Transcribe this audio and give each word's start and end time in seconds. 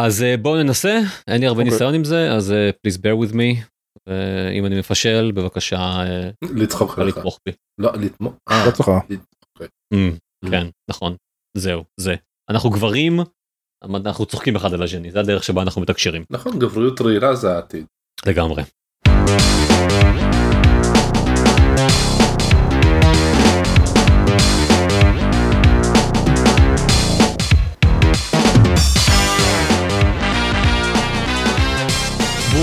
אז 0.00 0.22
אה, 0.22 0.36
בואו 0.36 0.62
ננסה, 0.62 1.00
אין 1.28 1.40
לי 1.40 1.46
הרבה 1.46 1.60
אוקיי. 1.60 1.72
ניסיון 1.72 1.94
עם 1.94 2.04
זה, 2.04 2.32
אז 2.32 2.52
אה, 2.52 2.70
please 2.70 2.96
bear 2.96 3.28
with 3.28 3.32
me. 3.32 3.64
אה, 4.08 4.50
אם 4.50 4.66
אני 4.66 4.78
מפשל, 4.78 5.32
בבקשה, 5.34 6.02
לצחוק 6.42 6.90
אפשר 6.90 7.02
עליך. 7.02 7.16
לתמוך 7.16 7.40
בי. 7.46 7.52
לא, 7.78 7.92
לתמוך. 7.94 8.34
אה, 8.50 8.64
בהצלחה. 8.64 8.98
Mm, 9.94 10.48
כן, 10.50 10.66
נכון, 10.90 11.16
זהו, 11.56 11.84
זה. 12.00 12.14
אנחנו 12.50 12.70
גברים, 12.70 13.20
אנחנו 13.84 14.26
צוחקים 14.26 14.56
אחד 14.56 14.74
על 14.74 14.82
השני, 14.82 15.10
זה 15.10 15.20
הדרך 15.20 15.44
שבה 15.44 15.62
אנחנו 15.62 15.82
מתקשרים. 15.82 16.24
נכון, 16.30 16.58
גבריות 16.58 17.00
רעילה 17.00 17.34
זה 17.34 17.54
העתיד. 17.54 17.86
לגמרי. 18.26 18.62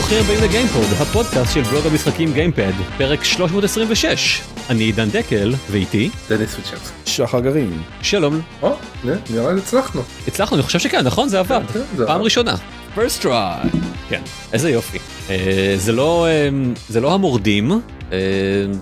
ברוכים 0.07 0.23
הבאים 0.25 0.43
לגיימפוד, 0.43 0.85
הפודקאסט 0.99 1.53
של 1.53 1.61
בלוג 1.61 1.87
המשחקים 1.87 2.33
גיימפד, 2.33 2.71
פרק 2.97 3.23
326. 3.23 4.41
אני 4.69 4.83
עידן 4.83 5.09
דקל, 5.09 5.53
ואיתי, 5.71 6.09
דניס 6.29 6.55
וצ'רסקי. 6.59 6.95
שחר 7.05 7.39
גרעין. 7.39 7.81
שלום. 8.01 8.41
או, 8.61 8.75
נראה 9.03 9.53
לי 9.53 9.59
הצלחנו. 9.59 10.01
הצלחנו, 10.27 10.55
אני 10.55 10.63
חושב 10.63 10.79
שכן, 10.79 11.01
נכון? 11.03 11.29
זה 11.29 11.39
עבד. 11.39 11.61
כן, 11.73 11.79
זה 11.95 12.05
פעם. 12.05 12.21
ראשונה. 12.21 12.55
first 12.95 13.23
try. 13.23 13.77
כן, 14.09 14.21
איזה 14.53 14.69
יופי. 14.69 14.97
אה, 15.29 15.73
זה 15.77 15.91
לא, 15.91 16.27
אה, 16.27 16.49
זה 16.89 17.01
לא 17.01 17.13
המורדים, 17.13 17.71
אה, 17.71 18.17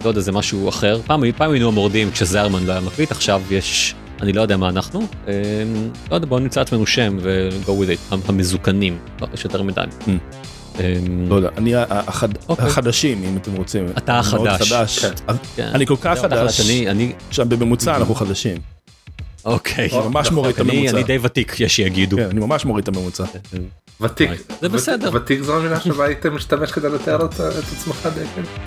לא 0.04 0.10
יודע, 0.10 0.22
זה 0.22 0.32
משהו 0.32 0.70
אחר. 0.70 1.02
פעם, 1.08 1.24
היינו 1.40 1.68
המורדים 1.68 2.12
כשזרמן 2.12 2.64
לא 2.64 2.72
היה 2.72 2.82
מקליט, 2.82 3.12
עכשיו 3.12 3.42
יש, 3.52 3.96
אני 4.22 4.34
לא 4.34 4.42
יודע 4.42 4.58
מה 4.58 4.70
אנחנו. 4.70 5.08
לא 6.12 6.16
יודע, 6.16 6.28
בואו 6.28 6.40
נמצא 6.40 6.62
עצמנו 6.62 6.86
שם 6.86 7.18
ו-go 7.22 7.70
with 7.70 8.14
it, 8.14 8.16
המזוקנים. 8.28 8.98
לא, 9.22 9.28
יש 9.34 9.44
יותר 9.44 9.64
מדי. 9.64 9.82
אה, 10.80 10.94
לא 11.28 11.36
יודע, 11.36 11.50
אני 11.58 11.74
אוקיי. 12.50 12.66
החדשים 12.66 13.24
אם 13.24 13.38
אתם 13.38 13.54
רוצים. 13.56 13.86
אתה 13.98 14.12
אני 14.12 14.20
החדש. 14.20 14.72
חדש. 14.72 15.00
כן. 15.00 15.12
כן. 15.56 15.70
אני 15.74 15.86
כל 15.86 15.96
כך 16.02 16.20
חדש, 16.22 16.62
אני, 16.62 16.90
אני, 16.90 17.12
שם 17.32 17.50
בממוצע 17.50 17.96
אנחנו 17.96 18.16
חדשים. 18.16 18.58
אוקיי. 19.46 19.90
או, 19.92 20.10
ממש 20.10 20.26
נכון, 20.26 20.36
מוריד 20.36 20.56
את 20.56 20.62
אני, 20.62 20.72
הממוצע. 20.78 20.96
אני 20.98 21.04
די 21.04 21.18
ותיק, 21.22 21.60
יש 21.60 21.76
שיגידו. 21.76 22.18
כן, 22.18 22.24
אני 22.32 22.40
ממש 22.40 22.66
מוריד 22.66 22.88
את 22.88 22.96
הממוצע. 22.96 23.24
ותיק. 24.02 24.30
זה 24.32 24.68
ות- 24.68 24.72
בסדר. 24.72 25.10
ותיק 25.14 25.42
זו 25.42 25.58
המילה 25.58 25.80
שבה 25.80 26.06
היית 26.06 26.26
משתמש 26.26 26.72
כדי 26.72 26.90
לתאר 26.90 27.26
את 27.26 27.34
את 27.34 27.40
עצמך. 27.78 28.10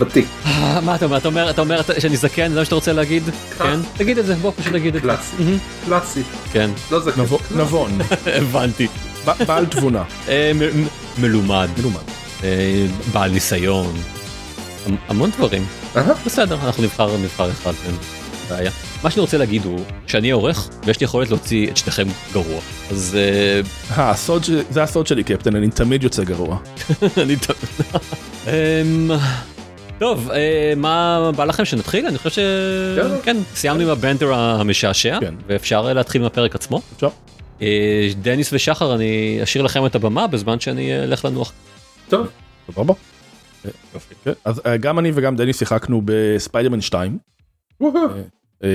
ותיק. 0.00 0.26
אה, 0.46 0.80
מה 0.80 0.94
אתה 0.94 1.04
אומר? 1.04 1.16
אתה 1.18 1.28
אומר, 1.28 1.50
אתה 1.50 1.60
אומר 1.62 1.80
שאני 1.98 2.16
זקן, 2.16 2.52
זה 2.52 2.58
מה 2.58 2.64
שאתה 2.64 2.74
רוצה 2.74 2.92
להגיד? 2.92 3.22
כן? 3.58 3.80
תגיד 3.96 4.18
את 4.18 4.26
זה, 4.26 4.34
בוא 4.34 4.52
פשוט 4.56 4.72
תגיד 4.72 4.96
את 4.96 5.02
זה. 5.02 5.08
קלאסי. 5.08 5.36
קלאסי. 5.86 6.22
כן, 6.52 6.70
לא 6.90 7.00
זקן. 7.00 7.20
נבו- 7.20 7.38
נבון, 7.56 7.98
הבנתי. 8.38 8.86
בעל 9.46 9.66
תבונה. 9.66 10.02
מלומד, 11.18 11.68
מלומד. 11.78 11.96
אה, 12.44 12.86
בעל 13.12 13.30
ניסיון, 13.30 13.94
המ- 14.86 14.96
המון 15.08 15.30
דברים. 15.30 15.66
בסדר, 16.26 16.58
אנחנו 16.64 16.82
נבחר 16.82 17.16
נבחר 17.16 17.50
אחד, 17.50 17.72
אין 17.86 17.94
בעיה. 18.50 18.70
מה 19.02 19.10
שאני 19.10 19.20
רוצה 19.20 19.38
להגיד 19.38 19.64
הוא 19.64 19.80
שאני 20.06 20.30
עורך 20.30 20.68
ויש 20.84 21.00
לי 21.00 21.04
יכולת 21.04 21.28
להוציא 21.28 21.70
את 21.70 21.76
שניכם 21.76 22.06
גרוע. 22.32 22.60
אז 22.90 23.16
אה, 23.18 23.60
אה, 23.98 24.10
הסוד 24.10 24.44
זה 24.70 24.82
הסוד 24.82 25.06
שלי 25.06 25.24
קפטן, 25.24 25.56
אני 25.56 25.70
תמיד 25.70 26.02
יוצא 26.04 26.24
גרוע. 26.24 26.58
אני... 27.22 27.36
ת- 27.36 27.50
אמ, 28.46 29.10
טוב, 29.98 30.30
מה 30.76 31.30
בא 31.36 31.44
לכם 31.44 31.64
שנתחיל? 31.64 32.06
אני 32.06 32.18
חושב 32.18 32.30
ש... 32.30 32.38
כן, 33.24 33.36
סיימנו 33.54 33.82
עם 33.82 33.88
הבנדר 33.88 34.34
המשעשע, 34.34 35.18
כן. 35.20 35.34
ואפשר 35.46 35.92
להתחיל 35.92 36.20
עם 36.20 36.26
הפרק 36.26 36.54
עצמו. 36.54 36.80
אפשר? 36.96 37.08
אה, 37.62 38.08
דניס 38.22 38.52
ושחר, 38.52 38.94
אני 38.94 39.38
אשאיר 39.42 39.64
לכם 39.64 39.86
את 39.86 39.94
הבמה 39.94 40.26
בזמן 40.26 40.60
שאני 40.60 40.92
אה, 40.92 41.04
אלך 41.04 41.24
לנוח. 41.24 41.52
טוב. 42.08 42.26
סבבה? 42.72 42.94
כן, 44.24 44.32
אז 44.44 44.62
אה, 44.66 44.76
גם 44.76 44.98
אני 44.98 45.10
וגם 45.14 45.36
דני 45.36 45.52
שיחקנו 45.52 46.02
בספיידרמן 46.04 46.80
2 46.80 47.18
אה, 48.64 48.68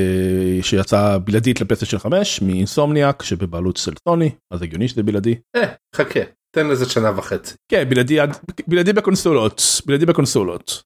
שיצא 0.61 1.17
בלעדית 1.23 1.61
לפלייסטיישן 1.61 1.97
5 1.99 2.41
מאינסומניאק 2.41 3.23
שבבעלות 3.23 3.77
של 3.77 3.91
סוני 4.09 4.29
אז 4.51 4.61
הגיוני 4.61 4.87
שזה 4.87 5.03
בלעדי. 5.03 5.35
אה, 5.55 5.61
חכה. 5.95 6.19
תן 6.55 6.67
לזה 6.67 6.89
שנה 6.89 7.11
וחצי. 7.17 7.53
כן 7.71 7.89
בלעדי 7.89 8.19
עד- 8.19 8.37
בלעדי 8.67 8.93
בקונסולות 8.93 9.61
בלעדי 9.85 10.05
בקונסולות 10.05 10.83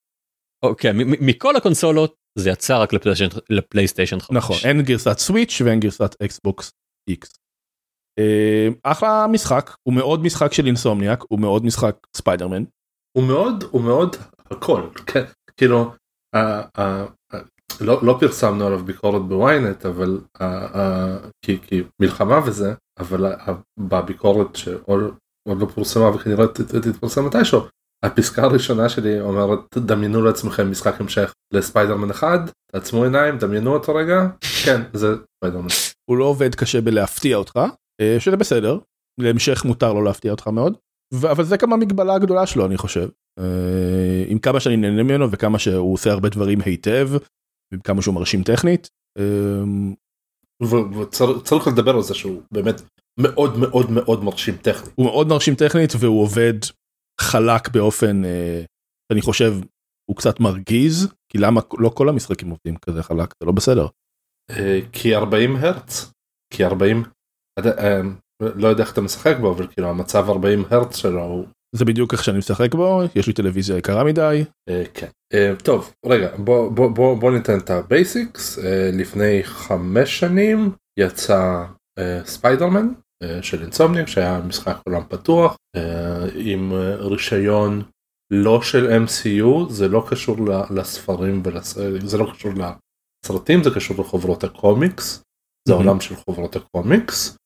אוקיי, 0.66 0.92
מכל 0.96 1.56
הקונסולות 1.56 2.16
זה 2.40 2.50
יצא 2.50 2.78
רק 2.82 2.92
לפלייסטיישן 3.50 4.20
5. 4.20 4.32
נכון 4.38 4.56
אין 4.66 4.82
גרסת 4.82 5.18
סוויץ' 5.20 5.62
ואין 5.66 5.80
גרסת 5.80 6.16
אקסבוקס 6.24 6.72
איקס. 7.10 7.34
אה, 8.20 8.68
אחלה 8.84 9.28
משחק 9.28 9.76
הוא 9.84 9.94
מאוד 9.94 10.24
משחק 10.24 10.54
של 10.54 10.66
אינסומניאק 10.66 11.24
הוא 11.28 11.40
מאוד 11.40 11.66
משחק 11.66 11.96
ספיידרמן. 12.16 12.64
הוא 13.18 13.24
מאוד 13.24 13.64
הוא 13.72 13.82
מאוד 13.82 14.16
הכל 14.52 14.82
כן 15.06 15.24
כאילו 15.58 15.92
לא 17.82 18.00
לא 18.04 18.18
פרסמנו 18.20 18.68
עליו 18.68 18.86
ביקורת 18.86 19.22
בוויינט 19.22 19.86
אבל 19.86 20.20
כי 21.46 21.58
כי 21.62 21.84
מלחמה 22.02 22.40
וזה 22.46 22.74
אבל 23.00 23.34
בביקורת 23.80 24.56
שעוד 24.56 25.16
עוד 25.48 25.60
לא 25.60 25.66
פורסמה 25.66 26.16
וכנראה 26.16 26.48
תתפרסם 26.48 27.26
מתישהו 27.26 27.62
הפסקה 28.06 28.44
הראשונה 28.44 28.90
שלי 28.90 29.22
אומרת 29.22 29.60
דמיינו 29.78 30.22
לעצמכם 30.22 30.72
משחק 30.72 31.02
המשך 31.02 31.34
לספיידרמן 31.54 32.10
אחד 32.10 32.40
תעצמו 32.72 33.04
עיניים 33.04 33.38
דמיינו 33.38 33.74
אותו 33.74 33.96
רגע. 33.96 34.28
כן 34.64 34.82
זה 34.94 35.16
ספיידרמן. 35.38 35.68
הוא 36.10 36.18
לא 36.18 36.26
עובד 36.26 36.56
קשה 36.56 36.82
בלהפתיע 36.82 37.38
אותך 37.38 37.60
שזה 38.20 38.38
בסדר 38.38 38.80
להמשך 39.20 39.66
מותר 39.66 39.94
לו 39.94 40.02
להפתיע 40.02 40.32
אותך 40.32 40.48
מאוד 40.48 40.78
אבל 41.32 41.44
זה 41.44 41.58
גם 41.58 41.74
המגבלה 41.74 42.14
הגדולה 42.16 42.46
שלו 42.48 42.66
אני 42.66 42.78
חושב 42.78 43.10
אה, 43.40 44.24
עם 44.28 44.40
כמה 44.40 44.60
שאני 44.60 44.78
נהנה 44.78 45.04
ממנו 45.04 45.32
וכמה 45.32 45.60
שהוא 45.60 45.94
עושה 45.94 46.12
הרבה 46.12 46.30
דברים 46.30 46.60
היטב 46.66 47.10
וכמה 47.74 48.02
שהוא 48.02 48.16
מרשים 48.16 48.44
טכנית. 48.44 48.88
אה, 49.18 49.64
ו- 50.64 51.00
וצר- 51.00 51.42
צריך 51.44 51.68
לדבר 51.68 51.96
על 51.96 52.02
זה 52.02 52.14
שהוא 52.14 52.42
באמת 52.52 52.82
מאוד 53.20 53.58
מאוד 53.58 53.92
מאוד 53.92 54.24
מרשים 54.24 54.56
טכני 54.58 54.90
הוא 54.96 55.06
מאוד 55.06 55.28
מרשים 55.28 55.56
טכנית 55.56 55.94
והוא 56.00 56.22
עובד 56.22 56.54
חלק 57.22 57.70
באופן 57.70 58.26
אה, 58.26 58.64
אני 59.14 59.22
חושב 59.22 59.54
הוא 60.10 60.18
קצת 60.18 60.40
מרגיז 60.40 61.08
כי 61.32 61.38
למה 61.38 61.62
לא 61.80 61.90
כל 61.90 62.10
המשחקים 62.10 62.50
עובדים 62.50 62.78
כזה 62.78 63.04
חלק 63.04 63.34
זה 63.40 63.46
לא 63.46 63.52
בסדר. 63.52 63.88
אה, 64.52 64.80
כי 64.92 65.16
40 65.16 65.56
הרץ 65.56 66.12
כי 66.54 66.66
40 66.66 67.02
אתה- 67.02 67.10
אה, 67.10 67.15
לא 68.42 68.68
יודע 68.68 68.84
איך 68.84 68.94
אתה 68.94 69.02
משחק 69.02 69.38
בו 69.42 69.52
אבל 69.52 69.68
כאילו 69.68 69.90
המצב 69.90 70.30
40 70.30 70.64
הרץ 70.70 70.96
שלו 70.96 71.24
הוא 71.24 71.46
זה 71.76 71.86
בדיוק 71.86 72.14
איך 72.14 72.24
שאני 72.24 72.38
משחק 72.38 72.76
בו 72.76 73.02
יש 73.16 73.28
לי 73.28 73.34
טלוויזיה 73.34 73.78
יקרה 73.78 74.04
מדי. 74.04 74.44
אה, 74.70 74.84
כן. 74.94 75.08
אה, 75.34 75.54
טוב 75.64 75.94
רגע 76.06 76.30
בוא 76.38 76.72
בוא 76.72 76.88
בוא 76.88 77.18
בוא 77.18 77.32
ניתן 77.32 77.58
את 77.58 77.70
ה 77.70 77.83
basics 77.83 78.60
אה, 78.60 78.90
לפני 78.94 79.44
חמש 79.44 80.20
שנים 80.20 80.72
יצא 81.00 81.66
ספיידרמן 82.26 82.88
של 83.42 83.62
אינסומניאק 83.62 84.08
שהיה 84.08 84.42
משחק 84.48 84.78
עולם 84.88 85.02
פתוח 85.10 85.58
עם 86.36 86.74
רישיון 87.00 87.84
לא 88.34 88.62
של 88.62 89.04
MCU 89.06 89.70
זה 89.70 89.88
לא 89.88 90.06
קשור 90.10 90.38
לספרים 90.70 91.42
ולסרטים 91.46 92.08
זה 92.08 92.18
לא 92.18 92.32
קשור 92.34 92.52
לסרטים 93.26 93.64
זה 93.64 93.70
קשור 93.76 93.98
לחוברות 94.00 94.44
הקומיקס 94.44 95.24
זה 95.68 95.74
Mhm. 95.74 95.78
עולם 95.78 96.00
של 96.00 96.16
חוברות 96.16 96.56
הקומיקס 96.56 97.38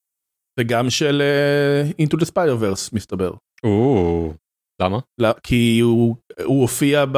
וגם 0.60 0.90
של 0.90 1.22
אה, 1.22 2.06
into 2.06 2.20
the 2.20 2.26
spider 2.26 2.62
verse 2.64 2.90
מסתבר. 2.94 3.32
או, 3.64 4.34
למה? 4.82 5.00
לא, 5.22 5.30
כי 5.44 5.80
הוא, 5.80 6.16
הוא 6.44 6.62
הופיע 6.62 7.06
ב... 7.12 7.18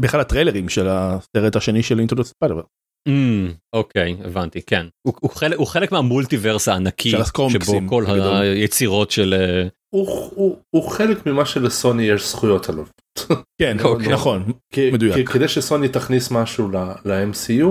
באחד 0.00 0.18
הטריילרים 0.20 0.68
של 0.68 0.86
הסרט 0.88 1.56
השני 1.56 1.82
של 1.82 2.00
into 2.00 2.16
the 2.18 2.22
spider 2.24 2.52
verse. 2.52 2.66
אמ, 3.08 3.52
אוקיי, 3.72 4.16
הבנתי, 4.24 4.62
כן. 4.62 4.86
הוא- 5.06 5.14
הוא 5.20 5.30
חלק- 5.30 5.58
הוא 5.58 5.66
חלק 5.66 5.92
מהמולטיברס 5.92 6.68
הענקי, 6.68 7.10
שבו 7.10 7.88
כל 7.88 8.04
בגדול. 8.04 8.36
היצירות 8.36 9.10
של... 9.10 9.34
אה, 9.34 9.68
הוא, 9.94 10.08
הוא, 10.34 10.56
הוא 10.70 10.90
חלק 10.90 11.26
ממה 11.26 11.46
שלסוני 11.46 12.02
יש 12.02 12.28
זכויות 12.30 12.68
עליו. 12.68 12.84
כן 13.60 13.76
אוקיי. 13.84 14.08
נכון 14.12 14.52
כי, 14.72 14.90
מדויק. 14.90 15.14
כי, 15.14 15.24
כדי 15.24 15.48
שסוני 15.48 15.88
תכניס 15.88 16.30
משהו 16.30 16.68
ל- 16.68 16.76
ל-MCU 17.04 17.66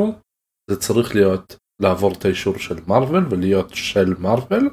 זה 0.69 0.75
צריך 0.79 1.15
להיות 1.15 1.55
לעבור 1.81 2.13
את 2.13 2.25
האישור 2.25 2.57
של 2.57 2.79
מארוול 2.87 3.25
ולהיות 3.29 3.69
של 3.73 4.13
מארוול. 4.19 4.69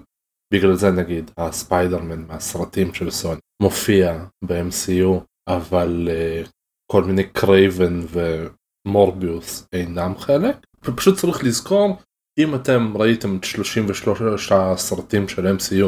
בגלל 0.55 0.75
זה 0.75 0.91
נגיד 0.91 1.31
הספיידרמן 1.39 2.25
מהסרטים 2.29 2.95
של 2.95 3.11
סוני 3.11 3.41
מופיע 3.63 4.25
ב-MCU 4.45 5.25
אבל 5.49 6.09
uh, 6.09 6.49
כל 6.93 7.05
מיני 7.05 7.25
קרייבן 7.25 8.01
ומורביוס 8.87 9.69
אינם 9.73 10.19
חלק. 10.19 10.57
ופשוט 10.85 11.17
צריך 11.17 11.45
לזכור 11.45 11.99
אם 12.39 12.55
אתם 12.55 12.97
ראיתם 12.97 13.37
את 13.37 13.45
33 13.45 14.53
הסרטים 14.53 15.29
של 15.29 15.57
MCU 15.57 15.87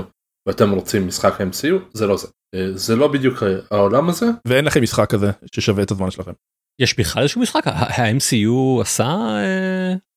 ואתם 0.49 0.71
רוצים 0.71 1.07
משחק 1.07 1.41
MCU 1.41 1.75
זה 1.93 2.07
לא 2.07 2.17
זה. 2.17 2.29
אה, 2.55 2.73
זה 2.75 2.97
לא 2.97 3.09
בדיוק 3.09 3.43
העולם 3.71 4.09
הזה 4.09 4.27
ואין 4.47 4.65
לכם 4.65 4.83
משחק 4.83 5.11
כזה 5.11 5.31
ששווה 5.55 5.83
את 5.83 5.91
הזמן 5.91 6.11
שלכם. 6.11 6.33
יש 6.81 6.99
בכלל 6.99 7.23
איזשהו 7.23 7.41
משחק? 7.41 7.67
ה-MCU 7.67 8.81
עשה 8.81 9.17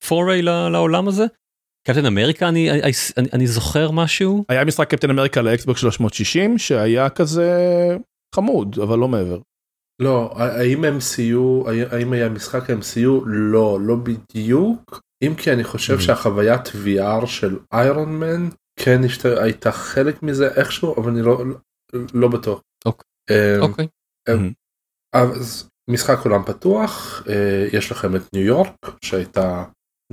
פורי 0.07 0.41
לעולם 0.41 1.07
הזה? 1.07 1.25
קפטן 1.87 2.05
אמריקה 2.05 2.49
אני, 2.49 2.71
אני, 2.71 2.81
אני, 3.17 3.27
אני 3.33 3.47
זוכר 3.47 3.91
משהו 3.91 4.45
היה 4.49 4.65
משחק 4.65 4.89
קפטן 4.89 5.09
אמריקה 5.09 5.41
לאקסבוק 5.41 5.77
360 5.77 6.57
שהיה 6.57 7.09
כזה 7.09 7.51
חמוד 8.35 8.79
אבל 8.83 8.99
לא 8.99 9.07
מעבר. 9.07 9.39
לא, 10.01 10.33
האם 10.35 10.83
MCU, 10.85 11.69
האם 11.91 12.13
היה 12.13 12.29
משחק 12.29 12.69
MCU? 12.69 13.23
לא, 13.25 13.79
לא 13.81 13.95
בדיוק. 13.95 15.01
אם 15.23 15.35
כי 15.35 15.53
אני 15.53 15.63
חושב 15.63 15.99
שהחוויית 15.99 16.67
VR 16.67 17.25
של 17.25 17.59
איירון 17.73 18.19
מן 18.19 18.49
כן 18.79 19.01
הייתה 19.41 19.71
חלק 19.71 20.23
מזה 20.23 20.47
איכשהו, 20.47 20.95
אבל 21.01 21.11
אני 21.11 21.21
לא, 21.21 21.43
לא 22.13 22.27
בטוח. 22.27 22.61
אוקיי. 22.85 23.05
אמ, 23.31 23.61
אוקיי. 23.61 23.87
אמ, 24.29 24.51
אז 25.13 25.69
משחק 25.89 26.17
עולם 26.25 26.43
פתוח, 26.43 27.23
אה, 27.29 27.67
יש 27.73 27.91
לכם 27.91 28.15
את 28.15 28.21
ניו 28.33 28.45
יורק 28.45 28.75
שהייתה 29.05 29.63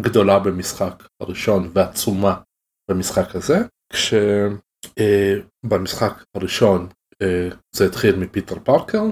גדולה 0.00 0.38
במשחק 0.38 1.06
הראשון 1.22 1.70
ועצומה 1.74 2.40
במשחק 2.90 3.36
הזה, 3.36 3.58
כשבמשחק 5.62 6.12
אה, 6.12 6.24
הראשון 6.36 6.88
אה, 7.22 7.48
זה 7.76 7.86
התחיל 7.86 8.16
מפיטר 8.16 8.58
פארקר 8.64 9.02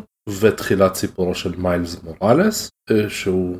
ותחילת 0.40 0.94
סיפורו 0.94 1.34
של 1.34 1.56
מיילס 1.56 2.02
מוראלס 2.02 2.70
שהוא 3.08 3.58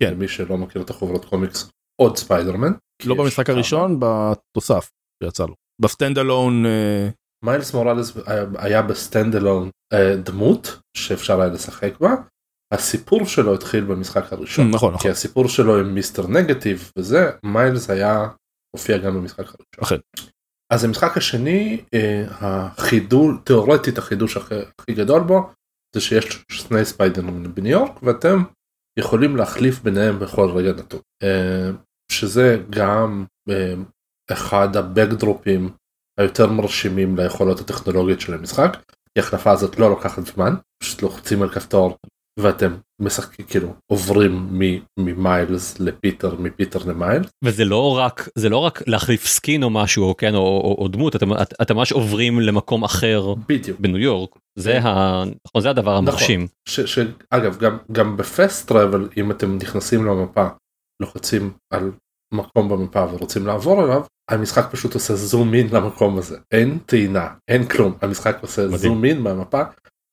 כן. 0.00 0.12
למי 0.12 0.28
שלא 0.28 0.58
מכיר 0.58 0.82
את 0.82 0.90
החוברות 0.90 1.24
קומיקס 1.24 1.70
עוד 2.00 2.16
ספיידרמן. 2.16 2.72
לא 3.04 3.14
במשחק 3.14 3.50
הראשון 3.50 4.00
בתוסף 4.00 4.88
שיצא 5.22 5.44
לו 5.44 5.54
ב 5.80 6.18
standalone. 6.18 6.64
מיילס 7.44 7.74
מוראלס 7.74 8.16
היה 8.58 8.82
ב 8.82 9.36
standalone 9.36 9.70
דמות 10.24 10.80
שאפשר 10.96 11.40
היה 11.40 11.50
לשחק 11.52 12.00
בה 12.00 12.14
הסיפור 12.74 13.26
שלו 13.26 13.54
התחיל 13.54 13.84
במשחק 13.84 14.32
הראשון 14.32 14.70
נכון 14.70 14.88
נכון 14.88 15.02
כי 15.02 15.10
הסיפור 15.10 15.48
שלו 15.48 15.78
עם 15.78 15.94
מיסטר 15.94 16.26
נגטיב 16.26 16.92
וזה 16.98 17.30
מיילס 17.42 17.90
היה 17.90 18.28
הופיע 18.76 18.98
גם 18.98 19.14
במשחק 19.14 19.38
הראשון. 19.38 19.82
אכן. 19.82 19.96
אז 20.72 20.84
המשחק 20.84 21.16
השני 21.16 21.84
אה, 21.94 22.24
החידוש 22.28 23.38
תאורטית 23.44 23.98
החידוש 23.98 24.36
הכי, 24.36 24.54
הכי 24.80 24.94
גדול 24.94 25.22
בו 25.22 25.50
זה 25.94 26.00
שיש 26.00 26.44
שני 26.50 26.84
ספיידרמן 26.84 27.54
בניו 27.54 27.72
יורק 27.72 28.02
ואתם 28.02 28.42
יכולים 28.98 29.36
להחליף 29.36 29.80
ביניהם 29.80 30.18
בכל 30.18 30.50
רגע 30.50 30.72
נתון 30.72 31.00
אה, 31.22 31.70
שזה 32.12 32.62
גם 32.70 33.24
אה, 33.50 33.74
אחד 34.32 34.76
הבקדרופים 34.76 35.70
היותר 36.20 36.46
מרשימים 36.46 37.16
ליכולות 37.16 37.60
הטכנולוגיות 37.60 38.20
של 38.20 38.34
המשחק. 38.34 38.76
כי 39.14 39.20
החלפה 39.20 39.50
הזאת 39.50 39.78
לא 39.78 39.90
לוקחת 39.90 40.26
זמן 40.26 40.54
פשוט 40.82 41.02
לוחצים 41.02 41.42
על 41.42 41.48
כפתור 41.48 41.96
ואתם 42.38 42.74
משחקים 43.00 43.46
כאילו 43.46 43.74
עוברים 43.92 44.60
ממיילס 44.98 45.80
לפיטר 45.80 46.34
מפיטר 46.38 46.78
למיילס. 46.86 47.26
וזה 47.44 47.64
לא 47.64 47.96
רק 47.96 48.28
זה 48.34 48.48
לא 48.48 48.56
רק 48.56 48.82
להחליף 48.86 49.26
skin 49.26 49.62
או 49.62 49.70
משהו 49.70 50.14
כן 50.16 50.34
או, 50.34 50.40
או, 50.40 50.76
או 50.78 50.88
דמות 50.88 51.16
אתם 51.16 51.32
אתם 51.62 51.76
ממש 51.76 51.92
עוברים 51.92 52.40
למקום 52.40 52.84
אחר 52.84 53.34
בדיוק 53.48 53.80
בניו 53.80 53.98
יורק 53.98 54.30
זה. 54.58 54.78
ה... 54.78 55.22
נכון, 55.46 55.62
זה 55.62 55.70
הדבר 55.70 56.00
נכון. 56.00 56.08
המרשים. 56.08 56.46
נכון, 56.68 56.86
שאגב 56.86 57.58
גם 57.58 57.78
גם 57.92 58.16
בפסט 58.16 58.68
טראבל 58.68 59.08
אם 59.16 59.30
אתם 59.30 59.56
נכנסים 59.56 60.04
למפה 60.04 60.48
לוחצים 61.02 61.52
על 61.72 61.92
מקום 62.34 62.68
במפה 62.68 63.06
ורוצים 63.12 63.46
לעבור 63.46 63.84
אליו 63.84 64.02
המשחק 64.30 64.68
פשוט 64.70 64.94
עושה 64.94 65.14
זום 65.14 65.54
אין 65.54 65.68
למקום 65.72 66.18
הזה 66.18 66.38
אין 66.52 66.78
טעינה 66.86 67.28
אין 67.48 67.68
כלום 67.68 67.94
המשחק 68.02 68.38
עושה 68.40 68.62
מדהים. 68.62 68.78
זום 68.78 69.04
אין 69.04 69.20
מהמפה 69.20 69.62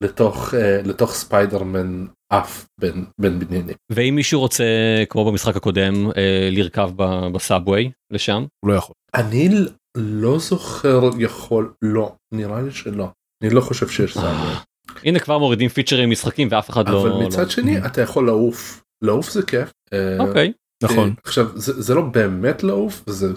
לתוך 0.02 0.54
uh, 0.54 0.88
לתוך 0.88 1.12
ספיידרמן 1.12 2.06
עף 2.32 2.66
בין 2.80 3.04
בין 3.20 3.38
בניינים. 3.38 3.76
ואם 3.92 4.14
מישהו 4.14 4.40
רוצה 4.40 4.64
כמו 5.08 5.30
במשחק 5.30 5.56
הקודם 5.56 6.10
uh, 6.10 6.14
לרכב 6.50 6.90
בסאבווי 7.32 7.90
לשם 8.12 8.44
הוא 8.60 8.70
לא 8.70 8.76
יכול. 8.76 8.94
אני 9.14 9.48
לא 9.96 10.38
זוכר 10.38 11.00
יכול 11.18 11.72
לא 11.82 12.14
נראה 12.34 12.62
לי 12.62 12.70
שלא 12.70 13.08
אני 13.44 13.54
לא 13.54 13.60
חושב 13.60 13.88
שיש 13.88 14.14
סאבווי. 14.14 14.54
הנה 15.04 15.18
כבר 15.18 15.38
מורידים 15.38 15.68
פיצ'רים 15.68 16.10
משחקים 16.10 16.48
ואף 16.50 16.70
אחד 16.70 16.88
אבל 16.88 17.08
לא. 17.08 17.16
אבל 17.16 17.26
מצד 17.26 17.42
לא... 17.42 17.48
שני 17.48 17.86
אתה 17.86 18.00
יכול 18.00 18.26
לעוף 18.26 18.82
לעוף 19.04 19.30
זה 19.30 19.42
כיף. 19.42 19.72
אוקיי. 20.18 20.48
Okay. 20.48 20.52
נכון. 20.82 21.14
עכשיו 21.24 21.58
זה, 21.58 21.82
זה 21.82 21.94
לא 21.94 22.02
באמת 22.02 22.62
לעוף 22.62 23.02
זה 23.06 23.32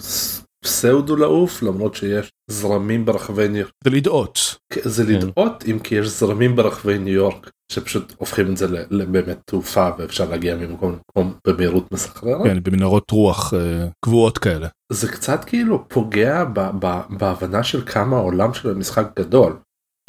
פסאודו 0.63 1.15
לעוף 1.15 1.63
למרות 1.63 1.95
שיש 1.95 2.29
זרמים 2.51 3.05
ברחבי 3.05 3.47
ניו 3.47 3.59
יורק. 3.59 3.71
זה 3.83 3.89
לדאות. 3.89 4.55
זה 4.83 5.05
כן. 5.05 5.11
לדאות 5.11 5.63
אם 5.71 5.79
כי 5.79 5.95
יש 5.95 6.07
זרמים 6.07 6.55
ברחבי 6.55 6.97
ניו 6.97 7.13
יורק 7.13 7.49
שפשוט 7.71 8.13
הופכים 8.17 8.51
את 8.51 8.57
זה 8.57 8.67
לבאמת 8.89 9.39
תעופה 9.45 9.89
ואפשר 9.97 10.29
להגיע 10.29 10.55
ממקום 10.55 10.91
למקום 10.91 11.39
במהירות 11.47 11.91
מסחררת. 11.91 12.43
כן, 12.43 12.63
במנהרות 12.63 13.11
רוח 13.11 13.53
אה, 13.53 13.87
קבועות 14.05 14.37
כאלה. 14.37 14.67
זה 14.91 15.11
קצת 15.11 15.43
כאילו 15.45 15.89
פוגע 15.89 16.43
ב, 16.43 16.59
ב, 16.79 17.01
בהבנה 17.09 17.63
של 17.63 17.85
כמה 17.85 18.17
העולם 18.17 18.53
של 18.53 18.69
המשחק 18.69 19.19
גדול. 19.19 19.59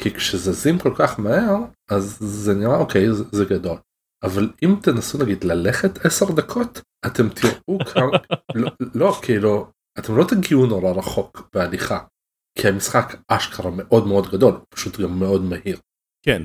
כי 0.01 0.13
כשזזים 0.13 0.79
כל 0.79 0.93
כך 0.95 1.19
מהר 1.19 1.57
אז 1.91 2.17
זה 2.19 2.53
נראה 2.53 2.77
אוקיי 2.77 3.13
זה, 3.13 3.23
זה 3.31 3.45
גדול. 3.45 3.77
אבל 4.23 4.49
אם 4.63 4.75
תנסו 4.81 5.17
נגיד 5.17 5.43
ללכת 5.43 6.05
10 6.05 6.31
דקות 6.31 6.81
אתם 7.05 7.29
תראו 7.29 7.79
כמה 7.93 8.17
לא, 8.61 8.71
לא 8.95 9.19
כאילו 9.21 9.67
אתם 9.99 10.17
לא 10.17 10.23
תגיעו 10.23 10.65
נורא 10.65 10.91
רחוק 10.91 11.49
בהליכה. 11.53 11.99
כי 12.59 12.67
המשחק 12.67 13.15
אשכרה 13.27 13.71
מאוד 13.71 14.07
מאוד 14.07 14.27
גדול 14.31 14.59
פשוט 14.69 14.99
גם 14.99 15.19
מאוד 15.19 15.41
מהיר. 15.41 15.79
כן. 16.25 16.41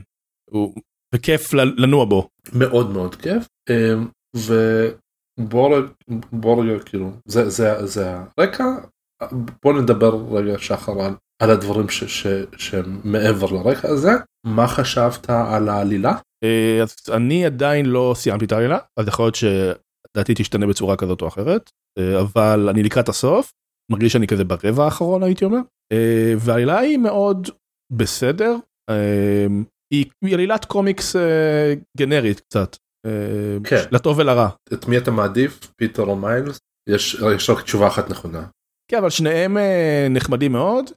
הוא 0.50 0.74
וכיף 1.14 1.54
לנוע 1.54 2.04
בו. 2.04 2.28
מאוד 2.52 2.90
מאוד 2.90 3.14
כיף. 3.14 3.46
אמ, 3.70 4.08
ובוא 4.36 6.64
רגע 6.64 6.82
כאילו 6.84 7.10
זה 7.24 7.50
זה 7.50 7.86
זה 7.86 8.16
הרקע 8.38 8.64
בוא 9.62 9.80
נדבר 9.80 10.16
רגע 10.30 10.58
שחר 10.58 11.02
על, 11.02 11.14
על 11.42 11.50
הדברים 11.50 11.88
ש, 11.88 12.04
ש, 12.04 12.26
שהם 12.56 13.00
מעבר 13.04 13.52
לרקע 13.52 13.88
הזה 13.88 14.10
מה 14.46 14.66
חשבת 14.66 15.30
על 15.30 15.68
העלילה? 15.68 16.12
אה, 16.44 16.82
אז 16.82 16.96
אני 17.16 17.46
עדיין 17.46 17.86
לא 17.86 18.12
סיימתי 18.16 18.44
את 18.44 18.52
העלילה 18.52 18.78
אז 18.96 19.08
יכול 19.08 19.24
להיות 19.24 19.34
שדעתי 19.34 20.34
תשתנה 20.36 20.66
בצורה 20.66 20.96
כזאת 20.96 21.22
או 21.22 21.28
אחרת 21.28 21.70
אה, 21.98 22.20
אבל 22.20 22.68
אני 22.70 22.82
לקראת 22.82 23.08
הסוף 23.08 23.52
מרגיש 23.92 24.12
שאני 24.12 24.26
כזה 24.26 24.44
ברבע 24.44 24.84
האחרון 24.84 25.22
הייתי 25.22 25.44
אומר 25.44 25.58
אה, 25.92 26.34
והעלילה 26.38 26.78
היא 26.78 26.98
מאוד 26.98 27.48
בסדר 27.92 28.56
היא 29.92 30.34
עלילת 30.34 30.64
קומיקס 30.64 31.16
גנרית 31.96 32.40
קצת 32.40 32.76
כן. 33.64 33.82
לטוב 33.92 34.18
ולרע. 34.18 34.48
את 34.72 34.88
מי 34.88 34.98
אתה 34.98 35.10
מעדיף 35.10 35.72
פיטר 35.76 36.02
או 36.02 36.16
מיילס? 36.16 36.58
יש, 36.88 37.16
יש 37.36 37.50
רק 37.50 37.64
תשובה 37.64 37.86
אחת 37.86 38.10
נכונה. 38.10 38.46
כן 38.90 38.98
אבל 38.98 39.10
שניהם 39.10 39.56
נחמדים 40.10 40.52
מאוד. 40.52 40.90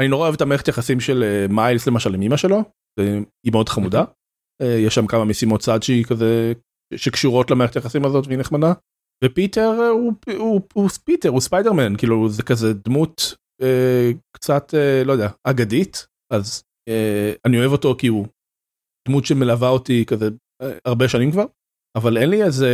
אני 0.00 0.08
נורא 0.08 0.22
אוהב 0.22 0.34
את 0.34 0.40
המערכת 0.40 0.68
יחסים 0.68 1.00
של 1.00 1.46
מיילס 1.48 1.86
למשל 1.86 2.14
עם 2.14 2.22
אמא 2.22 2.36
שלו. 2.36 2.62
היא 3.44 3.52
מאוד 3.52 3.68
חמודה. 3.68 4.04
יש 4.62 4.94
שם 4.94 5.06
כמה 5.06 5.24
משימות 5.24 5.60
צד 5.60 5.82
שהיא 5.82 6.04
כזה 6.04 6.52
שקשורות 6.96 7.50
למערכת 7.50 7.76
היחסים 7.76 8.04
הזאת 8.04 8.26
והיא 8.26 8.38
נחמדה. 8.38 8.72
ופיטר 9.24 9.90
הוא, 9.92 10.12
הוא, 10.36 10.60
הוא 10.72 10.88
פיטר 10.88 11.28
הוא 11.28 11.40
ספיידרמן 11.40 11.96
כאילו 11.96 12.28
זה 12.28 12.42
כזה 12.42 12.72
דמות 12.74 13.34
אה, 13.62 14.10
קצת 14.36 14.74
אה, 14.74 15.04
לא 15.04 15.12
יודע 15.12 15.28
אגדית 15.44 16.06
אז 16.32 16.62
אה, 16.62 16.73
אני 17.44 17.58
אוהב 17.58 17.72
אותו 17.72 17.94
כי 17.98 18.06
הוא 18.06 18.26
דמות 19.08 19.24
שמלווה 19.24 19.68
אותי 19.68 20.04
כזה 20.06 20.28
אה, 20.62 20.72
הרבה 20.84 21.08
שנים 21.08 21.30
כבר 21.30 21.44
אבל 21.96 22.18
אין 22.18 22.30
לי 22.30 22.42
איזה 22.44 22.70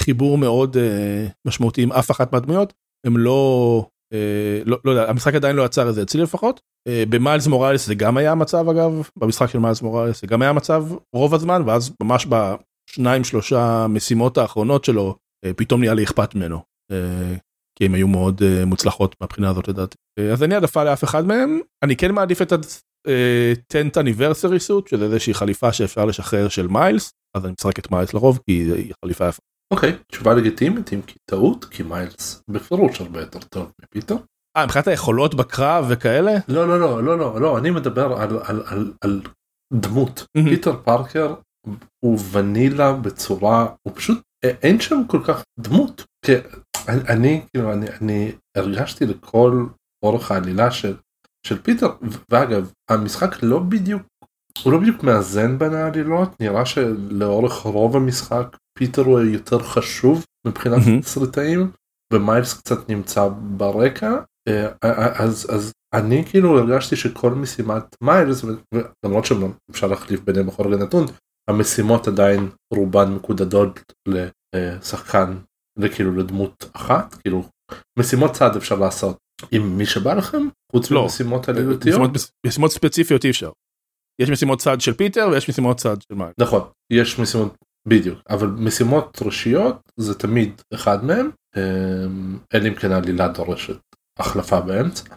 חיבור 0.00 0.38
מאוד 0.38 0.76
אה, 0.76 1.26
משמעותי 1.46 1.82
עם 1.82 1.92
אף 1.92 2.10
אחת 2.10 2.32
מהדמויות 2.32 2.72
הם 3.06 3.16
לא 3.16 3.86
אה, 4.12 4.62
לא, 4.64 4.78
לא 4.84 4.90
יודע 4.90 5.10
המשחק 5.10 5.34
עדיין 5.34 5.56
לא 5.56 5.62
יצר 5.62 5.90
את 5.90 5.94
זה 5.94 6.02
אצלי 6.02 6.22
לפחות 6.22 6.60
אה, 6.88 7.04
במיילס 7.08 7.46
מוראלס 7.46 7.86
זה 7.86 7.94
גם 7.94 8.16
היה 8.16 8.32
המצב 8.32 8.68
אגב 8.68 9.08
במשחק 9.16 9.46
של 9.46 9.58
מיילס 9.58 9.82
מוראלס 9.82 10.20
זה 10.20 10.26
גם 10.26 10.42
היה 10.42 10.50
המצב 10.50 10.84
רוב 11.14 11.34
הזמן 11.34 11.62
ואז 11.66 11.92
ממש 12.02 12.26
בשניים 12.26 13.24
שלושה 13.24 13.86
משימות 13.88 14.38
האחרונות 14.38 14.84
שלו 14.84 15.16
אה, 15.44 15.54
פתאום 15.54 15.80
נהיה 15.80 15.94
לי 15.94 16.04
אכפת 16.04 16.34
ממנו. 16.34 16.62
אה, 16.92 17.36
כי 17.78 17.86
הם 17.86 17.94
היו 17.94 18.08
מאוד 18.08 18.42
אה, 18.42 18.64
מוצלחות 18.64 19.16
מהבחינה 19.20 19.50
הזאת 19.50 19.68
לדעתי. 19.68 19.96
אז 20.32 20.42
אין 20.42 20.50
לי 20.50 20.56
העדפה 20.56 20.84
לאף 20.84 21.04
אחד 21.04 21.26
מהם. 21.26 21.60
אני 21.84 21.96
כן 21.96 22.14
מעדיף 22.14 22.42
את 22.42 22.52
ה-10th 23.06 24.02
anniversary 24.02 24.68
suit 24.68 24.90
שזה 24.90 25.04
איזושהי 25.04 25.34
חליפה 25.34 25.72
שאפשר 25.72 26.04
לשחרר 26.04 26.48
של 26.48 26.66
מיילס 26.66 27.12
אז 27.36 27.44
אני 27.44 27.52
משחק 27.52 27.78
את 27.78 27.90
מיילס 27.90 28.14
לרוב 28.14 28.38
כי 28.46 28.52
היא 28.52 28.92
חליפה 29.04 29.28
יפה. 29.28 29.42
אוקיי 29.72 29.96
תשובה 30.12 30.34
לגיטימית 30.34 30.92
אם 30.92 31.02
כי 31.02 31.14
טעות 31.30 31.64
כי 31.64 31.82
מיילס 31.82 32.42
בפירוש 32.48 33.00
הרבה 33.00 33.20
יותר 33.20 33.38
טוב 33.38 33.72
מפיטר. 33.82 34.16
אה 34.56 34.64
מבחינת 34.66 34.88
היכולות 34.88 35.34
בקרב 35.34 35.86
וכאלה? 35.88 36.32
לא 36.48 36.68
לא 36.68 36.80
לא 36.80 37.04
לא 37.04 37.18
לא 37.18 37.40
לא 37.40 37.58
אני 37.58 37.70
מדבר 37.70 38.12
על, 38.12 38.38
על, 38.44 38.62
על, 38.66 38.92
על 39.04 39.20
דמות 39.72 40.26
פיטר 40.44 40.76
פארקר 40.84 41.34
הוא 42.04 42.18
ונילה 42.32 42.92
בצורה 42.92 43.66
הוא 43.82 43.92
פשוט 43.96 44.20
אין 44.44 44.80
שם 44.80 45.02
כל 45.06 45.20
כך 45.24 45.42
דמות. 45.60 46.04
אני 46.88 47.46
כאילו 47.50 47.72
אני, 47.72 47.86
אני 48.00 48.32
הרגשתי 48.56 49.06
לכל 49.06 49.66
אורך 50.04 50.30
העלילה 50.30 50.70
של, 50.70 50.96
של 51.46 51.62
פיטר. 51.62 51.90
ואגב 52.30 52.72
המשחק 52.90 53.42
לא 53.42 53.58
בדיוק 53.58 54.02
הוא 54.62 54.72
לא 54.72 54.78
בדיוק 54.78 55.02
מאזן 55.02 55.58
בין 55.58 55.74
העלילות 55.74 56.40
נראה 56.40 56.66
שלאורך 56.66 57.52
רוב 57.52 57.96
המשחק 57.96 58.56
פיטר 58.78 59.02
הוא 59.02 59.20
יותר 59.20 59.58
חשוב 59.58 60.24
מבחינת. 60.46 60.78
screen 61.02 61.43
time 61.43 61.70
ומיילס 62.12 62.54
קצת 62.54 62.88
נמצא 62.88 63.28
ברקע. 63.56 64.16
אז 65.18 65.46
אז 65.54 65.72
אני 65.94 66.24
כאילו 66.26 66.58
הרגשתי 66.58 66.96
שכל 66.96 67.30
משימת 67.30 67.96
מיילס 68.02 68.44
למרות 69.06 69.24
שאפשר 69.24 69.86
להחליף 69.86 70.20
ביניהם 70.20 70.46
בכל 70.46 70.74
רגע 70.74 70.84
נתון 70.84 71.06
המשימות 71.50 72.08
עדיין 72.08 72.48
רובן 72.74 73.12
מקודדות 73.12 73.80
לשחקן 74.56 75.36
וכאילו 75.78 76.16
לדמות 76.16 76.70
אחת 76.72 77.14
כאילו 77.14 77.48
משימות 77.98 78.32
צד 78.32 78.56
אפשר 78.56 78.78
לעשות 78.78 79.16
עם 79.50 79.78
מי 79.78 79.86
שבא 79.86 80.14
לכם 80.14 80.48
חוץ 80.72 80.90
לא. 80.90 81.02
ממשימות 81.02 81.48
עלילתיות 81.48 81.86
משימות, 81.86 82.10
משימות 82.46 82.70
ספציפיות 82.70 83.24
אי 83.24 83.30
אפשר. 83.30 83.50
יש 84.22 84.30
משימות 84.30 84.58
צד 84.58 84.80
של 84.80 84.94
פיטר 84.94 85.28
ויש 85.32 85.48
משימות 85.48 85.76
צד 85.76 86.02
של 86.02 86.14
מיילס. 86.14 86.34
נכון 86.38 86.62
יש 86.92 87.18
משימות 87.18 87.54
בדיוק 87.88 88.18
אבל 88.30 88.46
משימות 88.46 89.18
ראשיות 89.22 89.76
זה 89.96 90.14
תמיד 90.14 90.62
אחד 90.74 91.04
מהם 91.04 91.30
אמ, 91.56 92.38
אלא 92.54 92.68
אם 92.68 92.74
כן 92.74 92.92
העלילה 92.92 93.28
דורשת 93.28 93.78
החלפה 94.18 94.60
באמצע 94.60 95.14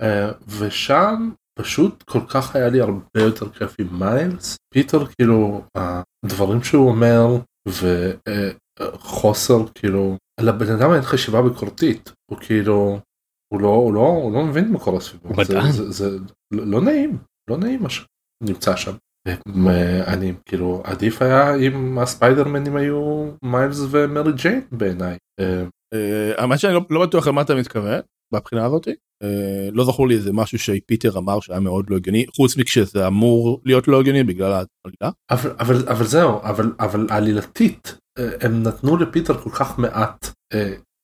אה, 0.00 0.30
ושם 0.58 1.30
פשוט 1.58 2.02
כל 2.02 2.20
כך 2.28 2.56
היה 2.56 2.68
לי 2.68 2.80
הרבה 2.80 3.20
יותר 3.20 3.48
כיף 3.52 3.74
עם 3.78 3.98
מיילס 3.98 4.56
פיטר 4.74 5.06
כאילו 5.06 5.62
הדברים 5.76 6.62
שהוא 6.62 6.88
אומר 6.88 7.26
וחוסר 8.78 9.58
כאילו 9.74 10.16
לבן 10.40 10.72
אדם 10.72 10.92
אין 10.92 11.02
חשיבה 11.02 11.42
ביקורתית 11.42 12.12
הוא 12.30 12.38
כאילו 12.38 13.00
הוא 13.52 13.60
לא 13.60 13.68
הוא 13.68 13.94
לא 13.94 14.00
הוא 14.00 14.32
לא 14.32 14.44
מבין 14.44 14.72
מה 14.72 14.78
קורה 14.78 15.00
סביבו 15.00 15.28
הוא 15.28 15.44
זה, 15.44 15.54
מדען. 15.54 15.72
זה, 15.72 15.90
זה 15.90 16.18
לא 16.52 16.66
לא 16.66 16.80
נעים 16.80 17.18
לא 17.50 17.56
נעים 17.56 17.82
מה 17.82 17.88
שנמצא 17.90 18.76
שם. 18.76 18.92
אני 20.06 20.32
כאילו 20.46 20.82
עדיף 20.84 21.22
היה 21.22 21.56
אם 21.56 21.98
הספיידרמנים 21.98 22.76
היו 22.76 23.30
מיילס 23.42 23.78
ומרי 23.90 24.32
ג'יין 24.32 24.60
בעיניי. 24.72 25.16
אה, 25.40 25.64
אה, 25.94 26.32
האמת 26.36 26.58
שאני 26.58 26.74
לא, 26.74 26.80
לא 26.90 27.06
בטוח 27.06 27.26
למה 27.26 27.42
אתה 27.42 27.54
מתכוון 27.54 28.00
מהבחינה 28.32 28.64
הזאתי. 28.64 28.94
אה, 29.22 29.68
לא 29.72 29.84
זכור 29.84 30.08
לי 30.08 30.14
איזה 30.14 30.32
משהו 30.32 30.58
שפיטר 30.58 31.18
אמר 31.18 31.40
שהיה 31.40 31.60
מאוד 31.60 31.90
לא 31.90 31.96
הגיוני 31.96 32.26
חוץ 32.36 32.56
מכשזה 32.56 33.06
אמור 33.06 33.60
להיות 33.64 33.88
לא 33.88 34.00
הגיוני 34.00 34.24
בגלל 34.24 34.52
העלילה. 34.52 35.14
אבל 35.30 35.52
אבל 35.60 35.88
אבל 35.88 36.04
זהו 36.04 36.40
אבל 36.42 36.72
אבל 36.80 37.06
עלילתית 37.10 37.98
הם 38.40 38.62
נתנו 38.62 38.96
לפיטר 38.96 39.34
כל 39.34 39.50
כך 39.50 39.78
מעט 39.78 40.26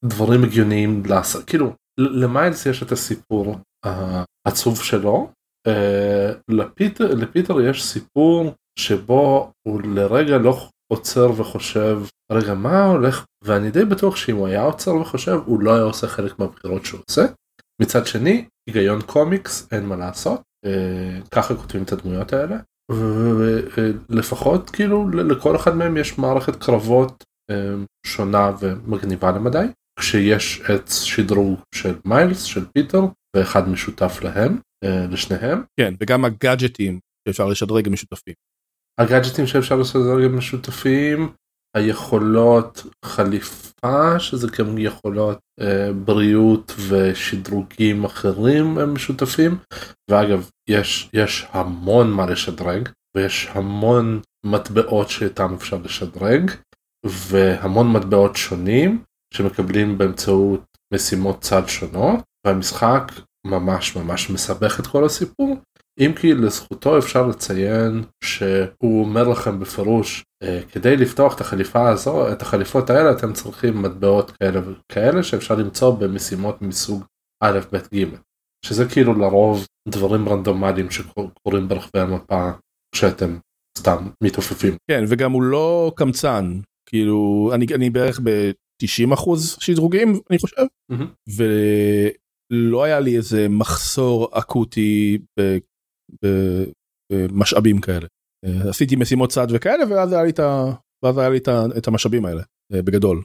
דברים 0.05 0.45
הגיוניים 0.45 1.03
לעשות 1.07 1.45
כאילו 1.45 1.73
למיילס 1.99 2.67
יש 2.67 2.83
את 2.83 2.93
הסיפור 2.93 3.57
העצוב 4.47 4.83
שלו. 4.83 5.31
אה, 5.67 6.33
לפיטר 6.49 7.15
לפיטר 7.15 7.61
יש 7.61 7.85
סיפור 7.85 8.53
שבו 8.79 9.53
הוא 9.67 9.81
לרגע 9.85 10.39
לא 10.39 10.69
עוצר 10.93 11.31
וחושב 11.37 12.01
רגע 12.33 12.55
מה 12.55 12.85
הולך? 12.85 13.25
ואני 13.45 13.71
די 13.71 13.85
בטוח 13.85 14.17
שאם 14.17 14.37
הוא 14.37 14.47
היה 14.47 14.63
עוצר 14.63 14.95
וחושב 14.95 15.39
הוא 15.47 15.61
לא 15.61 15.75
היה 15.75 15.83
עושה 15.83 16.07
חלק 16.07 16.39
מהבחירות 16.39 16.85
שהוא 16.85 17.01
עושה. 17.09 17.23
מצד 17.83 18.07
שני 18.07 18.45
היגיון 18.69 19.03
קומיקס 19.03 19.69
אין 19.73 19.87
מה 19.87 19.97
לעשות. 19.97 20.43
אה, 20.65 21.21
ככה 21.31 21.55
כותבים 21.55 21.83
את 21.83 21.93
הדמויות 21.93 22.33
האלה. 22.33 22.57
ולפחות 22.91 24.71
כאילו 24.71 25.09
לכל 25.11 25.57
אחד 25.57 25.77
מהם 25.77 25.97
יש 25.97 26.19
מערכת 26.19 26.57
קרבות 26.57 27.25
אה, 27.51 27.75
שונה 28.07 28.51
ומגניבה 28.61 29.31
למדי 29.31 29.67
כשיש 29.99 30.61
את 30.61 30.89
שדרוג 30.89 31.61
של 31.75 31.95
מיילס 32.05 32.43
של 32.43 32.65
פיטר 32.73 33.03
ואחד 33.37 33.69
משותף 33.69 34.19
להם 34.23 34.59
אה, 34.85 35.07
לשניהם. 35.11 35.63
כן 35.81 35.95
וגם 36.01 36.25
הגאדג'טים 36.25 36.99
שאפשר 37.29 37.47
לשדרג 37.47 37.87
הם 37.87 37.93
משותפים. 37.93 38.35
הגאדג'טים 39.01 39.47
שאפשר 39.47 39.81
הם 40.25 40.37
משותפים 40.37 41.33
היכולות 41.77 42.87
חליפה 43.05 44.21
שזה 44.21 44.49
גם 44.59 44.79
יכולות 44.79 45.39
אה, 45.61 45.93
בריאות 45.93 46.73
ושדרוגים 46.89 48.05
אחרים 48.05 48.79
הם 48.79 48.95
משותפים. 48.95 49.57
ואגב 50.11 50.51
יש 50.69 51.11
יש 51.13 51.47
המון 51.51 52.11
מה 52.11 52.27
לשדרג 52.27 52.89
ויש 53.17 53.49
המון 53.53 54.21
מטבעות 54.47 55.09
שאיתם 55.11 55.55
אפשר 55.55 55.79
לשדרג 55.85 56.51
והמון 57.07 57.93
מטבעות 57.93 58.37
שונים 58.37 59.03
שמקבלים 59.37 59.99
באמצעות 59.99 60.65
משימות 60.95 61.41
צד 61.41 61.63
שונות 61.67 62.21
והמשחק 62.47 63.13
ממש 63.47 63.97
ממש 63.97 64.31
מסבך 64.31 64.81
את 64.81 64.87
כל 64.87 65.05
הסיפור 65.05 65.57
אם 66.01 66.13
כי 66.21 66.35
לזכותו 66.35 66.99
אפשר 66.99 67.27
לציין 67.27 68.03
שהוא 68.25 69.05
אומר 69.05 69.29
לכם 69.29 69.61
בפירוש 69.61 70.25
אה, 70.43 70.61
כדי 70.73 70.97
לפתוח 70.97 71.37
את 71.37 71.41
החליפה 71.41 71.89
הזו 71.89 72.33
את 72.33 72.43
החליפות 72.43 72.91
האלה 72.91 73.13
אתם 73.13 73.33
צריכים 73.33 73.83
מטבעות 73.83 74.31
כאלה 74.31 74.61
וכאלה 74.61 75.23
שאפשר 75.23 75.55
למצוא 75.55 75.95
במשימות 75.99 76.63
מסוג 76.63 77.05
א' 77.43 77.61
ב' 77.73 77.77
ג' 77.77 78.05
שזה 78.67 78.89
כאילו 78.89 79.15
לרוב 79.15 79.67
דברים 79.89 80.29
רנדומליים 80.29 80.91
שקורים 80.91 81.69
ברחבי 81.69 82.01
המפה 82.01 82.51
כשאתם 82.95 83.39
סתם 83.79 84.09
מתעופפים. 84.23 84.77
כן 84.91 85.05
וגם 85.09 85.33
הוא 85.33 85.43
לא 85.43 85.93
קמצן 85.97 86.61
כאילו 86.89 87.51
אני 87.55 87.67
אני 87.75 87.91
בערך 87.91 88.21
ב-90 88.83 89.15
אחוז 89.15 89.57
שדרוגים 89.61 90.21
אני 90.31 90.39
חושב 90.39 90.57
מהמם. 90.91 91.07
ולא 91.37 92.85
היה 92.85 93.01
לי 93.01 93.17
איזה 93.17 93.47
מחסור 93.49 94.29
אקוטי 94.33 95.19
במשאבים 97.13 97.81
כאלה. 97.81 98.07
אה, 98.45 98.69
עשיתי 98.71 98.97
משימות 98.97 99.31
צד 99.31 99.47
וכאלה 99.51 99.85
ואז 99.91 100.13
היה 100.13 100.23
לי 100.23 100.31
את, 100.31 100.39
ה... 100.39 100.73
ואז 101.05 101.19
היה 101.19 101.29
לי 101.29 101.39
את, 101.39 101.49
ה... 101.49 101.65
את 101.79 101.89
המשאבים 101.89 102.25
האלה 102.25 102.43
אה, 102.73 102.83
בגדול. 102.83 103.23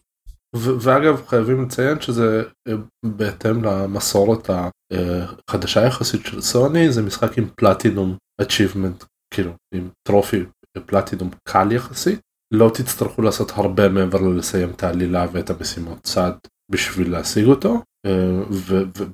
ו- 0.55 0.81
ואגב 0.81 1.25
חייבים 1.25 1.63
לציין 1.63 2.01
שזה 2.01 2.43
אה, 2.67 2.73
בהתאם 3.05 3.63
למסורת 3.63 4.49
החדשה 4.49 5.85
יחסית 5.85 6.25
של 6.25 6.41
סוני 6.41 6.91
זה 6.91 7.01
משחק 7.01 7.37
עם 7.37 7.49
פלטינום 7.55 8.17
achievement 8.41 9.05
כאילו 9.33 9.51
עם 9.73 9.89
טרופי 10.07 10.43
פלטינום 10.85 11.29
קל 11.43 11.71
יחסית 11.71 12.19
לא 12.53 12.71
תצטרכו 12.73 13.21
לעשות 13.21 13.51
הרבה 13.51 13.89
מעבר 13.89 14.21
ללסיים 14.21 14.69
את 14.69 14.83
העלילה 14.83 15.25
ואת 15.31 15.49
המשימות 15.49 16.03
צד 16.03 16.31
בשביל 16.71 17.11
להשיג 17.11 17.45
אותו 17.45 17.83
אה, 18.05 18.41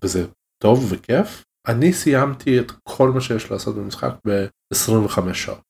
וזה 0.04 0.28
טוב 0.64 0.88
וכיף. 0.90 1.44
אני 1.68 1.94
סיימתי 1.94 2.60
את 2.60 2.72
כל 2.84 3.10
מה 3.10 3.22
שיש 3.22 3.52
לעשות 3.52 3.76
במשחק 3.76 4.12
ב-25 4.28 5.34
שעות. 5.34 5.62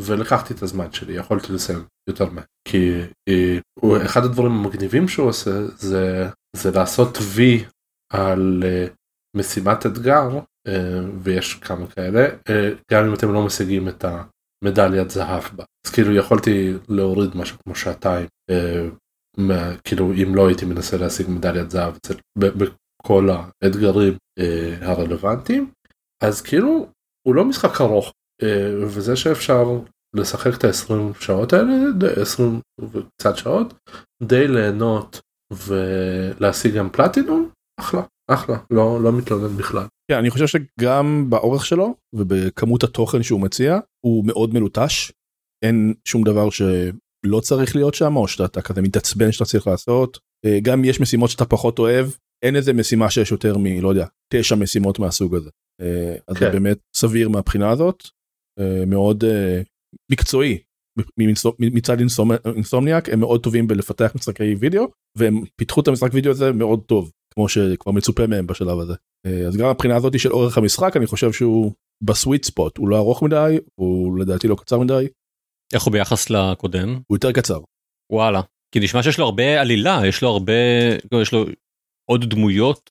ולקחתי 0.00 0.54
את 0.54 0.62
הזמן 0.62 0.92
שלי 0.92 1.12
יכולתי 1.12 1.52
לסיים 1.52 1.84
יותר 2.08 2.30
מהר. 2.30 2.44
כי 2.68 3.00
אה, 3.28 3.58
אחד 4.06 4.24
הדברים 4.24 4.52
המגניבים 4.52 5.08
שהוא 5.08 5.28
עושה 5.28 5.66
זה 5.66 6.28
זה 6.56 6.70
לעשות 6.70 7.18
וי 7.20 7.64
על 8.12 8.62
אה, 8.66 8.86
משימת 9.36 9.86
אתגר 9.86 10.28
ויש 11.22 11.54
כמה 11.54 11.86
כאלה 11.86 12.28
גם 12.92 13.04
אם 13.04 13.14
אתם 13.14 13.32
לא 13.32 13.46
משיגים 13.46 13.88
את 13.88 14.04
המדליית 14.64 15.10
זהב 15.10 15.42
בה 15.56 15.64
אז 15.86 15.92
כאילו 15.92 16.14
יכולתי 16.14 16.72
להוריד 16.88 17.36
משהו 17.36 17.58
כמו 17.64 17.74
שעתיים 17.74 18.26
אה, 18.50 18.88
מה, 19.38 19.76
כאילו 19.84 20.12
אם 20.12 20.34
לא 20.34 20.48
הייתי 20.48 20.64
מנסה 20.64 20.96
להשיג 20.96 21.26
מדליית 21.30 21.70
זהב 21.70 21.94
אצל, 21.96 22.14
ב- 22.38 22.64
בכל 23.04 23.28
האתגרים 23.62 24.14
אה, 24.38 24.76
הרלוונטיים 24.80 25.70
אז 26.24 26.42
כאילו 26.42 26.86
הוא 27.26 27.34
לא 27.34 27.44
משחק 27.44 27.80
ארוך 27.80 28.12
אה, 28.42 28.86
וזה 28.86 29.16
שאפשר 29.16 29.64
לשחק 30.16 30.50
את 30.58 30.64
ה-20 30.64 31.20
שעות 31.20 31.52
האלה, 31.52 31.72
די- 31.98 32.20
20 32.22 32.60
וקצת 32.80 33.36
שעות, 33.36 33.74
די 34.22 34.48
ליהנות 34.48 35.20
ולהשיג 35.52 36.74
גם 36.74 36.90
פלטינום, 36.90 37.50
אחלה, 37.80 38.02
אחלה, 38.30 38.56
לא, 38.70 39.00
לא 39.02 39.12
מתלונן 39.12 39.56
בכלל. 39.56 39.86
כן, 40.10 40.18
אני 40.18 40.30
חושב 40.30 40.46
שגם 40.46 41.26
באורך 41.30 41.66
שלו 41.66 41.94
ובכמות 42.14 42.84
התוכן 42.84 43.22
שהוא 43.22 43.40
מציע 43.40 43.78
הוא 44.06 44.26
מאוד 44.26 44.54
מלוטש. 44.54 45.12
אין 45.64 45.94
שום 46.04 46.24
דבר 46.24 46.50
שלא 46.50 47.40
צריך 47.40 47.76
להיות 47.76 47.94
שם 47.94 48.16
או 48.16 48.28
שאתה 48.28 48.62
כזה 48.62 48.82
מתעצבן 48.82 49.32
שאתה 49.32 49.44
צריך 49.44 49.66
לעשות. 49.66 50.18
אה, 50.46 50.58
גם 50.62 50.84
יש 50.84 51.00
משימות 51.00 51.30
שאתה 51.30 51.44
פחות 51.44 51.78
אוהב 51.78 52.06
אין 52.44 52.56
איזה 52.56 52.72
משימה 52.72 53.10
שיש 53.10 53.30
יותר 53.30 53.58
מלא 53.58 53.88
יודע 53.88 54.06
תשע 54.34 54.54
משימות 54.54 54.98
מהסוג 54.98 55.34
הזה. 55.34 55.50
אה, 55.80 56.14
אז 56.28 56.34
זה 56.38 56.46
כן. 56.46 56.52
באמת 56.52 56.78
סביר 56.96 57.28
מהבחינה 57.28 57.70
הזאת. 57.70 58.02
אה, 58.60 58.86
מאוד 58.86 59.24
מקצועי 60.12 60.58
מצד 61.58 61.98
אינסומ- 61.98 62.52
אינסומניאק 62.54 63.08
הם 63.08 63.20
מאוד 63.20 63.42
טובים 63.42 63.66
בלפתח 63.66 64.12
משחקי 64.14 64.54
וידאו 64.54 64.86
והם 65.18 65.44
פיתחו 65.56 65.80
את 65.80 65.88
המשחק 65.88 66.10
וידאו 66.14 66.32
הזה 66.32 66.52
מאוד 66.52 66.82
טוב 66.86 67.10
כמו 67.34 67.48
שכבר 67.48 67.92
מצופה 67.92 68.26
מהם 68.26 68.46
בשלב 68.46 68.78
הזה. 68.78 68.94
אה, 69.26 69.46
אז 69.46 69.56
גם 69.56 69.70
מבחינה 69.70 69.96
הזאת 69.96 70.20
של 70.20 70.32
אורך 70.32 70.58
המשחק 70.58 70.96
אני 70.96 71.06
חושב 71.06 71.32
שהוא 71.32 71.72
בסוויט 72.02 72.44
ספוט 72.44 72.76
הוא 72.78 72.88
לא 72.88 72.96
ארוך 72.96 73.22
מדי 73.22 73.58
הוא 73.74 74.18
לדעתי 74.18 74.48
לא 74.48 74.54
קצר 74.54 74.78
מדי 74.78 75.08
איך 75.74 75.82
הוא 75.82 75.92
ביחס 75.92 76.30
לקודם? 76.30 77.00
הוא 77.06 77.16
יותר 77.16 77.32
קצר. 77.32 77.60
וואלה. 78.12 78.40
כי 78.74 78.80
נשמע 78.80 79.02
שיש 79.02 79.18
לו 79.18 79.24
הרבה 79.24 79.60
עלילה, 79.60 80.00
יש 80.06 80.22
לו 80.22 80.28
הרבה, 80.28 80.52
לא, 81.12 81.22
יש 81.22 81.32
לו 81.32 81.44
עוד 82.10 82.24
דמויות 82.24 82.90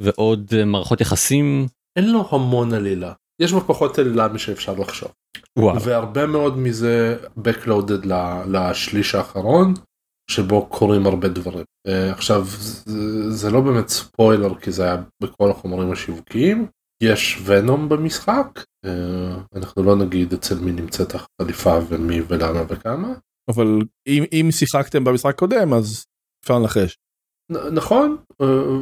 ועוד 0.00 0.50
אה, 0.56 0.64
מערכות 0.64 1.00
יחסים. 1.00 1.66
אין 1.98 2.12
לו 2.12 2.28
המון 2.30 2.72
עלילה, 2.72 3.12
יש 3.42 3.52
בו 3.52 3.60
פחות 3.60 3.98
עלילה 3.98 4.28
משאפשר 4.28 4.74
לחשוב. 4.74 5.12
וואו. 5.58 5.82
והרבה 5.82 6.26
מאוד 6.26 6.58
מזה 6.58 7.16
backloaded 7.38 8.06
לשליש 8.46 9.14
האחרון 9.14 9.74
שבו 10.30 10.66
קורים 10.66 11.06
הרבה 11.06 11.28
דברים. 11.28 11.64
אה, 11.86 12.12
עכשיו 12.12 12.44
זה, 12.44 13.30
זה 13.30 13.50
לא 13.50 13.60
באמת 13.60 13.88
ספוילר 13.88 14.54
כי 14.54 14.72
זה 14.72 14.82
היה 14.82 15.02
בכל 15.22 15.50
החומרים 15.50 15.92
השיווקיים. 15.92 16.66
יש 17.02 17.42
ונום 17.44 17.88
במשחק, 17.88 18.64
אה, 18.84 19.36
אנחנו 19.54 19.82
לא 19.82 19.96
נגיד 19.96 20.32
אצל 20.32 20.54
מי 20.54 20.72
נמצאת 20.72 21.14
החליפה 21.14 21.78
ומי 21.88 22.20
ולמה 22.28 22.62
וכמה. 22.68 23.14
אבל 23.50 23.66
אם, 24.06 24.24
אם 24.32 24.48
שיחקתם 24.50 25.04
במשחק 25.04 25.38
קודם 25.38 25.72
אז 25.74 26.04
אפשר 26.44 26.58
לנחש. 26.58 26.96
נכון 27.72 28.16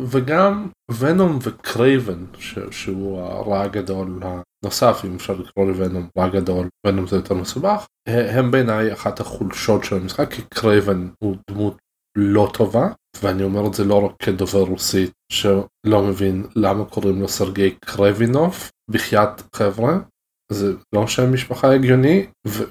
וגם 0.06 0.68
ונום 0.98 1.38
וקרייבן 1.42 2.24
שהוא 2.70 3.20
הרע 3.20 3.62
הגדול 3.62 4.20
הנוסף 4.64 5.02
אם 5.04 5.14
אפשר 5.14 5.33
לקרוא 5.33 5.66
לוונום 5.66 6.09
רע 6.18 6.28
גדול 6.28 6.68
ונום 6.87 7.06
זה 7.06 7.16
יותר 7.16 7.35
מסובך 7.35 7.87
הם 8.09 8.50
בעיניי 8.50 8.92
אחת 8.92 9.21
החולשות 9.21 9.85
של 9.85 9.97
המשחק 9.97 10.33
כי 10.33 10.42
קרייבן 10.42 11.09
הוא 11.18 11.37
דמות 11.50 11.76
לא 12.18 12.50
טובה 12.54 12.92
ואני 13.23 13.42
אומר 13.42 13.66
את 13.66 13.75
זה 13.75 13.85
לא 13.85 14.04
רק 14.04 14.12
כדובר 14.18 14.61
רוסית 14.61 15.12
שלא 15.33 16.02
מבין 16.02 16.47
למה 16.56 16.85
קוראים 16.85 17.21
לו 17.21 17.28
סרגי 17.28 17.75
קרבינוף 17.85 18.71
בחייאת 18.90 19.42
חבר'ה 19.56 19.99
זה 20.52 20.73
לא 20.94 21.06
שם 21.06 21.33
משפחה 21.33 21.75
הגיוני 21.75 22.26
ו... 22.47 22.64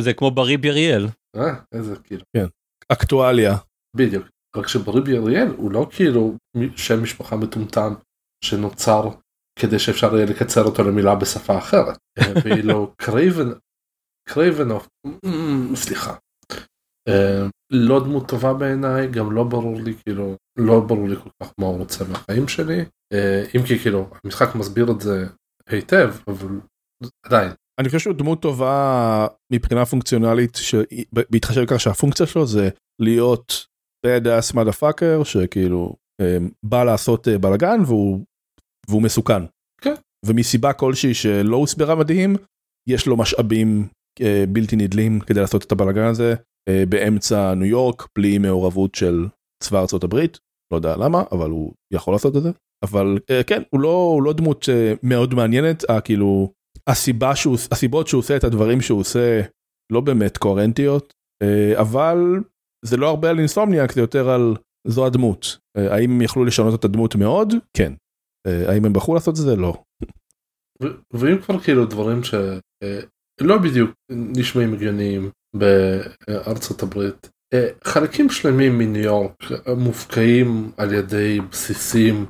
זה 0.00 0.14
כמו 0.14 0.30
בריבי 0.30 0.70
אריאל. 0.70 1.06
אה, 1.36 1.54
איזה 1.74 1.96
כאילו. 1.96 2.22
כן. 2.36 2.46
אקטואליה. 2.92 3.56
בדיוק. 3.96 4.26
רק 4.56 4.68
שבריבי 4.68 5.18
אריאל 5.18 5.48
הוא 5.56 5.72
לא 5.72 5.86
כאילו 5.90 6.34
שם 6.76 7.02
משפחה 7.02 7.36
מטומטם 7.36 7.94
שנוצר 8.44 9.08
כדי 9.58 9.78
שאפשר 9.78 10.16
יהיה 10.16 10.26
לקצר 10.26 10.64
אותו 10.64 10.82
למילה 10.82 11.14
בשפה 11.14 11.58
אחרת. 11.58 11.98
ואילו 12.44 12.92
קרייבן, 12.96 13.50
קרייבנוף, 14.28 14.88
סליחה. 15.74 16.14
אה, 17.08 17.46
לא 17.72 18.04
דמות 18.04 18.28
טובה 18.28 18.54
בעיניי, 18.54 19.08
גם 19.08 19.32
לא 19.32 19.44
ברור 19.44 19.80
לי 19.80 19.94
כאילו, 19.94 20.36
לא 20.58 20.80
ברור 20.80 21.08
לי 21.08 21.16
כל 21.16 21.30
כך 21.42 21.52
מה 21.58 21.66
הוא 21.66 21.78
רוצה 21.78 22.04
מהחיים 22.04 22.48
שלי. 22.48 22.84
אה, 23.12 23.44
אם 23.56 23.62
כי 23.66 23.78
כאילו 23.78 24.08
המשחק 24.24 24.54
מסביר 24.54 24.90
את 24.90 25.00
זה 25.00 25.26
היטב, 25.68 26.14
אבל 26.28 26.60
עדיין. 27.26 27.50
אני 27.80 27.88
חושב 27.88 27.98
שהוא 27.98 28.14
דמות 28.14 28.42
טובה 28.42 29.26
מבחינה 29.52 29.86
פונקציונלית, 29.86 30.58
בהתחשב 31.12 31.62
בכך 31.62 31.80
שהפונקציה 31.80 32.26
שלו 32.26 32.46
זה 32.46 32.68
להיות 33.02 33.66
bad 34.06 34.24
ass 34.24 34.54
motherfucker 34.54 35.24
שכאילו 35.24 35.96
בא 36.66 36.84
לעשות 36.84 37.28
אה, 37.28 37.38
בלאגן 37.38 37.80
והוא, 37.86 38.24
והוא 38.88 39.02
מסוכן. 39.02 39.42
כן. 39.80 39.94
ומסיבה 40.26 40.72
כלשהי 40.72 41.14
שלא 41.14 41.56
הוסברה 41.56 41.94
מדהים, 41.94 42.36
יש 42.88 43.06
לו 43.06 43.16
משאבים 43.16 43.88
אה, 44.20 44.44
בלתי 44.48 44.76
נדלים 44.76 45.20
כדי 45.20 45.40
לעשות 45.40 45.64
את 45.64 45.72
הבלאגן 45.72 46.04
הזה 46.04 46.34
אה, 46.68 46.84
באמצע 46.88 47.54
ניו 47.54 47.66
יורק 47.66 48.06
בלי 48.18 48.38
מעורבות 48.38 48.94
של 48.94 49.26
צבא 49.62 49.80
ארצות 49.80 50.04
הברית. 50.04 50.38
לא 50.72 50.76
יודע 50.76 50.96
למה 50.96 51.22
אבל 51.32 51.50
הוא 51.50 51.72
יכול 51.92 52.14
לעשות 52.14 52.36
את 52.36 52.42
זה 52.42 52.50
אבל 52.84 53.18
כן 53.46 53.62
הוא 53.70 53.80
לא 53.80 54.10
הוא 54.14 54.22
לא 54.22 54.32
דמות 54.32 54.68
מאוד 55.02 55.34
מעניינת 55.34 55.84
כאילו 56.04 56.52
הסיבה 56.86 57.36
שהוא 57.36 57.56
הסיבות 57.72 58.06
שהוא 58.06 58.18
עושה 58.18 58.36
את 58.36 58.44
הדברים 58.44 58.80
שהוא 58.80 59.00
עושה 59.00 59.40
לא 59.92 60.00
באמת 60.00 60.38
קוהרנטיות 60.38 61.12
אבל 61.74 62.18
זה 62.84 62.96
לא 62.96 63.08
הרבה 63.08 63.30
על 63.30 63.38
אינסומניאק 63.38 63.92
זה 63.92 64.00
יותר 64.00 64.30
על 64.30 64.54
זו 64.86 65.06
הדמות 65.06 65.58
אה, 65.76 65.94
האם 65.94 66.22
יכלו 66.22 66.44
לשנות 66.44 66.80
את 66.80 66.84
הדמות 66.84 67.14
מאוד 67.14 67.54
כן 67.76 67.92
אה, 67.92 67.96
האם 68.46 68.84
הם 68.84 68.92
בחרו 68.92 69.14
לעשות 69.14 69.34
את 69.34 69.40
זה 69.40 69.56
לא. 69.56 69.82
ואם 71.12 71.42
כבר 71.42 71.60
כאילו 71.60 71.86
דברים 71.86 72.24
שלא 72.24 73.54
אה, 73.54 73.58
בדיוק 73.58 73.90
נשמעים 74.10 74.74
הגיוניים 74.74 75.30
בארצות 75.56 76.82
הברית 76.82 77.30
חלקים 77.84 78.30
שלמים 78.30 78.78
מניו 78.78 79.02
יורק 79.02 79.34
מופקעים 79.76 80.72
על 80.76 80.92
ידי 80.92 81.40
בסיסים 81.50 82.26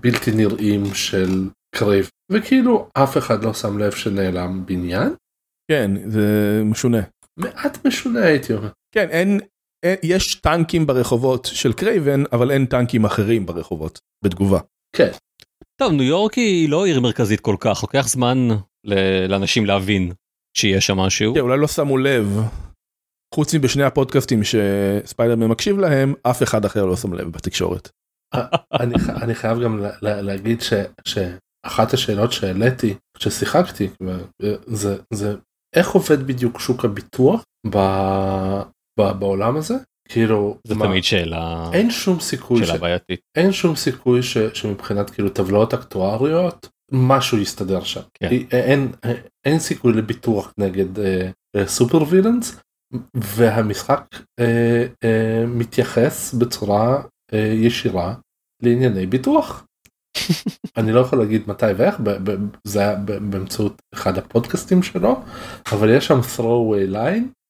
בלתי 0.00 0.30
נראים 0.32 0.84
של 0.94 1.48
קרייבן 1.76 2.10
כאילו 2.32 2.88
אף 2.92 3.16
אחד 3.16 3.44
לא 3.44 3.54
שם 3.54 3.78
לב 3.78 3.92
שנעלם 3.92 4.66
בניין. 4.66 5.14
כן 5.70 6.10
זה 6.10 6.60
משונה. 6.64 7.00
מעט 7.36 7.86
משונה 7.86 8.20
הייתי 8.20 8.54
אומר. 8.54 8.68
כן 8.94 9.08
אין 9.10 9.40
יש 10.02 10.34
טנקים 10.34 10.86
ברחובות 10.86 11.48
של 11.52 11.72
קרייבן 11.72 12.22
אבל 12.32 12.50
אין 12.50 12.66
טנקים 12.66 13.04
אחרים 13.04 13.46
ברחובות 13.46 13.98
בתגובה. 14.24 14.60
כן. 14.96 15.10
טוב 15.80 15.92
ניו 15.92 16.02
יורק 16.02 16.34
היא 16.34 16.68
לא 16.68 16.86
עיר 16.86 17.00
מרכזית 17.00 17.40
כל 17.40 17.56
כך 17.60 17.82
לוקח 17.82 18.08
זמן 18.08 18.48
לאנשים 19.28 19.66
להבין 19.66 20.12
שיש 20.56 20.86
שם 20.86 20.96
משהו. 20.96 21.34
כן, 21.34 21.40
אולי 21.40 21.58
לא 21.58 21.68
שמו 21.68 21.98
לב. 21.98 22.26
חוץ 23.34 23.54
מבשני 23.54 23.84
הפודקאסטים 23.84 24.40
שספיידרמן 24.44 25.46
מקשיב 25.46 25.78
להם 25.78 26.14
אף 26.22 26.42
אחד 26.42 26.64
אחר 26.64 26.84
לא 26.84 26.96
שם 26.96 27.12
לב 27.12 27.28
בתקשורת. 27.28 27.88
אני, 28.80 28.94
אני 29.22 29.34
חייב 29.34 29.60
גם 29.60 29.82
לה, 30.02 30.22
להגיד 30.22 30.60
ש, 30.60 30.72
שאחת 31.04 31.94
השאלות 31.94 32.32
שהעליתי 32.32 32.94
כששיחקתי 33.16 33.88
זה, 34.66 34.96
זה 35.12 35.36
איך 35.76 35.90
עובד 35.90 36.26
בדיוק 36.26 36.60
שוק 36.60 36.84
הביטוח 36.84 37.42
בעולם 38.98 39.56
הזה 39.56 39.74
כאילו 40.08 40.58
זה 40.64 40.74
מה, 40.74 40.86
תמיד 40.86 41.04
שאלה 41.04 41.70
אין 41.72 41.90
שום 41.90 42.20
סיכוי 42.20 42.66
שאלה 42.66 42.78
ש... 42.78 42.80
בעייתית 42.80 43.20
אין 43.34 43.52
שום 43.52 43.76
סיכוי 43.76 44.22
ש... 44.22 44.38
שמבחינת 44.38 45.10
כאילו 45.10 45.28
טבלאות 45.28 45.74
אקטואריות 45.74 46.68
משהו 46.92 47.38
יסתדר 47.38 47.84
שם 47.84 48.00
כן. 48.14 48.28
אין, 48.50 48.92
אין 49.02 49.16
אין 49.44 49.58
סיכוי 49.58 49.92
לביטוח 49.92 50.52
נגד 50.58 50.98
אה, 50.98 51.30
אה, 51.56 51.66
סופר 51.66 52.02
וילאנס 52.08 52.60
והמשחק 53.14 54.04
אה, 54.40 54.86
אה, 55.04 55.44
מתייחס 55.46 56.34
בצורה 56.34 57.02
אה, 57.32 57.38
ישירה 57.38 58.14
לענייני 58.62 59.06
ביטוח. 59.06 59.66
אני 60.76 60.92
לא 60.92 61.00
יכול 61.00 61.18
להגיד 61.18 61.42
מתי 61.46 61.66
ואיך 61.76 61.96
זה 62.64 62.80
היה 62.80 62.96
באמצעות 62.96 63.82
אחד 63.94 64.18
הפודקאסטים 64.18 64.82
שלו 64.82 65.22
אבל 65.72 65.90
יש 65.90 66.06
שם 66.06 66.20
throwaway 66.36 66.94
line 66.94 67.43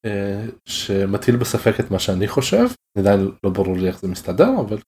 שמטיל 0.67 1.37
בספק 1.37 1.81
את 1.81 1.90
מה 1.90 1.99
שאני 1.99 2.29
חושב 2.29 2.67
עדיין 2.99 3.31
לא 3.45 3.51
ברור 3.51 3.77
לי 3.77 3.87
איך 3.88 4.01
זה 4.01 4.09
מסתדר 4.09 4.51
אבל 4.61 4.79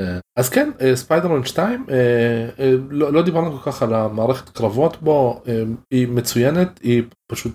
אה, 0.00 0.18
אז 0.38 0.48
כן 0.48 0.70
ספיידרמן 0.94 1.44
2 1.44 1.86
אה, 1.90 2.74
לא, 2.90 3.12
לא 3.12 3.22
דיברנו 3.22 3.58
כל 3.58 3.72
כך 3.72 3.82
על 3.82 3.94
המערכת 3.94 4.48
קרבות 4.48 5.02
בו 5.02 5.42
היא 5.90 6.08
מצוינת 6.08 6.80
היא 6.82 7.02
פשוט 7.32 7.52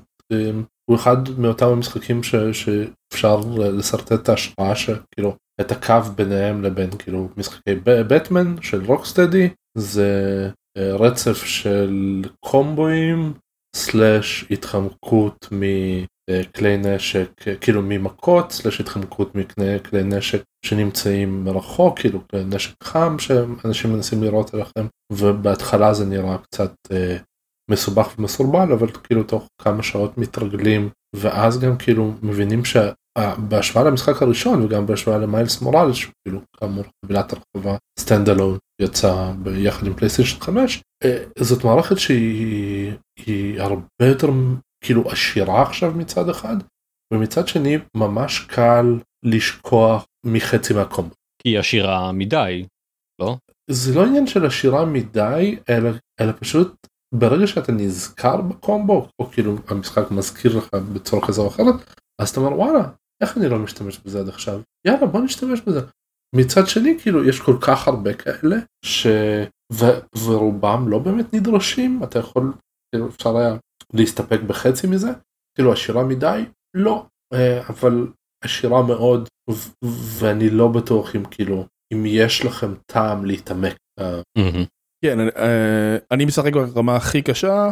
הוא 0.89 0.95
אחד 0.95 1.17
מאותם 1.37 1.65
המשחקים 1.65 2.23
ש, 2.23 2.35
שאפשר 2.35 3.39
לשרטט 3.57 4.11
את 4.11 4.29
ההשראה 4.29 4.75
שכאילו 4.75 5.35
את 5.61 5.71
הקו 5.71 6.01
ביניהם 6.15 6.63
לבין 6.63 6.89
כאילו 6.99 7.29
משחקי 7.37 7.75
בטמן 7.85 8.55
של 8.61 8.85
רוקסטדי 8.85 9.49
זה 9.77 10.49
רצף 10.77 11.43
של 11.43 12.21
קומבואים 12.45 13.33
סלאש 13.75 14.45
התחמקות. 14.51 15.47
כלי 16.55 16.77
נשק 16.77 17.29
כאילו 17.61 17.81
ממכות 17.81 18.51
סלש 18.51 18.79
התחמקות 18.79 19.35
מכלי 19.35 20.03
נשק 20.03 20.43
שנמצאים 20.65 21.43
מרחוק 21.43 21.99
כאילו 21.99 22.19
נשק 22.33 22.83
חם 22.83 23.15
שאנשים 23.19 23.93
מנסים 23.93 24.23
לראות 24.23 24.53
עליכם 24.53 24.85
ובהתחלה 25.13 25.93
זה 25.93 26.05
נראה 26.05 26.37
קצת 26.37 26.73
אה, 26.91 27.17
מסובך 27.71 28.13
ומסורבל 28.17 28.71
אבל 28.71 28.87
כאילו 28.91 29.23
תוך 29.23 29.47
כמה 29.61 29.83
שעות 29.83 30.17
מתרגלים 30.17 30.89
ואז 31.15 31.59
גם 31.59 31.77
כאילו 31.77 32.13
מבינים 32.21 32.61
שבהשוואה 32.65 33.85
למשחק 33.85 34.21
הראשון 34.21 34.61
וגם 34.63 34.85
בהשוואה 34.85 35.17
למיילס 35.17 35.61
מורלס 35.61 35.97
כאילו 36.25 36.39
כאמור 36.57 36.83
חבילת 37.05 37.33
הרחבה 37.33 37.77
standalone 37.99 38.57
יצא 38.81 39.31
ביחד 39.43 39.87
עם 39.87 39.93
פלייסטיישן 39.93 40.39
5 40.39 40.81
אה, 41.03 41.23
זאת 41.39 41.63
מערכת 41.63 41.99
שהיא 41.99 43.61
הרבה 43.61 44.05
יותר 44.05 44.29
כאילו 44.83 45.11
עשירה 45.11 45.61
עכשיו 45.61 45.91
מצד 45.91 46.29
אחד 46.29 46.55
ומצד 47.13 47.47
שני 47.47 47.77
ממש 47.97 48.39
קל 48.39 48.85
לשכוח 49.25 50.05
מחצי 50.25 50.73
מהקומבו. 50.73 51.15
כי 51.41 51.49
היא 51.49 51.59
עשירה 51.59 52.11
מדי, 52.11 52.65
לא? 53.21 53.37
זה 53.71 53.95
לא 53.95 54.05
עניין 54.05 54.27
של 54.27 54.45
עשירה 54.45 54.85
מדי 54.85 55.57
אלא, 55.69 55.89
אלא 56.21 56.31
פשוט 56.39 56.87
ברגע 57.15 57.47
שאתה 57.47 57.71
נזכר 57.71 58.41
בקומבו 58.41 59.07
או 59.19 59.25
כאילו 59.25 59.55
המשחק 59.67 60.11
מזכיר 60.11 60.57
לך 60.57 60.69
בצורה 60.93 61.27
כזו 61.27 61.41
או 61.41 61.47
אחרת 61.47 61.75
אז 62.21 62.29
אתה 62.29 62.39
אומר 62.39 62.59
וואלה 62.59 62.89
איך 63.23 63.37
אני 63.37 63.49
לא 63.49 63.59
משתמש 63.59 63.99
בזה 63.99 64.19
עד 64.19 64.29
עכשיו 64.29 64.61
יאללה 64.87 65.05
בוא 65.05 65.21
נשתמש 65.21 65.61
בזה. 65.61 65.79
מצד 66.35 66.67
שני 66.67 66.97
כאילו 67.01 67.29
יש 67.29 67.41
כל 67.41 67.57
כך 67.61 67.87
הרבה 67.87 68.13
כאלה 68.13 68.57
ש... 68.85 69.07
ו... 69.73 69.85
ורובם 70.25 70.85
לא 70.87 70.99
באמת 70.99 71.33
נדרשים 71.33 72.03
אתה 72.03 72.19
יכול 72.19 72.53
כאילו 72.91 73.07
אפשר 73.09 73.37
היה 73.37 73.57
להסתפק 73.93 74.39
בחצי 74.41 74.87
מזה 74.87 75.09
כאילו 75.57 75.73
עשירה 75.73 76.03
מדי 76.03 76.45
לא 76.75 77.05
אה, 77.33 77.67
אבל 77.69 78.07
עשירה 78.43 78.83
מאוד 78.87 79.27
ואני 80.19 80.49
לא 80.49 80.67
בטוח 80.67 81.15
אם 81.15 81.25
כאילו 81.31 81.65
אם 81.93 82.03
יש 82.05 82.45
לכם 82.45 82.73
טעם 82.91 83.25
להתעמק. 83.25 83.75
אה. 83.99 84.21
כן 85.05 85.19
אה, 85.19 85.97
אני 86.11 86.25
משחק 86.25 86.53
ברמה 86.53 86.95
הכי 86.95 87.21
קשה 87.21 87.69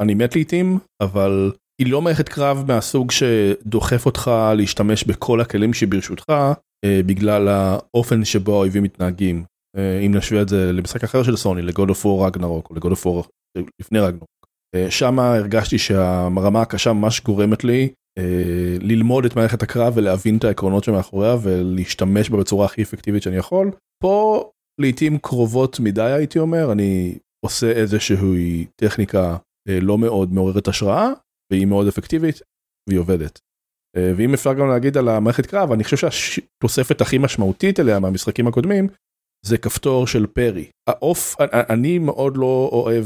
אני 0.00 0.14
מת 0.14 0.34
לעיתים 0.34 0.78
אבל 1.02 1.52
היא 1.80 1.92
לא 1.92 2.02
מערכת 2.02 2.28
קרב 2.28 2.64
מהסוג 2.68 3.10
שדוחף 3.10 4.06
אותך 4.06 4.30
להשתמש 4.56 5.04
בכל 5.04 5.40
הכלים 5.40 5.74
שברשותך 5.74 6.32
בגלל 6.86 7.48
האופן 7.48 8.24
שבו 8.24 8.54
האויבים 8.54 8.82
מתנהגים. 8.82 9.44
אם 10.06 10.14
נשווה 10.14 10.42
את 10.42 10.48
זה 10.48 10.72
למשחק 10.72 11.04
אחר 11.04 11.22
של 11.22 11.36
סוני, 11.36 11.62
ל 11.62 11.68
God 11.68 11.88
of 11.88 12.06
War 12.06 12.26
Ragnarok 12.26 12.70
או 12.70 12.74
ל 12.74 12.79
God 12.79 12.92
of 12.92 13.06
War 13.06 13.24
לפני 13.80 13.98
רגנרוק. 13.98 14.28
שם 14.90 15.18
הרגשתי 15.18 15.78
שהרמה 15.78 16.62
הקשה 16.62 16.92
ממש 16.92 17.20
גורמת 17.20 17.64
לי 17.64 17.88
אה, 18.18 18.76
ללמוד 18.80 19.24
את 19.24 19.36
מערכת 19.36 19.62
הקרב 19.62 19.92
ולהבין 19.96 20.36
את 20.36 20.44
העקרונות 20.44 20.84
שמאחוריה 20.84 21.36
ולהשתמש 21.42 22.30
בה 22.30 22.38
בצורה 22.38 22.66
הכי 22.66 22.82
אפקטיבית 22.82 23.22
שאני 23.22 23.36
יכול. 23.36 23.70
פה 24.02 24.44
לעיתים 24.80 25.18
קרובות 25.18 25.80
מדי 25.80 26.02
הייתי 26.02 26.38
אומר, 26.38 26.72
אני 26.72 27.18
עושה 27.44 27.70
איזושהי 27.70 28.66
טכניקה 28.76 29.36
אה, 29.68 29.80
לא 29.80 29.98
מאוד 29.98 30.32
מעוררת 30.32 30.68
השראה 30.68 31.08
והיא 31.52 31.66
מאוד 31.66 31.86
אפקטיבית 31.86 32.40
והיא 32.88 33.00
עובדת. 33.00 33.38
אה, 33.96 34.12
ואם 34.16 34.34
אפשר 34.34 34.54
גם 34.54 34.68
להגיד 34.68 34.96
על 34.96 35.08
המערכת 35.08 35.46
קרב 35.46 35.72
אני 35.72 35.84
חושב 35.84 36.10
שהתוספת 36.10 37.00
הכי 37.00 37.18
משמעותית 37.18 37.80
אליה 37.80 38.00
מהמשחקים 38.00 38.46
הקודמים 38.46 38.88
זה 39.46 39.58
כפתור 39.58 40.06
של 40.06 40.26
פרי. 40.26 40.70
העוף 40.88 41.36
אני 41.70 41.98
מאוד 41.98 42.36
לא 42.36 42.70
אוהב 42.72 43.04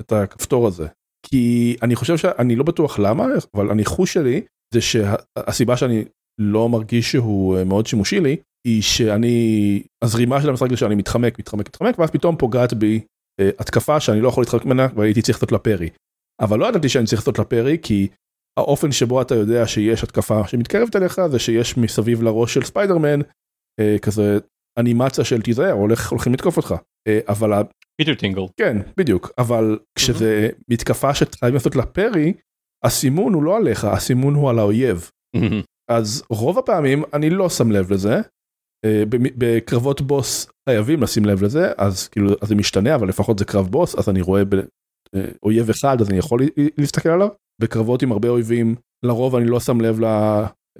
את 0.00 0.12
הכפתור 0.12 0.66
הזה 0.66 0.86
כי 1.30 1.76
אני 1.82 1.96
חושב 1.96 2.16
שאני 2.16 2.56
לא 2.56 2.64
בטוח 2.64 2.98
למה 2.98 3.26
אבל 3.54 3.70
הניחוש 3.70 4.12
שלי 4.12 4.40
זה 4.74 4.80
שהסיבה 4.80 5.76
שאני 5.76 6.04
לא 6.40 6.68
מרגיש 6.68 7.12
שהוא 7.12 7.64
מאוד 7.64 7.86
שימושי 7.86 8.20
לי 8.20 8.36
היא 8.66 8.82
שאני 8.82 9.82
הזרימה 10.04 10.42
של 10.42 10.50
המשחק 10.50 10.70
זה 10.70 10.76
שאני 10.76 10.94
מתחמק 10.94 11.38
מתחמק 11.38 11.68
מתחמק 11.68 11.98
ואז 11.98 12.10
פתאום 12.10 12.36
פוגעת 12.36 12.74
בי 12.74 13.00
אה, 13.40 13.50
התקפה 13.58 14.00
שאני 14.00 14.20
לא 14.20 14.28
יכול 14.28 14.42
להתחמק 14.42 14.64
ממנה 14.64 14.86
והייתי 14.94 15.22
צריך 15.22 15.38
לעשות 15.38 15.52
לה 15.52 15.58
parry. 15.58 15.88
אבל 16.40 16.58
לא 16.58 16.66
ידעתי 16.66 16.88
שאני 16.88 17.06
צריך 17.06 17.20
לעשות 17.20 17.38
לה 17.38 17.44
parry 17.44 17.78
כי 17.82 18.08
האופן 18.58 18.92
שבו 18.92 19.22
אתה 19.22 19.34
יודע 19.34 19.66
שיש 19.66 20.04
התקפה 20.04 20.48
שמתקרבת 20.48 20.96
אליך 20.96 21.20
זה 21.30 21.38
שיש 21.38 21.76
מסביב 21.76 22.22
לראש 22.22 22.54
של 22.54 22.64
ספיידרמן 22.64 23.20
אה, 23.80 23.96
כזה 24.02 24.38
אנימציה 24.78 25.24
של 25.24 25.42
תיזהר 25.42 25.72
הולך 25.72 26.10
הולכים 26.10 26.32
לתקוף 26.32 26.56
אותך 26.56 26.74
אה, 27.08 27.18
אבל 27.28 27.52
פיטר 28.00 28.14
tingle 28.14 28.42
כן 28.56 28.76
בדיוק 28.96 29.30
אבל 29.38 29.78
כשזה 29.98 30.48
מתקפה 30.70 31.14
שחייבים 31.14 31.54
לעשות 31.54 31.76
לה 31.76 31.86
parry 31.86 32.32
הסימון 32.84 33.34
הוא 33.34 33.42
לא 33.42 33.56
עליך 33.56 33.84
הסימון 33.84 34.34
הוא 34.34 34.50
על 34.50 34.58
האויב. 34.58 35.10
אז 35.90 36.22
רוב 36.30 36.58
הפעמים 36.58 37.02
אני 37.14 37.30
לא 37.30 37.48
שם 37.48 37.70
לב 37.70 37.92
לזה 37.92 38.20
אה, 38.84 39.02
בקרבות 39.10 40.00
בוס 40.00 40.46
חייבים 40.68 41.02
לשים 41.02 41.24
לב 41.24 41.42
לזה 41.42 41.72
אז 41.78 42.08
כאילו 42.08 42.30
אז 42.42 42.48
זה 42.48 42.54
משתנה 42.54 42.94
אבל 42.94 43.08
לפחות 43.08 43.38
זה 43.38 43.44
קרב 43.44 43.68
בוס 43.68 43.94
אז 43.94 44.08
אני 44.08 44.20
רואה 44.20 44.42
אה, 45.16 45.24
אויב 45.42 45.70
אחד 45.70 46.00
אז 46.00 46.10
אני 46.10 46.18
יכול 46.18 46.40
להסתכל 46.78 47.08
עליו. 47.08 47.28
בקרבות 47.60 48.02
עם 48.02 48.12
הרבה 48.12 48.28
אויבים 48.28 48.74
לרוב 49.04 49.36
אני 49.36 49.46
לא 49.46 49.60
שם 49.60 49.80
לב 49.80 50.00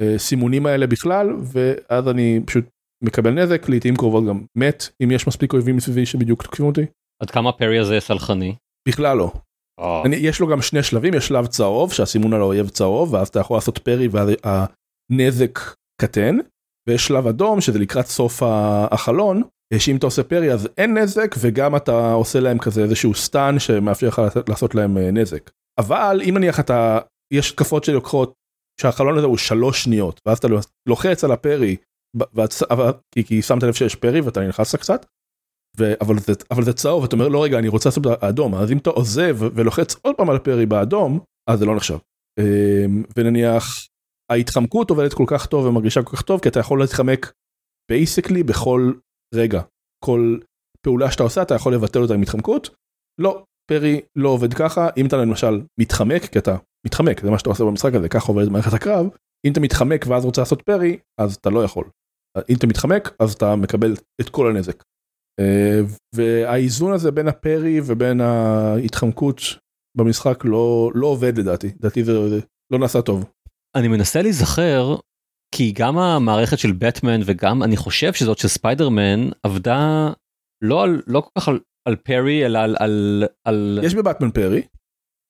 לסימונים 0.00 0.66
האלה 0.66 0.86
בכלל 0.86 1.26
ואז 1.42 2.08
אני 2.08 2.40
פשוט 2.46 2.64
מקבל 3.04 3.30
נזק 3.30 3.68
לעיתים 3.68 3.96
קרובות 3.96 4.24
גם 4.28 4.44
מת 4.58 4.88
אם 5.02 5.10
יש 5.10 5.26
מספיק 5.26 5.52
אויבים 5.52 5.76
מסביבי 5.76 6.06
שבדיוק 6.06 6.42
תוקפים 6.42 6.66
אותי. 6.66 6.86
עד 7.22 7.30
כמה 7.30 7.52
פרי 7.52 7.78
הזה 7.78 8.00
סלחני? 8.00 8.54
בכלל 8.88 9.16
לא. 9.16 9.32
Oh. 9.80 10.06
אני, 10.06 10.16
יש 10.16 10.40
לו 10.40 10.46
גם 10.46 10.62
שני 10.62 10.82
שלבים 10.82 11.14
יש 11.14 11.26
שלב 11.28 11.46
צהוב 11.46 11.92
שהסימון 11.92 12.32
על 12.32 12.40
האויב 12.40 12.68
צהוב 12.68 13.14
ואז 13.14 13.28
אתה 13.28 13.40
יכול 13.40 13.56
לעשות 13.56 13.78
פרי 13.78 14.08
והנזק 14.08 15.58
קטן 16.00 16.36
ויש 16.88 17.06
שלב 17.06 17.26
אדום 17.26 17.60
שזה 17.60 17.78
לקראת 17.78 18.06
סוף 18.06 18.42
החלון 18.90 19.42
שאם 19.78 19.96
אתה 19.96 20.06
עושה 20.06 20.22
פרי 20.22 20.52
אז 20.52 20.68
אין 20.78 20.98
נזק 20.98 21.34
וגם 21.38 21.76
אתה 21.76 22.12
עושה 22.12 22.40
להם 22.40 22.58
כזה 22.58 22.82
איזשהו 22.82 23.14
סטן 23.14 23.58
שמאפשר 23.58 24.08
לך 24.08 24.22
לעשות 24.48 24.74
להם 24.74 24.98
אה, 24.98 25.10
נזק. 25.10 25.50
אבל 25.80 26.20
אם 26.28 26.34
נניח 26.38 26.60
אתה 26.60 26.98
יש 27.32 27.50
התקפות 27.50 27.84
שלוקחות 27.84 28.32
שהחלון 28.80 29.18
הזה 29.18 29.26
הוא 29.26 29.36
שלוש 29.36 29.84
שניות 29.84 30.20
ואז 30.26 30.38
אתה 30.38 30.48
לוחץ 30.88 31.24
על 31.24 31.32
הפרי 31.32 31.76
ואת, 32.34 32.52
כי, 33.14 33.24
כי 33.24 33.42
שמת 33.42 33.62
לב 33.62 33.74
שיש 33.74 33.94
parry 33.94 34.20
ואתה 34.20 34.48
נכנסת 34.48 34.78
קצת. 34.80 35.06
אבל, 36.00 36.18
זה, 36.18 36.32
אבל 36.50 36.64
זה 36.64 36.72
צהוב 36.72 37.04
אתה 37.04 37.16
אומר 37.16 37.28
לא 37.28 37.44
רגע 37.44 37.58
אני 37.58 37.68
רוצה 37.68 37.88
לעשות 37.88 38.02
באדום 38.06 38.54
אז 38.54 38.72
אם 38.72 38.78
אתה 38.78 38.90
עוזב 38.90 39.36
ולוחץ 39.40 39.96
עוד 40.02 40.16
פעם 40.16 40.30
על 40.30 40.38
parry 40.38 40.66
באדום 40.66 41.20
אז 41.50 41.58
זה 41.58 41.66
לא 41.66 41.76
נחשב. 41.76 41.98
אמ, 42.38 43.02
ונניח 43.16 43.86
ההתחמקות 44.32 44.90
עובדת 44.90 45.14
כל 45.14 45.24
כך 45.26 45.46
טוב 45.46 45.66
ומרגישה 45.66 46.02
כל 46.02 46.16
כך 46.16 46.22
טוב 46.22 46.40
כי 46.40 46.48
אתה 46.48 46.60
יכול 46.60 46.80
להתחמק 46.80 47.32
basically 47.90 48.42
בכל 48.42 48.92
רגע 49.34 49.62
כל 50.04 50.38
פעולה 50.84 51.10
שאתה 51.10 51.22
עושה 51.22 51.42
אתה 51.42 51.54
יכול 51.54 51.74
לבטל 51.74 52.02
אותה 52.02 52.14
עם 52.14 52.22
התחמקות. 52.22 52.74
לא 53.20 53.44
parry 53.70 54.00
לא 54.16 54.28
עובד 54.28 54.54
ככה 54.54 54.88
אם 54.96 55.06
אתה 55.06 55.16
למשל 55.16 55.60
מתחמק 55.80 56.22
כי 56.22 56.38
אתה 56.38 56.56
מתחמק 56.86 57.20
זה 57.20 57.30
מה 57.30 57.38
שאתה 57.38 57.50
עושה 57.50 57.64
במשחק 57.64 57.94
הזה 57.94 58.08
ככה 58.08 58.32
עובדת 58.32 58.50
מערכת 58.50 58.72
הקרב 58.72 59.06
אם 59.46 59.52
אתה 59.52 59.60
מתחמק 59.60 60.04
ואז 60.08 60.24
רוצה 60.24 60.40
לעשות 60.40 60.62
פרי 60.62 60.98
אז 61.20 61.34
אתה 61.34 61.50
לא 61.50 61.64
יכול. 61.64 61.84
אם 62.48 62.54
אתה 62.58 62.66
מתחמק 62.66 63.14
אז 63.18 63.32
אתה 63.32 63.56
מקבל 63.56 63.94
את 64.20 64.28
כל 64.28 64.50
הנזק. 64.50 64.82
אה, 65.40 65.80
והאיזון 66.14 66.92
הזה 66.92 67.10
בין 67.10 67.28
הפרי 67.28 67.80
ובין 67.84 68.20
ההתחמקות 68.20 69.40
במשחק 69.96 70.44
לא 70.44 70.90
לא 70.94 71.06
עובד 71.06 71.38
לדעתי 71.38 71.66
לדעתי 71.66 72.04
זה 72.04 72.12
לא 72.72 72.78
נעשה 72.78 73.02
טוב. 73.02 73.24
אני 73.76 73.88
מנסה 73.88 74.22
להיזכר 74.22 74.96
כי 75.54 75.72
גם 75.72 75.98
המערכת 75.98 76.58
של 76.58 76.72
בטמן 76.72 77.20
וגם 77.24 77.62
אני 77.62 77.76
חושב 77.76 78.12
שזאת 78.12 78.38
של 78.38 78.48
ספיידרמן 78.48 79.28
עבדה 79.42 80.12
לא 80.64 80.82
על 80.82 81.02
לא 81.06 81.20
כל 81.20 81.40
כך 81.40 81.48
על, 81.48 81.60
על 81.88 81.96
פרי 81.96 82.46
אלא 82.46 82.58
על, 82.58 82.76
על, 82.78 83.24
על 83.44 83.80
יש 83.82 83.94
בבטמן 83.94 84.30
פרי. 84.30 84.62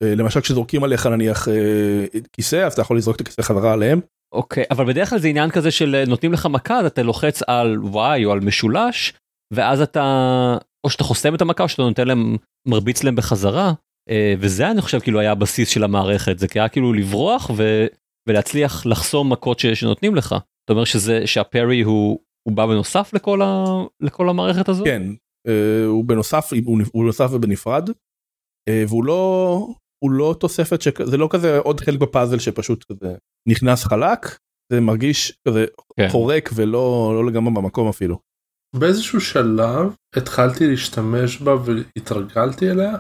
אה, 0.03 0.15
למשל 0.15 0.41
כשזורקים 0.41 0.85
עליך 0.85 1.07
נניח 1.07 1.49
אה, 1.49 2.05
כיסא 2.33 2.57
אז 2.57 2.73
אתה 2.73 2.83
יכול 2.83 2.97
לזרוק 2.97 3.17
את 3.17 3.21
הכיסא 3.21 3.43
חזרה 3.43 3.73
עליהם. 3.73 4.01
אוקיי 4.35 4.65
אבל 4.71 4.93
בדרך 4.93 5.11
כלל 5.11 5.19
זה 5.19 5.29
עניין 5.29 5.51
כזה 5.51 5.71
של 5.71 6.05
נותנים 6.07 6.33
לך 6.33 6.47
מכה 6.47 6.87
אתה 6.87 7.03
לוחץ 7.03 7.43
על 7.43 7.77
y 7.93 8.25
או 8.25 8.33
על 8.33 8.41
משולש 8.41 9.13
ואז 9.55 9.81
אתה 9.81 10.57
או 10.85 10.91
שאתה 10.91 11.05
חוסם 11.05 11.35
את 11.35 11.43
המכה 11.43 11.63
או 11.63 11.69
שאתה 11.69 11.83
נותן 11.83 12.09
להם 12.09 12.37
מרביץ 12.69 13.03
להם 13.03 13.17
בחזרה 13.17 13.73
אה, 14.11 14.35
וזה 14.39 14.71
אני 14.71 14.81
חושב 14.81 15.01
כאילו 15.01 15.21
היה 15.21 15.33
הבסיס 15.33 15.69
של 15.69 15.85
המערכת 15.85 16.39
זה 16.39 16.47
היה 16.55 16.69
כאילו 16.69 16.93
לברוח 16.93 17.51
ו, 17.57 17.87
ולהצליח 18.29 18.87
לחסום 18.87 19.33
מכות 19.33 19.59
ש, 19.59 19.67
שנותנים 19.67 20.15
לך. 20.15 20.35
אתה 20.65 20.73
אומר 20.73 20.85
שזה 20.85 21.27
שהפרי 21.27 21.81
הוא 21.83 22.21
הוא 22.49 22.57
בא 22.57 22.67
בנוסף 22.67 23.11
לכל, 23.15 23.43
ה, 23.43 23.65
לכל 24.01 24.29
המערכת 24.29 24.69
הזאת? 24.69 24.87
כן 24.87 25.03
הוא 25.87 26.05
בנוסף 26.05 26.53
הוא, 26.65 26.79
הוא 26.93 27.05
נוסף 27.05 27.29
ובנפרד 27.33 27.91
והוא 28.89 29.05
לא 29.05 29.67
הוא 30.05 30.11
לא 30.11 30.35
תוספת 30.41 30.83
שזה 30.83 31.17
לא 31.17 31.29
כזה 31.31 31.59
עוד 31.59 31.81
חלק 31.81 32.01
בפאזל 32.01 32.39
שפשוט 32.39 32.85
כזה 32.85 33.15
נכנס 33.49 33.85
חלק 33.85 34.39
זה 34.73 34.81
מרגיש 34.81 35.39
כזה 35.49 35.67
כן. 35.97 36.09
חורק 36.09 36.51
ולא 36.55 37.13
לא 37.15 37.27
לגמרי 37.27 37.55
במקום 37.55 37.89
אפילו. 37.89 38.19
באיזשהו 38.77 39.21
שלב 39.21 39.95
התחלתי 40.17 40.67
להשתמש 40.67 41.41
בה 41.41 41.57
והתרגלתי 41.65 42.71
אליה 42.71 42.97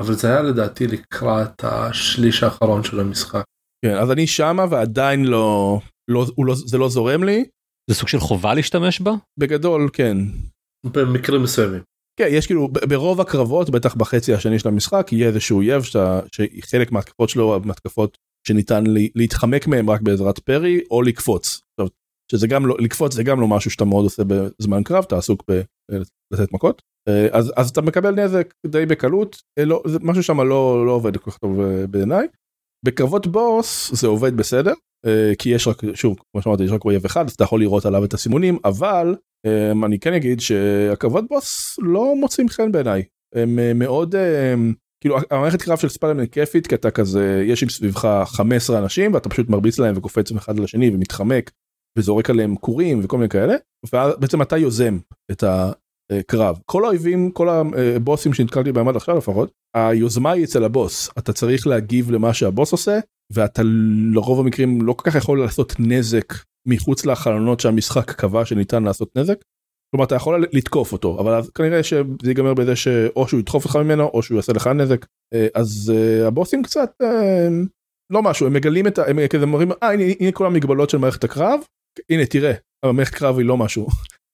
אבל 0.00 0.14
זה 0.14 0.28
היה 0.28 0.42
לדעתי 0.42 0.86
לקראת 0.86 1.64
השליש 1.64 2.42
האחרון 2.42 2.84
של 2.84 3.00
המשחק. 3.00 3.44
כן 3.84 3.94
אז 3.94 4.10
אני 4.10 4.26
שמה 4.26 4.64
ועדיין 4.70 5.24
לא 5.24 5.80
לא, 6.08 6.26
לא 6.38 6.54
זה 6.54 6.78
לא 6.78 6.88
זורם 6.88 7.24
לי. 7.24 7.44
זה 7.90 7.94
סוג 7.94 8.08
של 8.08 8.18
חובה 8.18 8.54
להשתמש 8.54 9.00
בה? 9.00 9.12
בגדול 9.38 9.88
כן. 9.92 10.16
במקרים 10.84 11.42
מסוימים. 11.42 11.82
כן 12.20 12.28
יש 12.30 12.46
כאילו 12.46 12.68
ברוב 12.68 13.20
הקרבות 13.20 13.70
בטח 13.70 13.94
בחצי 13.94 14.34
השני 14.34 14.58
של 14.58 14.68
המשחק 14.68 15.08
יהיה 15.12 15.28
איזשהו 15.28 15.56
אויב 15.56 15.82
שאתה 15.82 16.20
שחלק 16.32 16.92
מהתקפות 16.92 17.28
שלו 17.28 17.60
מהתקפות 17.64 18.18
שניתן 18.48 18.84
להתחמק 19.14 19.66
מהם 19.66 19.90
רק 19.90 20.00
בעזרת 20.00 20.38
פרי 20.38 20.80
או 20.90 21.02
לקפוץ. 21.02 21.60
שזה 22.32 22.46
גם 22.46 22.66
לא 22.66 22.76
לקפוץ 22.78 23.14
זה 23.14 23.22
גם 23.22 23.40
לא 23.40 23.48
משהו 23.48 23.70
שאתה 23.70 23.84
מאוד 23.84 24.04
עושה 24.04 24.22
בזמן 24.26 24.82
קרב 24.82 25.04
אתה 25.06 25.18
עסוק 25.18 25.44
בלתת 26.30 26.52
מכות 26.52 26.82
אה, 27.08 27.28
אז 27.32 27.52
אז 27.56 27.70
אתה 27.70 27.82
מקבל 27.82 28.10
נזק 28.14 28.54
די 28.66 28.86
בקלות 28.86 29.42
אה, 29.58 29.64
לא 29.64 29.82
זה 29.86 29.98
משהו 30.02 30.22
שם 30.22 30.40
לא 30.40 30.86
לא 30.86 30.92
עובד 30.92 31.16
כל 31.16 31.30
כך 31.30 31.38
טוב 31.38 31.60
אה, 31.60 31.86
בעיניי. 31.86 32.26
בקרבות 32.84 33.26
בוס 33.26 33.90
זה 34.00 34.06
עובד 34.06 34.36
בסדר 34.36 34.72
כי 35.38 35.48
יש 35.48 35.68
רק 35.68 35.82
שוב 35.94 36.16
כמו 36.32 36.42
שאמרתי 36.42 36.64
יש 36.64 36.70
רק 36.70 36.84
אויב 36.84 37.04
אחד 37.04 37.26
אז 37.26 37.32
אתה 37.32 37.44
יכול 37.44 37.60
לראות 37.60 37.86
עליו 37.86 38.04
את 38.04 38.14
הסימונים 38.14 38.58
אבל 38.64 39.14
אני 39.84 39.98
כן 39.98 40.12
אגיד 40.12 40.40
שהקרבות 40.40 41.24
בוס 41.28 41.78
לא 41.82 42.14
מוצאים 42.16 42.48
חן 42.48 42.72
בעיניי 42.72 43.02
הם 43.34 43.78
מאוד 43.78 44.14
כאילו 45.00 45.16
המערכת 45.30 45.62
קרב 45.62 45.78
של 45.78 45.88
ספיידרמן 45.88 46.26
כיפית 46.26 46.66
כי 46.66 46.74
אתה 46.74 46.90
כזה 46.90 47.44
יש 47.46 47.62
עם 47.62 47.68
סביבך 47.68 48.24
15 48.26 48.78
אנשים 48.78 49.14
ואתה 49.14 49.28
פשוט 49.28 49.48
מרביץ 49.48 49.78
להם 49.78 49.94
וקופץ 49.96 50.32
אחד 50.32 50.58
לשני 50.58 50.90
ומתחמק 50.94 51.50
וזורק 51.98 52.30
עליהם 52.30 52.56
כורים 52.56 53.00
וכל 53.02 53.16
מיני 53.16 53.28
כאלה 53.28 53.54
ובעצם 53.86 54.42
אתה 54.42 54.56
יוזם 54.56 54.98
את 55.32 55.44
הקרב. 56.10 56.58
כל 56.66 56.84
האויבים 56.84 57.30
כל 57.30 57.48
הבוסים 57.48 58.34
שנתקלתי 58.34 58.72
בהם 58.72 58.88
עד 58.88 58.96
עכשיו 58.96 59.16
לפחות 59.16 59.50
היוזמה 59.76 60.30
היא 60.30 60.44
אצל 60.44 60.64
הבוס. 60.64 61.10
אתה 61.18 61.32
צריך 61.32 61.66
להגיב 61.66 62.10
למה 62.10 62.34
שהבוס 62.34 62.72
עושה 62.72 62.98
ואתה 63.32 63.62
לרוב 64.12 64.40
המקרים 64.40 64.82
לא 64.82 64.92
כל 64.92 65.10
כך 65.10 65.16
יכול 65.16 65.40
לעשות 65.40 65.74
נזק 65.78 66.34
מחוץ 66.68 67.06
לחלונות 67.06 67.60
שהמשחק 67.60 68.10
קבע 68.10 68.44
שניתן 68.44 68.82
לעשות 68.82 69.08
נזק. 69.16 69.38
כלומר 69.90 70.04
אתה 70.04 70.14
יכול 70.14 70.46
לתקוף 70.52 70.92
אותו 70.92 71.20
אבל 71.20 71.34
אז 71.34 71.50
כנראה 71.50 71.82
שזה 71.82 72.04
ייגמר 72.24 72.54
בזה 72.54 72.76
שאו 72.76 73.28
שהוא 73.28 73.40
ידחוף 73.40 73.64
אותך 73.64 73.76
ממנו 73.76 74.04
או 74.04 74.22
שהוא 74.22 74.36
יעשה 74.36 74.52
לך 74.52 74.66
נזק. 74.66 75.06
אז 75.54 75.92
הבוסים 76.26 76.62
קצת 76.62 76.90
לא 78.12 78.22
משהו 78.22 78.46
הם 78.46 78.52
מגלים 78.52 78.86
את 78.86 78.98
ה... 78.98 79.10
הם 79.10 79.26
כזה 79.26 79.44
אומרים 79.44 79.72
אה 79.72 79.92
הנה, 79.92 80.04
הנה 80.20 80.32
כל 80.32 80.46
המגבלות 80.46 80.90
של 80.90 80.98
מערכת 80.98 81.24
הקרב 81.24 81.60
הנה 82.10 82.26
תראה 82.26 82.52
המערכת 82.84 83.14
קרב 83.14 83.38
היא 83.38 83.46
לא 83.46 83.56
משהו 83.56 83.86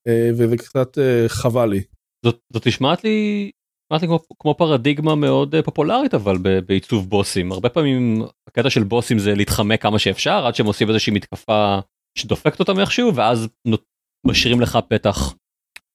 אה, 0.09 0.31
וזה 0.39 0.57
קצת 0.57 0.99
אה, 0.99 1.25
חבל 1.29 1.67
לי. 1.67 1.83
זאת, 2.25 2.41
זאת 2.53 2.67
נשמעת 2.67 3.05
לי, 3.05 3.51
נשמעת 3.87 4.03
לי 4.03 4.09
כמו, 4.09 4.21
כמו 4.39 4.55
פרדיגמה 4.55 5.15
מאוד 5.15 5.55
אה, 5.55 5.63
פופולרית 5.63 6.15
אבל 6.15 6.39
ב, 6.43 6.59
בעיצוב 6.59 7.11
בוסים 7.11 7.53
הרבה 7.53 7.69
פעמים 7.69 8.23
הקטע 8.49 8.71
של 8.71 8.85
בוסים 8.85 9.19
זה 9.19 9.35
להתחמק 9.35 9.83
כמה 9.83 9.99
שאפשר 9.99 10.47
עד 10.47 10.55
שהם 10.55 10.67
עושים 10.67 10.89
איזושהי 10.89 11.13
מתקפה 11.13 11.79
שדופקת 12.19 12.61
אותם 12.61 12.81
איכשהו 12.81 13.15
ואז 13.15 13.49
נות, 13.67 13.85
משאירים 14.27 14.61
לך 14.61 14.79
פתח 14.89 15.35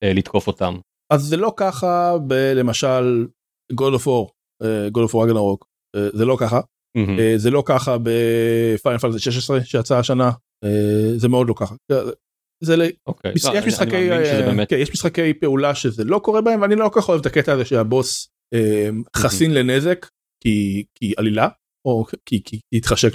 אה, 0.03 0.13
לתקוף 0.13 0.47
אותם. 0.47 0.77
אז 1.13 1.21
זה 1.21 1.37
לא 1.37 1.53
ככה 1.57 2.17
ב- 2.27 2.53
למשל 2.55 3.27
God 3.73 3.95
of 3.99 4.05
War, 4.05 4.31
אה, 4.63 4.87
God 4.87 5.09
of 5.09 5.13
War 5.13 5.59
אה, 5.95 6.09
זה 6.13 6.25
לא 6.25 6.37
ככה. 6.39 6.59
אה, 6.97 7.33
זה 7.37 7.51
לא 7.51 7.63
ככה 7.65 7.97
בפיינל 8.03 8.97
פנטסי 8.97 9.19
16 9.19 9.63
שיצא 9.63 9.97
השנה, 9.97 10.23
אה, 10.27 10.31
זה 11.17 11.27
מאוד 11.27 11.49
לא 11.49 11.53
ככה. 11.57 11.75
זה- 12.63 12.75
ל- 12.77 12.89
אוקיי. 13.07 13.31
לא, 13.31 13.35
יש 13.35 13.63
אני- 13.63 13.67
משחקי 13.67 14.11
אה, 14.11 14.65
כן, 14.65 14.75
יש 14.79 14.91
משחקי 14.91 15.33
פעולה 15.33 15.75
שזה 15.75 16.03
לא 16.03 16.19
קורה 16.19 16.41
בהם 16.41 16.61
ואני 16.61 16.75
לא 16.75 16.89
כל 16.93 17.01
כך 17.01 17.09
אוהב 17.09 17.19
את 17.19 17.25
הקטע 17.25 17.53
הזה 17.53 17.65
שהבוס 17.65 18.27
אה, 18.53 18.89
חסין 19.15 19.53
לנזק 19.53 20.05
כי 20.43 20.83
כי 20.95 21.13
עלילה 21.17 21.47
או 21.87 22.05
כי 22.25 22.43
כי 22.43 22.59
התחשק 22.73 23.11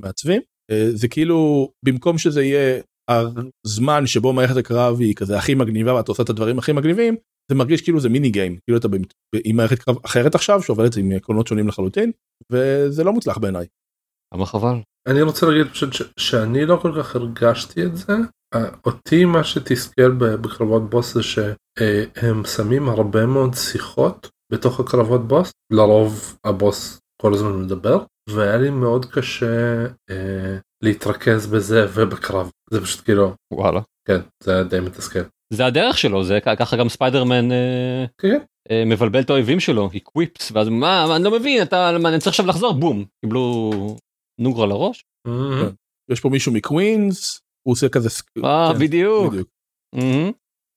למעצבים 0.00 0.40
אה, 0.70 0.86
זה 0.90 1.08
כאילו 1.08 1.70
במקום 1.84 2.18
שזה 2.18 2.42
יהיה 2.44 2.80
הזמן 3.10 4.06
שבו 4.06 4.32
מערכת 4.32 4.56
הקרב 4.56 5.00
היא 5.00 5.14
כזה 5.14 5.38
הכי 5.38 5.54
מגניבה 5.54 5.94
ואתה 5.94 6.10
עושה 6.12 6.22
את 6.22 6.28
הדברים 6.30 6.58
הכי 6.58 6.72
מגניבים 6.72 7.16
זה 7.50 7.54
מרגיש 7.54 7.82
כאילו 7.82 8.00
זה 8.00 8.08
מיני 8.08 8.30
גיים 8.30 8.58
כאילו 8.66 8.78
אתה 8.78 8.88
עם 9.44 9.56
מערכת 9.56 9.78
קרב 9.78 9.96
אחרת 10.04 10.34
עכשיו 10.34 10.62
שעובדת 10.62 10.96
עם 10.96 11.12
עקרונות 11.12 11.46
שונים 11.46 11.68
לחלוטין 11.68 12.10
וזה 12.52 13.04
לא 13.04 13.12
מוצלח 13.12 13.38
בעיניי. 13.38 13.66
כמה 14.34 14.46
חבל. 14.46 14.76
אני 15.08 15.22
רוצה 15.22 15.46
להגיד 15.46 15.72
פשוט 15.72 15.92
ש- 15.92 16.02
שאני 16.18 16.66
לא 16.66 16.76
כל 16.76 16.92
כך 16.98 17.16
הרגשתי 17.16 17.82
את 17.82 17.96
זה. 17.96 18.12
אה, 18.54 18.64
אותי 18.86 19.24
מה 19.24 19.44
שתסכל 19.44 20.10
בקרבות 20.10 20.90
בוס 20.90 21.14
זה 21.14 21.22
שהם 21.22 22.44
שמים 22.44 22.88
הרבה 22.88 23.26
מאוד 23.26 23.54
שיחות 23.54 24.28
בתוך 24.52 24.80
הקרבות 24.80 25.28
בוס. 25.28 25.50
לרוב 25.72 26.36
הבוס 26.46 27.00
כל 27.22 27.34
הזמן 27.34 27.52
מדבר 27.60 27.98
והיה 28.30 28.56
לי 28.56 28.70
מאוד 28.70 29.06
קשה 29.06 29.84
אה, 30.10 30.56
להתרכז 30.82 31.46
בזה 31.46 31.86
ובקרב. 31.94 32.50
זה 32.70 32.80
פשוט 32.80 33.04
כאילו 33.04 33.32
וואלה. 33.52 33.80
כן 34.08 34.20
זה 34.42 34.52
היה 34.54 34.62
די 34.62 34.80
מתסכל. 34.80 35.20
זה 35.52 35.66
הדרך 35.66 35.98
שלו 35.98 36.24
זה 36.24 36.38
ככה 36.58 36.76
גם 36.76 36.88
ספיידרמן 36.88 37.52
אה, 37.52 38.04
כן. 38.20 38.38
אה, 38.70 38.82
מבלבל 38.86 39.20
את 39.20 39.30
האויבים 39.30 39.60
שלו 39.60 39.90
אקוויפס 39.96 40.52
ואז 40.54 40.68
מה 40.68 41.04
מה, 41.08 41.16
אני 41.16 41.24
לא 41.24 41.30
מבין 41.30 41.62
אתה 41.62 41.96
מה, 42.02 42.08
אני 42.08 42.18
צריך 42.18 42.28
עכשיו 42.28 42.46
לחזור 42.46 42.72
בום 42.72 43.04
קיבלו 43.24 43.70
נוגרה 44.40 44.66
לראש. 44.66 45.04
Mhm. 45.28 45.30
יש 46.10 46.20
פה 46.20 46.28
מישהו 46.28 46.52
מקווינס 46.52 47.40
הוא 47.66 47.72
עושה 47.72 47.88
כזה 47.88 48.08
אה 48.44 48.72
כן, 48.72 48.78
בדיוק. 48.78 49.34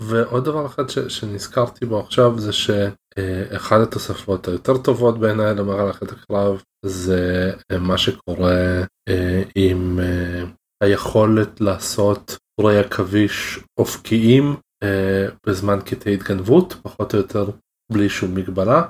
ועוד 0.01 0.45
דבר 0.45 0.65
אחד 0.65 0.89
ש, 0.89 0.99
שנזכרתי 0.99 1.85
בו 1.85 1.99
עכשיו 1.99 2.39
זה 2.39 2.53
שאחד 2.53 3.81
התוספות 3.81 4.47
היותר 4.47 4.77
טובות 4.77 5.19
בעיניי 5.19 5.55
למערכת 5.55 6.11
הקרב 6.11 6.63
זה 6.85 7.51
אה, 7.71 7.79
מה 7.79 7.97
שקורה 7.97 8.83
אה, 9.09 9.43
עם 9.55 9.99
אה, 9.99 10.43
היכולת 10.83 11.61
לעשות 11.61 12.37
טורי 12.59 12.79
עכביש 12.79 13.59
אופקיים 13.79 14.55
אה, 14.83 15.27
בזמן 15.47 15.79
קטעי 15.85 16.13
התגנבות 16.13 16.73
פחות 16.73 17.13
או 17.13 17.19
יותר 17.19 17.49
בלי 17.91 18.09
שום 18.09 18.35
מגבלה. 18.35 18.83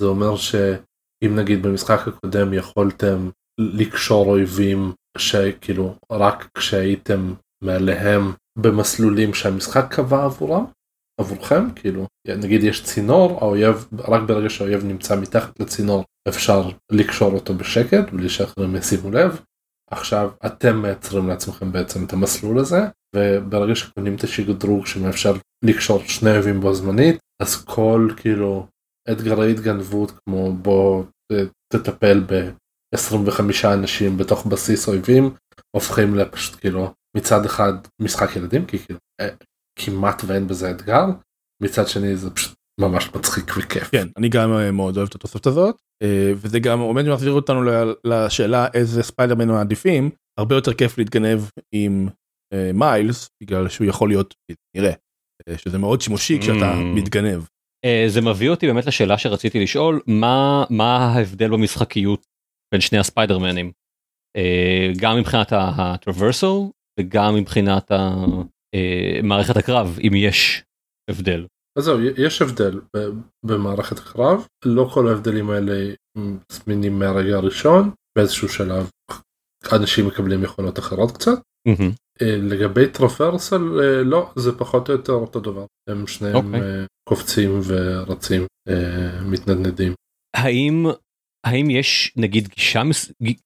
זה 0.00 0.06
אומר 0.06 0.36
שאם 0.36 1.36
נגיד 1.36 1.62
במשחק 1.62 2.08
הקודם 2.08 2.52
יכולתם 2.52 3.30
לקשור 3.58 4.26
אויבים 4.26 4.92
שכאילו 5.18 5.94
רק 6.12 6.48
כשהייתם 6.54 7.34
מעליהם 7.64 8.32
במסלולים 8.58 9.34
שהמשחק 9.34 9.94
קבע 9.94 10.24
עבורם 10.24 10.64
עבורכם 11.20 11.70
כאילו 11.74 12.06
נגיד 12.28 12.64
יש 12.64 12.84
צינור 12.84 13.38
האויב 13.40 13.88
רק 13.98 14.22
ברגע 14.22 14.50
שהאויב 14.50 14.84
נמצא 14.84 15.20
מתחת 15.20 15.60
לצינור 15.60 16.04
אפשר 16.28 16.70
לקשור 16.92 17.32
אותו 17.32 17.54
בשקט 17.54 18.10
בלי 18.12 18.28
שאחרים 18.28 18.76
ישימו 18.76 19.10
לב. 19.10 19.40
עכשיו 19.90 20.30
אתם 20.46 20.82
מייצרים 20.82 21.28
לעצמכם 21.28 21.72
בעצם 21.72 22.04
את 22.04 22.12
המסלול 22.12 22.58
הזה 22.58 22.80
וברגע 23.16 23.74
שקונים 23.74 24.14
את 24.14 24.24
השדרוג 24.24 24.86
שמאפשר 24.86 25.34
לקשור 25.64 25.98
שני 25.98 26.30
אויבים 26.30 26.60
בו 26.60 26.74
זמנית 26.74 27.18
אז 27.42 27.64
כל 27.64 28.08
כאילו 28.16 28.66
אתגרי 29.12 29.52
התגנבות 29.52 30.10
כמו 30.10 30.52
בוא 30.52 31.04
אה, 31.32 31.44
תטפל 31.72 32.20
ב-25 32.94 33.40
אנשים 33.72 34.16
בתוך 34.16 34.46
בסיס 34.46 34.88
אויבים 34.88 35.30
הופכים 35.76 36.14
לפשוט 36.14 36.60
כאילו 36.60 36.92
מצד 37.16 37.44
אחד 37.44 37.72
משחק 38.02 38.36
ילדים 38.36 38.66
כי 38.66 38.78
כאילו 38.78 38.98
אה, 39.20 39.28
כמעט 39.78 40.22
ואין 40.26 40.46
בזה 40.48 40.70
אתגר 40.70 41.04
מצד 41.62 41.88
שני 41.88 42.16
זה 42.16 42.30
פשוט 42.30 42.54
ממש 42.80 43.10
מצחיק 43.14 43.52
וכיף. 43.58 43.90
כן 43.90 44.08
אני 44.16 44.28
גם 44.28 44.52
אה, 44.52 44.70
מאוד 44.70 44.96
אוהב 44.96 45.08
את 45.08 45.14
התוספת 45.14 45.46
הזאת 45.46 45.76
אה, 46.02 46.32
וזה 46.36 46.58
גם 46.58 46.80
עומד 46.80 47.08
ומחזיר 47.08 47.32
אותנו 47.32 47.62
ל- 47.62 47.94
לשאלה 48.04 48.66
איזה 48.74 49.02
ספיידרמן 49.02 49.48
מעדיפים 49.48 50.10
הרבה 50.38 50.54
יותר 50.54 50.74
כיף 50.74 50.98
להתגנב 50.98 51.40
עם 51.74 52.08
מיילס 52.74 53.28
בגלל 53.42 53.68
שהוא 53.68 53.86
יכול 53.86 54.08
להיות 54.08 54.34
נראה 54.76 54.92
אה, 55.48 55.58
שזה 55.58 55.78
מאוד 55.78 56.00
שימושי 56.00 56.38
כשאתה 56.40 56.72
Mm. 56.74 56.96
מתגנב. 56.96 57.44
זה 58.08 58.20
מביא 58.20 58.50
אותי 58.50 58.66
באמת 58.66 58.86
לשאלה 58.86 59.18
שרציתי 59.18 59.60
לשאול 59.62 60.00
מה 60.06 60.64
מה 60.70 60.96
ההבדל 60.96 61.48
במשחקיות 61.50 62.26
בין 62.72 62.80
שני 62.80 62.98
הספיידרמנים 62.98 63.72
אה, 64.36 64.92
גם 65.00 65.18
מבחינת 65.18 65.48
הטרוורסל 65.52 66.70
וגם 67.00 67.34
מבחינת 67.34 67.92
אה, 68.74 69.20
מערכת 69.22 69.56
הקרב 69.56 69.98
אם 70.02 70.12
יש 70.14 70.64
הבדל. 71.10 71.46
אז 71.78 71.84
זהו 71.84 72.00
יש 72.00 72.42
הבדל 72.42 72.80
במערכת 73.46 73.98
הקרב 73.98 74.46
לא 74.64 74.90
כל 74.94 75.08
ההבדלים 75.08 75.50
האלה 75.50 75.94
זמינים 76.52 76.98
מהרגע 76.98 77.36
הראשון 77.36 77.90
באיזשהו 78.18 78.48
שלב 78.48 78.90
אנשים 79.72 80.06
מקבלים 80.06 80.44
יכולות 80.44 80.78
אחרות 80.78 81.12
קצת. 81.12 81.38
אה, 82.22 82.36
לגבי 82.36 82.88
טרוורסל 82.88 83.62
לא 84.04 84.30
זה 84.36 84.58
פחות 84.58 84.88
או 84.88 84.94
יותר 84.94 85.12
אותו 85.12 85.40
דבר 85.40 85.66
הם 85.88 86.06
שניהם 86.06 86.36
אוקיי. 86.36 86.60
אה, 86.60 86.84
קופצים 87.08 87.60
ורצים 87.64 88.46
מתנדנדים. 89.24 89.92
האם 90.36 90.86
האם 91.46 91.70
יש 91.70 92.12
נגיד 92.16 92.48
גישה 92.48 92.82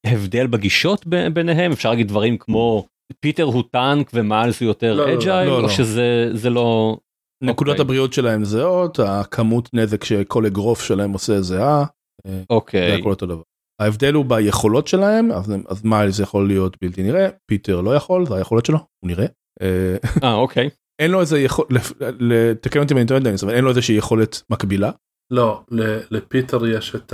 הבדל 0.04 0.46
בגישות 0.46 1.04
ב- 1.08 1.28
ביניהם 1.28 1.72
אפשר 1.72 1.90
להגיד 1.90 2.08
דברים 2.08 2.38
כמו 2.38 2.86
פיטר 3.20 3.42
הוא 3.42 3.62
טנק 3.70 4.10
ומיילס 4.14 4.60
הוא 4.60 4.66
יותר 4.66 4.94
לא, 4.94 5.06
לא, 5.06 5.12
לא, 5.12 5.18
agile 5.18 5.48
לא, 5.48 5.56
או 5.56 5.62
לא. 5.62 5.68
שזה 5.68 6.30
זה 6.32 6.50
לא 6.50 6.96
נקודות 7.42 7.72
אוקיי. 7.72 7.82
הבריאות 7.82 8.12
שלהם 8.12 8.44
זהות 8.44 8.98
הכמות 8.98 9.68
נזק 9.72 10.04
שכל 10.04 10.46
אגרוף 10.46 10.82
שלהם 10.82 11.12
עושה 11.12 11.40
זהה 11.40 11.84
זה 12.26 12.42
אוקיי 12.50 13.00
הכל 13.00 13.10
אותו 13.10 13.26
דבר. 13.26 13.42
ההבדל 13.80 14.14
הוא 14.14 14.24
ביכולות 14.24 14.86
שלהם 14.88 15.32
אז, 15.32 15.52
אז 15.68 15.84
מיילס 15.84 16.18
יכול 16.18 16.48
להיות 16.48 16.76
בלתי 16.82 17.02
נראה 17.02 17.28
פיטר 17.46 17.80
לא 17.80 17.96
יכול 17.96 18.26
זה 18.26 18.34
היכולת 18.34 18.66
שלו 18.66 18.78
הוא 18.78 19.08
נראה. 19.10 19.26
אה, 19.62 19.96
אה 20.24 20.34
אוקיי 20.34 20.70
אין 21.02 21.10
לו 21.10 21.20
איזה 21.20 21.40
יכול 21.40 21.66
לתקן 22.00 22.80
אותי 22.80 22.94
אם 22.94 22.98
אני 22.98 23.06
טועה 23.06 23.20
דניס 23.20 23.44
אבל 23.44 23.54
אין 23.54 23.64
לו 23.64 23.70
איזושהי 23.70 23.96
יכולת 23.96 24.42
מקבילה. 24.50 24.90
לא 25.32 25.62
ל- 25.70 26.00
לפיטר 26.10 26.66
יש 26.66 26.94
את 26.94 27.12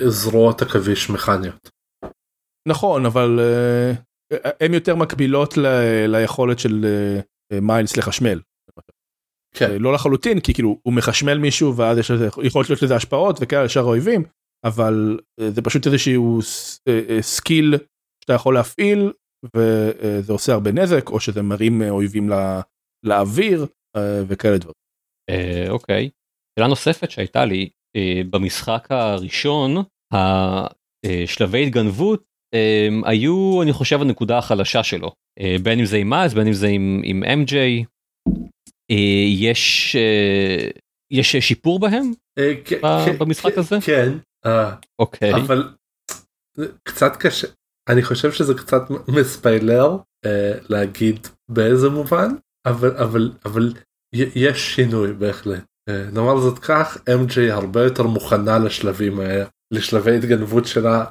הזרועות 0.00 0.62
עכביש 0.62 1.10
מכניות. 1.10 1.70
נכון 2.68 3.06
אבל 3.06 3.40
אה, 3.40 3.92
הם 4.60 4.74
יותר 4.74 4.94
מקבילות 4.96 5.56
ל- 5.56 6.06
ליכולת 6.06 6.58
של 6.58 6.84
אה, 7.52 7.60
מיילס 7.60 7.96
לחשמל. 7.96 8.40
כן. 9.54 9.70
אה, 9.70 9.78
לא 9.78 9.92
לחלוטין 9.92 10.40
כי 10.40 10.54
כאילו 10.54 10.78
הוא 10.82 10.94
מחשמל 10.94 11.38
מישהו 11.38 11.76
ואז 11.76 11.98
יש 11.98 12.10
לזה 12.10 12.26
יכולות 12.42 12.70
להיות 12.70 12.82
לזה 12.82 12.96
השפעות 12.96 13.36
וכאלה 13.40 13.64
לשאר 13.64 13.82
האויבים 13.82 14.22
אבל 14.66 15.18
אה, 15.40 15.50
זה 15.50 15.62
פשוט 15.62 15.86
איזשהו 15.86 16.40
אה, 16.88 17.00
אה, 17.10 17.22
skill 17.22 17.74
שאתה 18.24 18.32
יכול 18.32 18.54
להפעיל 18.54 19.12
וזה 19.56 20.32
עושה 20.32 20.52
הרבה 20.52 20.72
נזק 20.72 21.08
או 21.10 21.20
שזה 21.20 21.42
מרים 21.42 21.82
אה, 21.82 21.90
אויבים 21.90 22.30
ל- 22.30 22.60
לאוויר 23.06 23.66
אה, 23.96 24.22
וכאלה 24.28 24.58
דברים. 24.58 24.74
אה, 25.30 25.66
אוקיי. 25.70 26.10
שאלה 26.58 26.68
נוספת 26.68 27.10
שהייתה 27.10 27.44
לי 27.44 27.62
אה, 27.64 27.68
במשחק 28.30 28.86
הראשון 28.90 29.76
השלבי 30.12 31.66
התגנבות 31.66 32.22
אה, 32.54 32.88
היו 33.04 33.62
אני 33.62 33.72
חושב 33.72 34.00
הנקודה 34.02 34.38
החלשה 34.38 34.82
שלו 34.82 35.12
אה, 35.40 35.56
בין 35.62 35.78
אם 35.78 35.84
זה 35.84 35.96
עם 35.96 36.08
מאז 36.08 36.34
בין 36.34 36.46
אם 36.46 36.52
זה 36.52 36.66
עם, 36.66 37.00
עם 37.04 37.24
MJ 37.24 37.54
אה, 38.90 39.24
יש 39.28 39.96
אה, 39.96 40.68
יש 41.12 41.36
שיפור 41.36 41.80
בהם 41.80 42.12
אה, 42.38 43.12
במשחק 43.18 43.58
הזה? 43.58 43.76
כן. 43.84 44.12
אה, 44.46 44.74
אוקיי 44.98 45.34
אבל 45.34 45.68
קצת 46.84 47.16
קשה 47.16 47.46
אני 47.88 48.02
חושב 48.02 48.32
שזה 48.32 48.54
קצת 48.54 48.82
מספיילר 49.08 49.96
אה, 50.26 50.52
להגיד 50.68 51.26
באיזה 51.50 51.88
מובן 51.88 52.28
אבל 52.66 52.96
אבל 52.96 53.32
אבל 53.44 53.74
יש 54.14 54.74
שינוי 54.74 55.12
בהחלט. 55.12 55.64
אה, 55.90 56.10
נאמר 56.12 56.40
זאת 56.40 56.58
כך 56.58 56.96
MJ 56.96 57.52
הרבה 57.52 57.84
יותר 57.84 58.02
מוכנה 58.02 58.58
לשלבים 58.58 59.20
האלה 59.20 59.44
לשלבי 59.72 60.16
התגנבות 60.16 60.66
שלה 60.66 61.04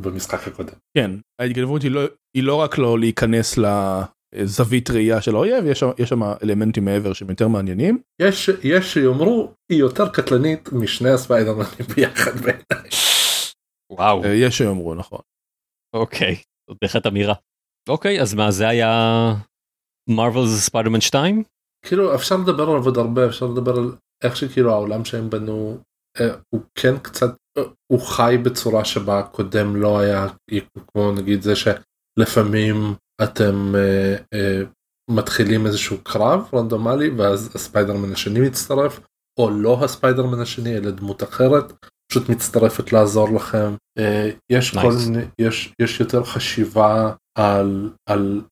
במשחק 0.00 0.48
הקודם. 0.48 0.72
כן, 0.96 1.10
ההתגנבות 1.40 1.82
היא 1.82 1.90
לא, 1.90 2.00
היא 2.36 2.42
לא 2.42 2.54
רק 2.54 2.78
לא 2.78 2.98
להיכנס 2.98 3.58
לזווית 3.58 4.90
ראייה 4.90 5.22
של 5.22 5.34
האויב, 5.34 5.64
יש, 5.66 5.80
שם- 5.80 5.90
יש 5.98 6.08
שם 6.08 6.22
אלמנטים 6.42 6.84
מעבר 6.84 7.12
שהם 7.12 7.30
יותר 7.30 7.48
מעניינים. 7.48 7.98
יש 8.22 8.48
יש 8.64 8.92
שיאמרו 8.92 9.52
היא 9.72 9.78
יותר 9.80 10.08
קטלנית 10.08 10.68
משני 10.72 11.10
הספיידרמנים 11.10 11.86
ביחד 11.96 12.36
בעיניי. 12.36 12.88
וואו 13.92 14.24
אה, 14.24 14.28
יש 14.34 14.58
שיאמרו, 14.58 14.94
נכון. 14.94 15.20
אוקיי 15.96 16.36
זאת 16.70 16.78
בהחלט 16.82 17.06
אמירה. 17.06 17.34
אוקיי 17.88 18.20
אז 18.20 18.34
מה 18.34 18.50
זה 18.50 18.68
היה 18.68 18.90
מרווילס 20.10 20.66
ספיידרמן 20.66 21.00
2 21.00 21.42
כאילו 21.86 22.14
אפשר 22.14 22.36
לדבר 22.36 22.70
עליו 22.70 22.84
עוד 22.84 22.98
הרבה 22.98 23.26
אפשר 23.26 23.46
לדבר 23.46 23.76
על 23.78 23.92
איך 24.24 24.36
שכאילו 24.36 24.70
העולם 24.72 25.04
שהם 25.04 25.30
בנו 25.30 25.78
אה, 26.20 26.34
הוא 26.54 26.62
כן 26.74 26.98
קצת 26.98 27.30
אה, 27.58 27.62
הוא 27.92 28.00
חי 28.00 28.36
בצורה 28.42 28.84
שבה 28.84 29.18
הקודם 29.18 29.76
לא 29.76 29.98
היה 29.98 30.26
כמו 30.86 31.12
נגיד 31.12 31.42
זה 31.42 31.52
שלפעמים 31.56 32.94
אתם 33.22 33.74
אה, 33.74 34.16
אה, 34.34 34.62
מתחילים 35.10 35.66
איזשהו 35.66 35.96
קרב 36.04 36.48
רנדומלי 36.54 37.10
ואז 37.10 37.50
הספיידרמן 37.54 38.12
השני 38.12 38.40
מצטרף 38.40 39.00
או 39.38 39.50
לא 39.50 39.84
הספיידרמן 39.84 40.40
השני 40.40 40.76
אלא 40.76 40.90
דמות 40.90 41.22
אחרת 41.22 41.72
פשוט 42.10 42.28
מצטרפת 42.28 42.92
לעזור 42.92 43.28
לכם 43.34 43.74
אה, 43.98 44.30
יש 44.52 44.70
כל 44.70 44.78
Nice. 44.78 45.08
מיני 45.10 45.24
יש 45.38 45.72
יש 45.82 46.00
יותר 46.00 46.24
חשיבה 46.24 47.14
על 47.38 47.90
על 48.08 48.42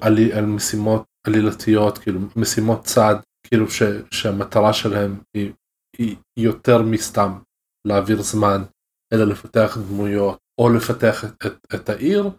על, 0.00 0.18
על 0.32 0.46
משימות 0.46 1.04
עלילתיות 1.26 1.98
כאילו 1.98 2.20
משימות 2.36 2.84
צד 2.84 3.14
כאילו 3.46 3.70
ש, 3.70 3.82
שהמטרה 4.10 4.72
שלהם 4.72 5.20
היא, 5.36 5.52
היא 5.98 6.16
יותר 6.36 6.82
מסתם 6.82 7.38
להעביר 7.86 8.22
זמן 8.22 8.62
אלא 9.14 9.24
לפתח 9.24 9.78
דמויות 9.88 10.38
או 10.60 10.68
לפתח 10.68 11.24
את, 11.24 11.46
את, 11.46 11.74
את 11.74 11.88
העיר 11.88 12.30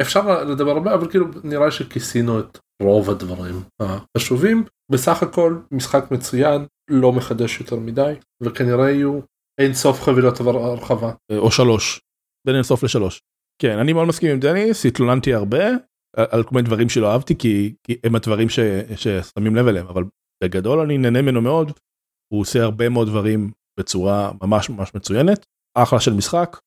אפשר 0.00 0.44
לדבר 0.44 0.70
הרבה 0.70 0.94
אבל 0.94 1.10
כאילו 1.10 1.26
נראה 1.44 1.70
שכיסינו 1.70 2.40
את 2.40 2.58
רוב 2.82 3.10
הדברים 3.10 3.54
החשובים 3.80 4.64
בסך 4.92 5.22
הכל 5.22 5.58
משחק 5.70 6.10
מצוין 6.10 6.66
לא 6.90 7.12
מחדש 7.12 7.60
יותר 7.60 7.76
מדי 7.76 8.14
וכנראה 8.42 8.90
יהיו 8.90 9.20
אין 9.60 9.74
סוף 9.74 10.00
חבילות 10.02 10.40
הרחבה 10.40 11.12
אה, 11.32 11.38
או 11.38 11.50
שלוש. 11.50 12.00
בין 12.46 12.54
אינסוף 12.54 12.82
לשלוש. 12.82 13.20
כן, 13.62 13.78
אני 13.78 13.92
מאוד 13.92 14.08
מסכים 14.08 14.30
עם 14.30 14.40
דניס, 14.40 14.86
התלוננתי 14.86 15.34
הרבה 15.34 15.64
על, 16.16 16.42
כל 16.42 16.54
מיני 16.54 16.66
דברים 16.66 16.88
שלא 16.88 17.12
אהבתי 17.12 17.38
כי, 17.38 17.74
כי 17.82 17.96
הם 18.04 18.14
הדברים 18.14 18.48
ש, 18.48 18.58
ששמים 18.96 19.56
לב 19.56 19.66
אליהם, 19.66 19.86
אבל 19.86 20.04
בגדול 20.44 20.80
אני 20.80 20.98
נהנה 20.98 21.22
ממנו 21.22 21.42
מאוד. 21.42 21.72
הוא 22.32 22.40
עושה 22.40 22.62
הרבה 22.62 22.88
מאוד 22.88 23.08
דברים 23.08 23.50
בצורה 23.80 24.32
ממש 24.42 24.70
ממש 24.70 24.94
מצוינת. 24.94 25.46
אחלה 25.78 26.00
של 26.00 26.12
משחק, 26.12 26.58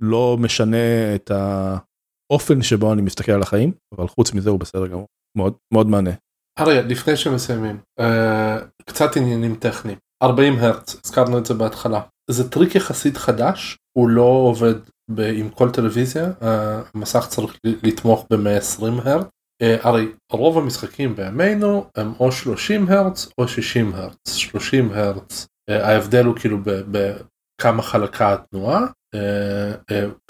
לא 0.00 0.36
משנה 0.40 1.14
את 1.14 1.30
האופן 1.30 2.62
שבו 2.62 2.92
אני 2.92 3.02
מסתכל 3.02 3.32
על 3.32 3.42
החיים, 3.42 3.72
אבל 3.94 4.08
חוץ 4.08 4.34
מזה 4.34 4.50
הוא 4.50 4.60
בסדר 4.60 4.86
גמור. 4.86 5.06
מאוד 5.36 5.54
מאוד 5.72 5.86
מענה. 5.86 6.10
אריה 6.58 6.82
לפני 6.82 7.16
שמסיימים 7.16 7.80
אה, 8.00 8.58
קצת 8.86 9.16
עניינים 9.16 9.54
טכניים 9.54 9.98
40 10.22 10.54
הרץ 10.58 10.96
הזכרנו 11.04 11.38
את 11.38 11.46
זה 11.46 11.54
בהתחלה 11.54 12.00
זה 12.30 12.50
טריק 12.50 12.74
יחסית 12.74 13.16
חדש 13.16 13.76
הוא 13.98 14.08
לא 14.08 14.22
עובד 14.22 14.74
עם 15.16 15.50
כל 15.50 15.70
טלוויזיה 15.70 16.30
אה, 16.42 16.82
המסך 16.94 17.26
צריך 17.28 17.58
לתמוך 17.64 18.26
ב-120 18.30 18.84
הרץ. 19.04 19.26
אה, 19.62 19.76
הרי 19.82 20.06
רוב 20.32 20.58
המשחקים 20.58 21.16
בימינו 21.16 21.86
הם 21.96 22.12
או 22.20 22.32
30 22.32 22.88
הרץ 22.88 23.28
או 23.38 23.48
60 23.48 23.94
הרץ. 23.94 24.34
30 24.34 24.92
הרץ 24.92 25.46
אה, 25.70 25.88
ההבדל 25.88 26.24
הוא 26.24 26.36
כאילו 26.36 26.58
בכמה 26.64 27.82
חלקה 27.82 28.32
התנועה 28.32 28.86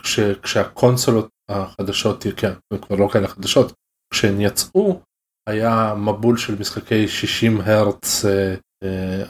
כש, 0.00 0.20
כשהקונסולות 0.20 1.28
החדשות 1.50 2.26
כן 2.36 2.52
כבר 2.82 2.96
לא 2.96 3.08
כאלה 3.12 3.28
חדשות 3.28 3.72
כשהן 4.12 4.40
יצאו 4.40 5.00
היה 5.48 5.94
מבול 5.94 6.36
של 6.36 6.58
משחקי 6.58 7.08
60 7.08 7.60
הרץ 7.60 8.24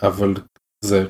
אבל 0.02 0.34
זה 0.84 1.04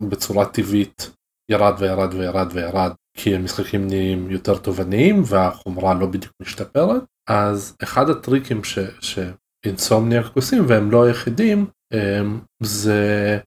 בצורה 0.00 0.46
טבעית 0.46 1.10
ירד 1.50 1.74
וירד 1.78 2.14
וירד 2.14 2.48
וירד 2.52 2.92
כי 3.16 3.34
המשחקים 3.34 3.86
נהיים 3.86 4.30
יותר 4.30 4.58
תובעניים 4.58 5.22
והחומרה 5.26 5.94
לא 5.94 6.06
בדיוק 6.06 6.32
משתפרת 6.42 7.02
אז 7.30 7.76
אחד 7.82 8.10
הטריקים 8.10 8.64
ש, 8.64 8.78
שאינסומניאק 9.00 10.26
עושים 10.34 10.64
והם 10.68 10.90
לא 10.90 11.04
היחידים 11.04 11.66
זה 12.62 13.38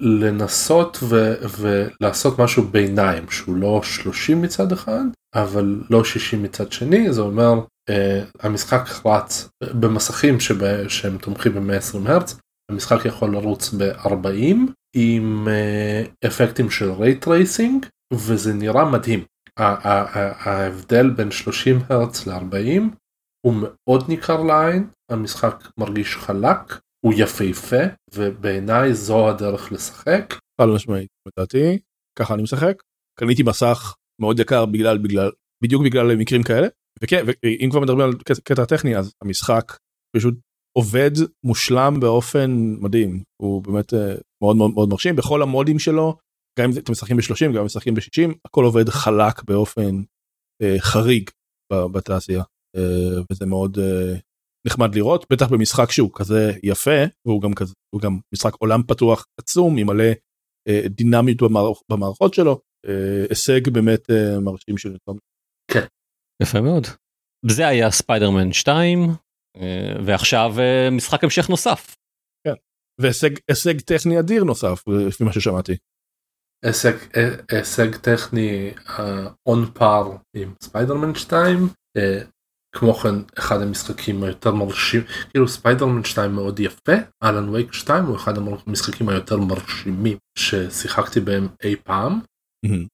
לנסות 0.00 0.98
ו, 1.02 1.34
ולעשות 1.58 2.38
משהו 2.38 2.62
ביניים 2.62 3.30
שהוא 3.30 3.56
לא 3.56 3.80
30 3.84 4.42
מצד 4.42 4.72
אחד 4.72 5.04
אבל 5.34 5.80
לא 5.90 6.04
60 6.04 6.42
מצד 6.42 6.72
שני 6.72 7.12
זה 7.12 7.20
אומר 7.20 7.60
uh, 7.90 7.92
המשחק 8.40 8.88
רץ 9.06 9.48
במסכים 9.64 10.40
שבה, 10.40 10.88
שהם 10.88 11.18
תומכים 11.18 11.52
ב-120 11.54 12.10
הרץ 12.10 12.36
המשחק 12.70 13.04
יכול 13.04 13.32
לרוץ 13.32 13.74
ב-40 13.74 14.56
עם 14.96 15.48
אה, 15.48 16.26
אפקטים 16.26 16.70
של 16.70 16.92
ray 16.92 17.20
tracing 17.20 17.86
וזה 18.12 18.54
נראה 18.54 18.90
מדהים. 18.90 19.24
ההבדל 19.56 21.10
בין 21.10 21.30
30 21.30 21.78
הרץ 21.88 22.26
ל-40 22.26 22.82
הוא 23.46 23.54
מאוד 23.62 24.04
ניכר 24.08 24.42
לעין 24.42 24.86
המשחק 25.10 25.68
מרגיש 25.78 26.16
חלק 26.16 26.80
הוא 27.06 27.12
יפהפה 27.16 27.82
ובעיניי 28.14 28.94
זו 28.94 29.28
הדרך 29.28 29.72
לשחק. 29.72 30.34
חד 30.60 30.66
משמעית 30.74 31.08
לדעתי 31.28 31.78
ככה 32.18 32.34
אני 32.34 32.42
משחק. 32.42 32.82
קניתי 33.18 33.42
מסך 33.42 33.94
מאוד 34.20 34.40
יקר 34.40 34.66
בגלל 34.66 34.98
בגלל 34.98 35.30
בדיוק 35.62 35.82
בגלל 35.84 36.16
מקרים 36.16 36.42
כאלה. 36.42 36.68
וכן 37.02 37.24
ואם 37.26 37.68
כבר 37.70 37.80
מדברים 37.80 38.00
על 38.08 38.12
קטע- 38.12 38.40
קטע 38.44 38.64
טכני 38.64 38.96
אז 38.96 39.12
המשחק 39.24 39.76
פשוט 40.16 40.34
עובד 40.78 41.10
מושלם 41.44 42.00
באופן 42.00 42.50
מדהים. 42.80 43.22
הוא 43.42 43.62
באמת 43.62 43.94
אה, 43.94 44.14
מאוד 44.42 44.56
מאוד 44.56 44.70
מאוד 44.74 44.88
מרשים. 44.88 45.16
בכל 45.16 45.42
המודים 45.42 45.78
שלו 45.78 46.16
גם 46.58 46.70
אם 46.70 46.78
אתם 46.78 46.92
משחקים 46.92 47.16
ב-30 47.16 47.46
גם 47.52 47.58
אם 47.58 47.64
משחקים 47.64 47.94
ב-60 47.94 48.32
הכל 48.44 48.64
עובד 48.64 48.88
חלק 48.88 49.42
באופן 49.44 50.02
אה, 50.62 50.76
חריג 50.78 51.30
בתעשייה 51.92 52.42
אה, 52.76 53.22
וזה 53.32 53.46
מאוד 53.46 53.78
אה, 53.78 54.14
נחמד 54.66 54.94
לראות 54.94 55.26
בטח 55.32 55.46
במשחק 55.48 55.90
שהוא 55.90 56.10
כזה 56.14 56.52
יפה 56.62 57.00
והוא 57.26 57.42
גם 57.42 57.54
כזה 57.54 57.74
הוא 57.94 58.00
גם 58.00 58.18
משחק 58.34 58.54
עולם 58.54 58.82
פתוח 58.82 59.26
עצום 59.40 59.76
עם 59.78 59.86
מלא 59.86 60.04
אה, 60.68 60.82
דינמיות 60.88 61.42
במערכ- 61.42 61.82
במערכות 61.90 62.34
שלו 62.34 62.60
אה, 62.86 63.24
הישג 63.30 63.68
באמת 63.68 64.10
אה, 64.10 64.40
מרשים 64.40 64.78
של 64.78 64.96
תום. 65.08 65.18
יפה 66.42 66.60
מאוד. 66.60 66.86
זה 67.50 67.68
היה 67.68 67.90
ספיידרמן 67.90 68.52
2 68.52 68.98
אה, 69.56 69.92
ועכשיו 70.06 70.54
אה, 70.58 70.88
משחק 70.90 71.24
המשך 71.24 71.48
נוסף. 71.50 71.96
והישג 73.00 73.30
הישג 73.48 73.80
טכני 73.80 74.18
אדיר 74.20 74.44
נוסף 74.44 74.82
לפי 75.08 75.24
מה 75.24 75.32
ששמעתי. 75.32 75.72
הישג, 76.64 76.92
אה, 77.16 77.34
הישג 77.50 77.96
טכני 77.96 78.72
on 79.46 79.66
par 79.74 80.16
עם 80.36 80.54
ספיידרמן 80.62 81.14
2 81.14 81.68
אה, 81.96 82.20
כמו 82.76 82.94
כן 82.94 83.14
אחד 83.38 83.62
המשחקים 83.62 84.22
היותר 84.22 84.54
מרשים 84.54 85.02
כאילו 85.30 85.48
ספיידרמן 85.48 86.04
2 86.04 86.32
מאוד 86.32 86.60
יפה 86.60 86.92
אלן 87.24 87.48
וייק 87.48 87.72
2 87.72 88.04
הוא 88.04 88.16
אחד 88.16 88.32
המשחקים 88.38 89.08
היותר 89.08 89.36
מרשימים 89.36 90.18
ששיחקתי 90.38 91.20
בהם 91.20 91.48
אי 91.64 91.76
פעם. 91.76 92.20
מהמם. 92.64 92.86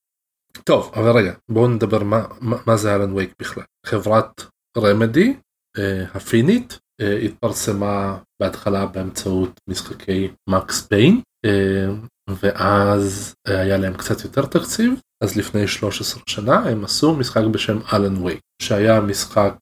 טוב 0.65 0.93
אבל 0.95 1.17
רגע 1.19 1.35
בואו 1.51 1.69
נדבר 1.69 2.03
מה, 2.03 2.25
מה, 2.41 2.57
מה 2.67 2.77
זה 2.77 2.95
אלן 2.95 3.13
וייק 3.13 3.35
בכלל 3.41 3.65
חברת 3.87 4.43
רמדי 4.79 5.37
אה, 5.79 6.05
הפינית 6.15 6.79
אה, 7.01 7.17
התפרסמה 7.17 8.19
בהתחלה 8.43 8.87
באמצעות 8.87 9.61
משחקי 9.69 10.31
מקס 10.49 10.87
פיין 10.87 11.21
אה, 11.45 11.95
ואז 12.31 13.35
אה, 13.49 13.61
היה 13.61 13.77
להם 13.77 13.95
קצת 13.95 14.25
יותר 14.25 14.47
תקציב 14.47 15.01
אז 15.25 15.37
לפני 15.37 15.69
13 15.69 16.23
שנה 16.27 16.59
הם 16.59 16.85
עשו 16.85 17.15
משחק 17.15 17.45
בשם 17.53 17.79
אלן 17.93 18.17
וייק 18.17 18.41
שהיה 18.63 19.01
משחק 19.01 19.55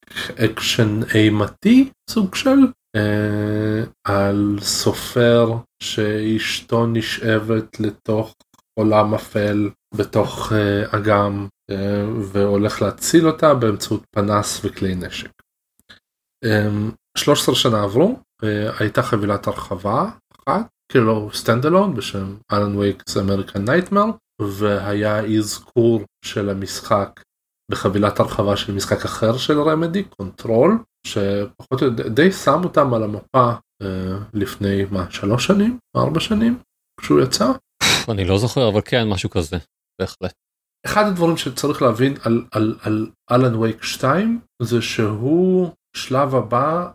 אקשן 0.44 1.00
אימתי 1.14 1.90
סוג 2.10 2.34
של 2.34 2.58
אה, 2.96 3.84
על 4.04 4.58
סופר 4.60 5.52
שאשתו 5.82 6.86
נשאבת 6.86 7.80
לתוך 7.80 8.34
עולם 8.78 9.14
אפל 9.14 9.70
בתוך 9.94 10.52
אה, 10.52 10.98
אגם 10.98 11.48
אה, 11.70 12.04
והולך 12.32 12.82
להציל 12.82 13.26
אותה 13.26 13.54
באמצעות 13.54 14.02
פנס 14.14 14.60
וכלי 14.64 14.94
נשק. 14.94 15.30
אה, 16.44 16.68
13 17.18 17.54
שנה 17.54 17.82
עברו 17.82 18.18
אה, 18.44 18.70
הייתה 18.78 19.02
חבילת 19.02 19.46
הרחבה 19.46 20.10
אחת 20.32 20.66
כאילו 20.90 21.30
standalone 21.32 21.94
בשם 21.94 22.36
Alan 22.52 22.76
Wake's 22.76 23.16
American 23.16 23.64
Nightmare 23.64 24.04
והיה 24.42 25.24
אזכור 25.26 26.00
של 26.24 26.48
המשחק 26.48 27.20
בחבילת 27.70 28.20
הרחבה 28.20 28.56
של 28.56 28.72
משחק 28.72 29.04
אחר 29.04 29.36
של 29.36 29.60
רמדי 29.60 30.04
Control 30.04 30.78
שפחות 31.06 31.82
או 31.82 31.86
יותר 31.86 32.08
די 32.08 32.32
שם 32.32 32.60
אותם 32.64 32.94
על 32.94 33.02
המפה 33.02 33.52
אה, 33.82 34.18
לפני 34.34 34.84
מה 34.90 35.10
שלוש 35.10 35.46
שנים? 35.46 35.78
ארבע 35.96 36.20
שנים? 36.20 36.58
כשהוא 37.00 37.20
יצא? 37.20 37.52
אני 38.08 38.24
לא 38.24 38.38
זוכר 38.38 38.68
אבל 38.68 38.80
כן 38.84 39.08
משהו 39.08 39.30
כזה 39.30 39.56
בהחלט. 40.00 40.32
אחד 40.86 41.06
הדברים 41.06 41.36
שצריך 41.36 41.82
להבין 41.82 42.14
על 42.22 42.44
על 42.52 42.78
על 42.82 43.10
אלן 43.30 43.54
וייק 43.54 43.82
2 43.82 44.40
זה 44.62 44.82
שהוא 44.82 45.70
שלב 45.96 46.34
הבא 46.34 46.90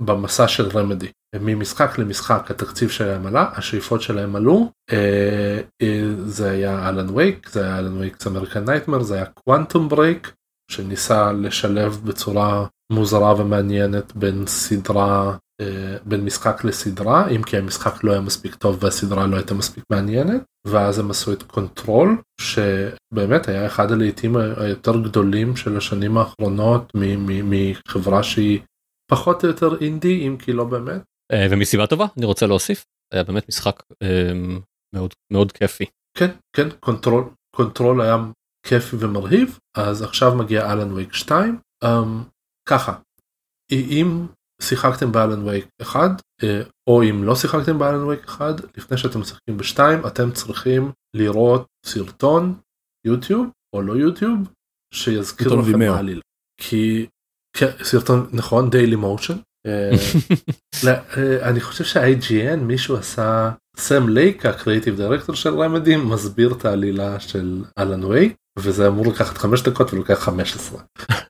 במסע 0.00 0.48
של 0.48 0.68
רמדי 0.68 1.10
ממשחק 1.40 1.98
למשחק 1.98 2.50
התקציב 2.50 2.90
שלהם 2.90 3.26
עלה 3.26 3.50
השאיפות 3.54 4.02
שלהם 4.02 4.36
עלו 4.36 4.70
אה, 4.92 5.60
אה, 5.82 6.02
זה 6.26 6.50
היה 6.50 6.88
אלן 6.88 7.10
וייק 7.10 7.48
זה 7.48 7.64
היה 7.64 7.78
Alan 7.78 7.96
Wake 7.96 8.26
American 8.26 8.64
Nightmare 8.64 9.02
זה 9.02 9.14
היה 9.14 9.26
Quantum 9.26 9.88
Break 9.88 10.32
שניסה 10.70 11.32
לשלב 11.32 12.00
בצורה 12.04 12.66
מוזרה 12.92 13.40
ומעניינת 13.40 14.16
בין 14.16 14.46
סדרה 14.46 15.36
אה, 15.60 15.96
בין 16.04 16.24
משחק 16.24 16.64
לסדרה 16.64 17.28
אם 17.28 17.42
כי 17.42 17.56
המשחק 17.56 18.04
לא 18.04 18.12
היה 18.12 18.20
מספיק 18.20 18.54
טוב 18.54 18.78
והסדרה 18.80 19.26
לא 19.26 19.36
הייתה 19.36 19.54
מספיק 19.54 19.84
מעניינת 19.90 20.42
ואז 20.66 20.98
הם 20.98 21.10
עשו 21.10 21.32
את 21.32 21.42
Control 21.42 22.16
שבאמת 22.40 23.48
היה 23.48 23.66
אחד 23.66 23.92
הלהיטים 23.92 24.36
היותר 24.36 25.00
גדולים 25.00 25.56
של 25.56 25.76
השנים 25.76 26.18
האחרונות 26.18 26.92
מחברה 27.24 28.22
שהיא 28.22 28.60
פחות 29.10 29.44
או 29.44 29.48
יותר 29.48 29.80
אינדי 29.80 30.28
אם 30.28 30.36
כי 30.36 30.52
לא 30.52 30.64
באמת. 30.64 31.02
אה, 31.32 31.46
ומסיבה 31.50 31.86
טובה 31.86 32.06
אני 32.16 32.26
רוצה 32.26 32.46
להוסיף 32.46 32.84
היה 33.12 33.24
באמת 33.24 33.48
משחק 33.48 33.82
אה, 34.02 34.32
מאוד 34.94 35.10
מאוד 35.32 35.52
כיפי. 35.52 35.84
כן 36.18 36.30
כן 36.56 36.68
קונטרול 36.80 37.24
קונטרול 37.56 38.00
היה 38.00 38.16
כיפי 38.66 38.96
ומרהיב 39.00 39.58
אז 39.76 40.02
עכשיו 40.02 40.34
מגיע 40.34 40.72
אלן 40.72 40.92
וייק 40.92 41.12
2 41.12 41.58
um, 41.84 41.88
ככה 42.68 42.98
אם 43.72 44.26
שיחקתם 44.62 45.12
באלן 45.12 45.42
וייק 45.48 45.68
1 45.82 46.00
אה, 46.42 46.62
או 46.86 47.02
אם 47.02 47.24
לא 47.24 47.34
שיחקתם 47.34 47.78
באלן 47.78 48.04
וייק 48.04 48.24
1 48.24 48.76
לפני 48.76 48.98
שאתם 48.98 49.20
משחקים 49.20 49.56
ב-2 49.56 50.06
אתם 50.06 50.32
צריכים 50.32 50.92
לראות 51.16 51.66
סרטון 51.86 52.60
יוטיוב 53.06 53.46
או 53.74 53.82
לא 53.82 53.92
יוטיוב 53.92 54.38
שיזכיר 54.94 55.48
לכם 55.54 55.78
מה 55.78 55.96
העלילה. 55.96 56.20
כי 56.60 57.06
סרטון 57.82 58.30
נכון 58.32 58.70
Dailymotion. 58.70 59.34
אה, 59.66 59.90
אה, 61.16 61.48
אני 61.48 61.60
חושב 61.60 61.84
שה-IGN 61.84 62.56
מישהו 62.56 62.96
עשה 62.96 63.50
סם 63.76 64.08
לייק 64.08 64.46
הקריאיטיב 64.46 64.96
דירקטור 64.96 65.34
של 65.34 65.54
רמדים 65.54 66.08
מסביר 66.08 66.52
את 66.52 66.64
העלילה 66.64 67.20
של 67.20 67.64
אלן 67.78 68.04
וייק 68.04 68.34
וזה 68.58 68.88
אמור 68.88 69.06
לקחת 69.06 69.38
5 69.38 69.62
דקות 69.62 69.92
ולוקח 69.92 70.18
15 70.18 70.80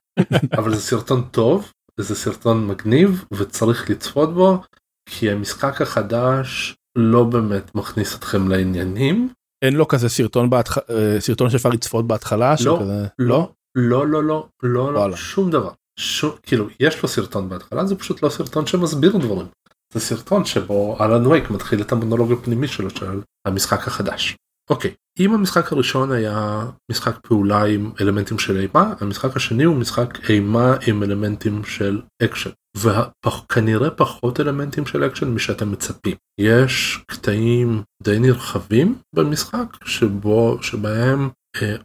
אבל 0.57 0.75
זה 0.75 0.81
סרטון 0.81 1.21
טוב 1.31 1.71
זה 1.99 2.15
סרטון 2.15 2.67
מגניב 2.67 3.25
וצריך 3.31 3.89
לצפות 3.89 4.33
בו 4.33 4.61
כי 5.09 5.31
המשחק 5.31 5.81
החדש 5.81 6.75
לא 6.97 7.23
באמת 7.23 7.75
מכניס 7.75 8.15
אתכם 8.15 8.47
לעניינים. 8.47 9.29
אין 9.65 9.73
לו 9.73 9.87
כזה 9.87 10.09
סרטון 10.09 10.49
בהתח... 10.49 10.77
אה, 10.77 11.19
סרטון 11.19 11.49
שאפשר 11.49 11.69
לצפות 11.69 12.07
בהתחלה 12.07 12.51
לא, 12.51 12.57
שכזה... 12.57 13.07
לא 13.19 13.51
לא? 13.75 14.07
לא 14.07 14.23
לא 14.23 14.47
לא 14.63 15.09
לא 15.09 15.15
שום 15.15 15.51
דבר 15.51 15.71
שום 15.99 16.31
כאילו 16.43 16.67
יש 16.79 17.03
לו 17.03 17.09
סרטון 17.09 17.49
בהתחלה 17.49 17.85
זה 17.85 17.95
פשוט 17.95 18.23
לא 18.23 18.29
סרטון 18.29 18.67
שמסביר 18.67 19.17
דברים. 19.17 19.47
זה 19.93 19.99
סרטון 19.99 20.45
שבו 20.45 20.97
אלן 21.01 21.27
וייק 21.27 21.49
מתחיל 21.49 21.81
את 21.81 21.91
המונולוג 21.91 22.31
הפנימי 22.31 22.67
שלו 22.67 22.89
של 22.89 23.21
המשחק 23.47 23.87
החדש. 23.87 24.35
אוקיי 24.69 24.93
אם 25.19 25.33
המשחק 25.33 25.71
הראשון 25.71 26.11
היה 26.11 26.65
משחק 26.91 27.17
פעולה 27.27 27.63
עם 27.63 27.91
אלמנטים 28.01 28.39
של 28.39 28.59
אימה 28.59 28.93
המשחק 28.99 29.35
השני 29.35 29.63
הוא 29.63 29.75
משחק 29.75 30.29
אימה 30.29 30.75
עם 30.87 31.03
אלמנטים 31.03 31.63
של 31.63 32.01
אקשן 32.23 32.49
וכנראה 32.77 33.89
פחות 33.89 34.39
אלמנטים 34.39 34.85
של 34.85 35.05
אקשן 35.05 35.27
משאתם 35.27 35.71
מצפים 35.71 36.15
יש 36.39 37.03
קטעים 37.11 37.81
די 38.03 38.19
נרחבים 38.19 38.95
במשחק 39.15 39.85
שבו 39.85 40.57
שבהם 40.61 41.29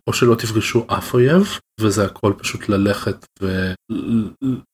או 0.07 0.13
שלא 0.13 0.35
תפגשו 0.35 0.87
אף 0.87 1.15
אויב 1.15 1.59
וזה 1.81 2.05
הכל 2.05 2.33
פשוט 2.39 2.69
ללכת 2.69 3.27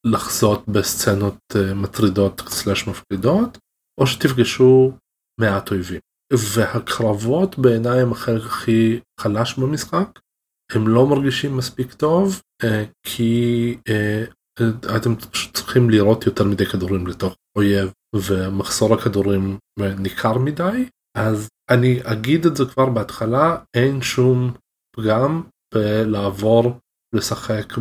ולחזות 0.07 0.69
בסצנות 0.69 1.39
אה, 1.57 1.75
מטרידות 1.75 2.43
סלש 2.49 2.89
מפחידות 2.89 3.59
או 4.01 4.07
שתפגשו 4.07 4.93
מעט 5.41 5.71
אויבים. 5.71 6.01
והקרבות 6.33 7.59
בעיניי 7.59 8.01
הם 8.01 8.13
החלק 8.13 8.43
הכי 8.43 9.01
חלש 9.21 9.59
במשחק. 9.59 10.19
הם 10.73 10.89
לא 10.89 11.07
מרגישים 11.07 11.57
מספיק 11.57 11.93
טוב 11.93 12.41
אה, 12.65 12.85
כי 13.07 13.77
אה, 13.89 14.25
אתם 14.97 15.15
צריכים 15.53 15.91
לראות 15.91 16.27
יותר 16.27 16.45
מדי 16.45 16.67
כדורים 16.67 17.07
לתוך 17.07 17.37
אויב 17.59 17.93
ומחסור 18.17 18.95
הכדורים 18.95 19.59
ניכר 19.99 20.39
מדי 20.39 20.89
אז 21.17 21.49
אני 21.71 22.01
אגיד 22.05 22.47
את 22.47 22.57
זה 22.57 22.65
כבר 22.65 22.87
בהתחלה 22.87 23.57
אין 23.77 24.03
שום 24.03 24.53
פגם 24.99 25.43
בלעבור 25.75 26.79
לשחק 27.15 27.73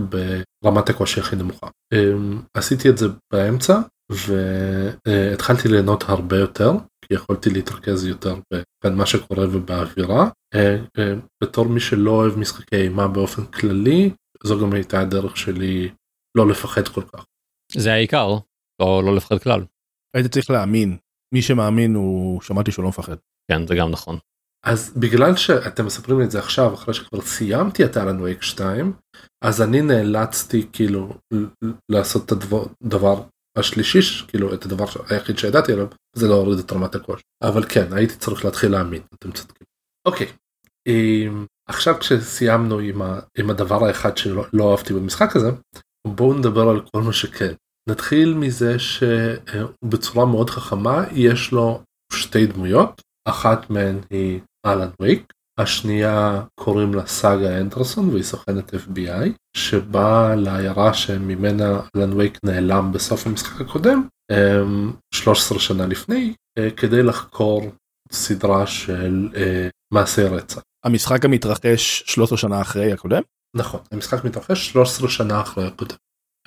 ברמת 0.63 0.89
הקושי 0.89 1.19
הכי 1.19 1.35
נמוכה. 1.35 1.67
אמ, 1.93 2.41
עשיתי 2.53 2.89
את 2.89 2.97
זה 2.97 3.05
באמצע 3.33 3.79
והתחלתי 4.11 5.67
ליהנות 5.67 6.03
הרבה 6.07 6.37
יותר 6.37 6.71
כי 7.05 7.13
יכולתי 7.13 7.49
להתרכז 7.49 8.05
יותר 8.05 8.35
במה 8.83 9.05
שקורה 9.05 9.45
ובאווירה. 9.51 10.29
אה, 10.55 10.77
אה, 10.97 11.13
בתור 11.43 11.65
מי 11.65 11.79
שלא 11.79 12.11
אוהב 12.11 12.37
משחקי 12.39 12.75
אימה 12.75 13.07
באופן 13.07 13.45
כללי 13.45 14.09
זו 14.43 14.59
גם 14.59 14.73
הייתה 14.73 15.01
הדרך 15.01 15.37
שלי 15.37 15.89
לא 16.37 16.47
לפחד 16.47 16.87
כל 16.87 17.01
כך. 17.01 17.25
זה 17.71 17.93
העיקר 17.93 18.37
או 18.81 19.01
לא 19.01 19.15
לפחד 19.15 19.39
כלל. 19.39 19.65
היית 20.15 20.31
צריך 20.31 20.49
להאמין 20.49 20.97
מי 21.33 21.41
שמאמין 21.41 21.95
הוא 21.95 22.41
שמעתי 22.41 22.71
שהוא 22.71 22.83
לא 22.83 22.89
מפחד. 22.89 23.15
כן 23.51 23.67
זה 23.67 23.75
גם 23.75 23.91
נכון. 23.91 24.17
אז 24.67 24.93
בגלל 24.97 25.35
שאתם 25.35 25.85
מספרים 25.85 26.19
לי 26.19 26.25
את 26.25 26.31
זה 26.31 26.39
עכשיו 26.39 26.73
אחרי 26.73 26.93
שכבר 26.93 27.21
סיימתי 27.21 27.85
את 27.85 27.97
אלן 27.97 28.21
וייק 28.21 28.43
2 28.43 28.93
אז 29.43 29.61
אני 29.61 29.81
נאלצתי 29.81 30.67
כאילו 30.73 31.17
לעשות 31.91 32.25
את 32.25 32.31
הדבר 32.31 33.23
השלישי 33.57 34.27
כאילו 34.27 34.53
את 34.53 34.65
הדבר 34.65 34.85
היחיד 35.09 35.37
שידעתי 35.37 35.73
עליו 35.73 35.87
זה 36.15 36.27
להוריד 36.27 36.59
את 36.59 36.71
רמת 36.71 36.95
הקושי 36.95 37.23
אבל 37.43 37.63
כן 37.69 37.93
הייתי 37.93 38.15
צריך 38.15 38.45
להתחיל 38.45 38.71
להאמין 38.71 39.01
אתם 39.15 39.31
צודקים. 39.31 39.67
אוקיי 40.07 40.27
עכשיו 41.69 41.95
כשסיימנו 41.99 42.79
עם, 42.79 43.01
ה, 43.01 43.19
עם 43.37 43.49
הדבר 43.49 43.85
האחד 43.85 44.17
שלא 44.17 44.45
לא 44.53 44.71
אהבתי 44.71 44.93
במשחק 44.93 45.35
הזה 45.35 45.49
בואו 46.07 46.33
נדבר 46.33 46.69
על 46.69 46.81
כל 46.91 47.01
מה 47.01 47.13
שכן 47.13 47.53
נתחיל 47.89 48.33
מזה 48.33 48.75
שבצורה 48.79 50.25
מאוד 50.25 50.49
חכמה 50.49 51.03
יש 51.11 51.51
לו 51.51 51.81
שתי 52.13 52.45
דמויות 52.45 53.01
אחת 53.29 53.69
מהן 53.69 53.99
היא 54.09 54.39
אלן 54.65 54.89
וויק 54.99 55.33
השנייה 55.59 56.43
קוראים 56.59 56.93
לה 56.93 57.07
סאגה 57.07 57.57
אנדרסון 57.61 58.09
והיא 58.09 58.23
סוכנת 58.23 58.73
FBI 58.73 59.29
שבאה 59.57 60.35
לעיירה 60.35 60.93
שממנה 60.93 61.81
אלן 61.95 62.13
וייק 62.13 62.37
נעלם 62.43 62.91
בסוף 62.91 63.27
המשחק 63.27 63.61
הקודם 63.61 64.07
13 65.13 65.55
אמ, 65.55 65.61
שנה 65.61 65.85
לפני 65.85 66.33
אה, 66.59 66.71
כדי 66.71 67.03
לחקור 67.03 67.71
סדרה 68.11 68.67
של 68.67 69.29
אה, 69.35 69.69
מעשי 69.93 70.23
רצח. 70.23 70.61
המשחק 70.85 71.21
גם 71.21 71.31
מתרחש 71.31 72.03
13 72.05 72.37
שנה 72.37 72.61
אחרי 72.61 72.93
הקודם? 72.93 73.21
נכון 73.55 73.79
המשחק 73.91 74.25
מתרחש 74.25 74.69
13 74.69 75.09
שנה 75.09 75.41
אחרי 75.41 75.67
הקודם. 75.67 75.95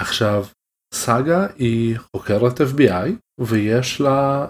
עכשיו 0.01 0.47
סאגה 0.95 1.47
היא 1.57 1.99
חוקרת 1.99 2.61
FBI 2.61 3.11
ויש 3.41 4.01
לה 4.01 4.47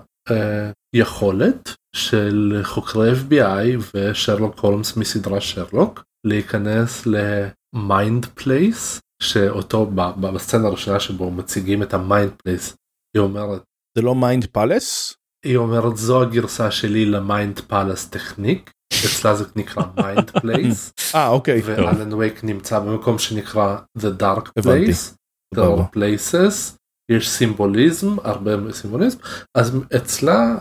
יכולת 0.96 1.74
של 1.96 2.60
חוקרי 2.62 3.12
FBI 3.12 3.82
ושרלוק 3.94 4.58
הולמס 4.58 4.96
מסדרה 4.96 5.40
שרלוק 5.40 6.02
להיכנס 6.26 7.06
ל 7.06 7.30
mind 7.30 8.26
place 8.26 9.00
שאותו 9.22 9.86
בסצנה 10.20 10.66
הראשונה 10.66 11.00
שבו 11.00 11.30
מציגים 11.30 11.82
את 11.82 11.94
ה 11.94 12.02
mind 12.02 12.32
place 12.42 12.76
היא 13.16 13.20
אומרת 13.22 13.62
זה 13.98 14.02
לא 14.02 14.14
mind 14.14 14.46
palace? 14.46 15.14
היא 15.46 15.56
אומרת 15.56 15.96
זו 15.96 16.22
הגרסה 16.22 16.70
שלי 16.70 17.06
ל 17.06 17.17
mind 17.17 17.60
palace 17.60 18.08
technique 18.08 18.70
אצלה 19.06 19.34
זה 19.34 19.44
נקרא 19.56 19.82
mind 20.02 20.30
place. 20.30 20.92
אה 21.14 21.28
אוקיי. 21.28 21.60
ואלן 21.64 22.12
וייק 22.12 22.44
נמצא 22.44 22.78
במקום 22.78 23.18
שנקרא 23.18 23.76
The 23.98 24.22
Dark 24.22 24.62
Place. 24.62 25.14
Dark 25.54 25.96
Places. 25.96 26.79
יש 27.10 27.30
סימבוליזם 27.30 28.18
הרבה 28.18 28.72
סימבוליזם 28.72 29.18
אז 29.54 29.78
אצלה 29.96 30.56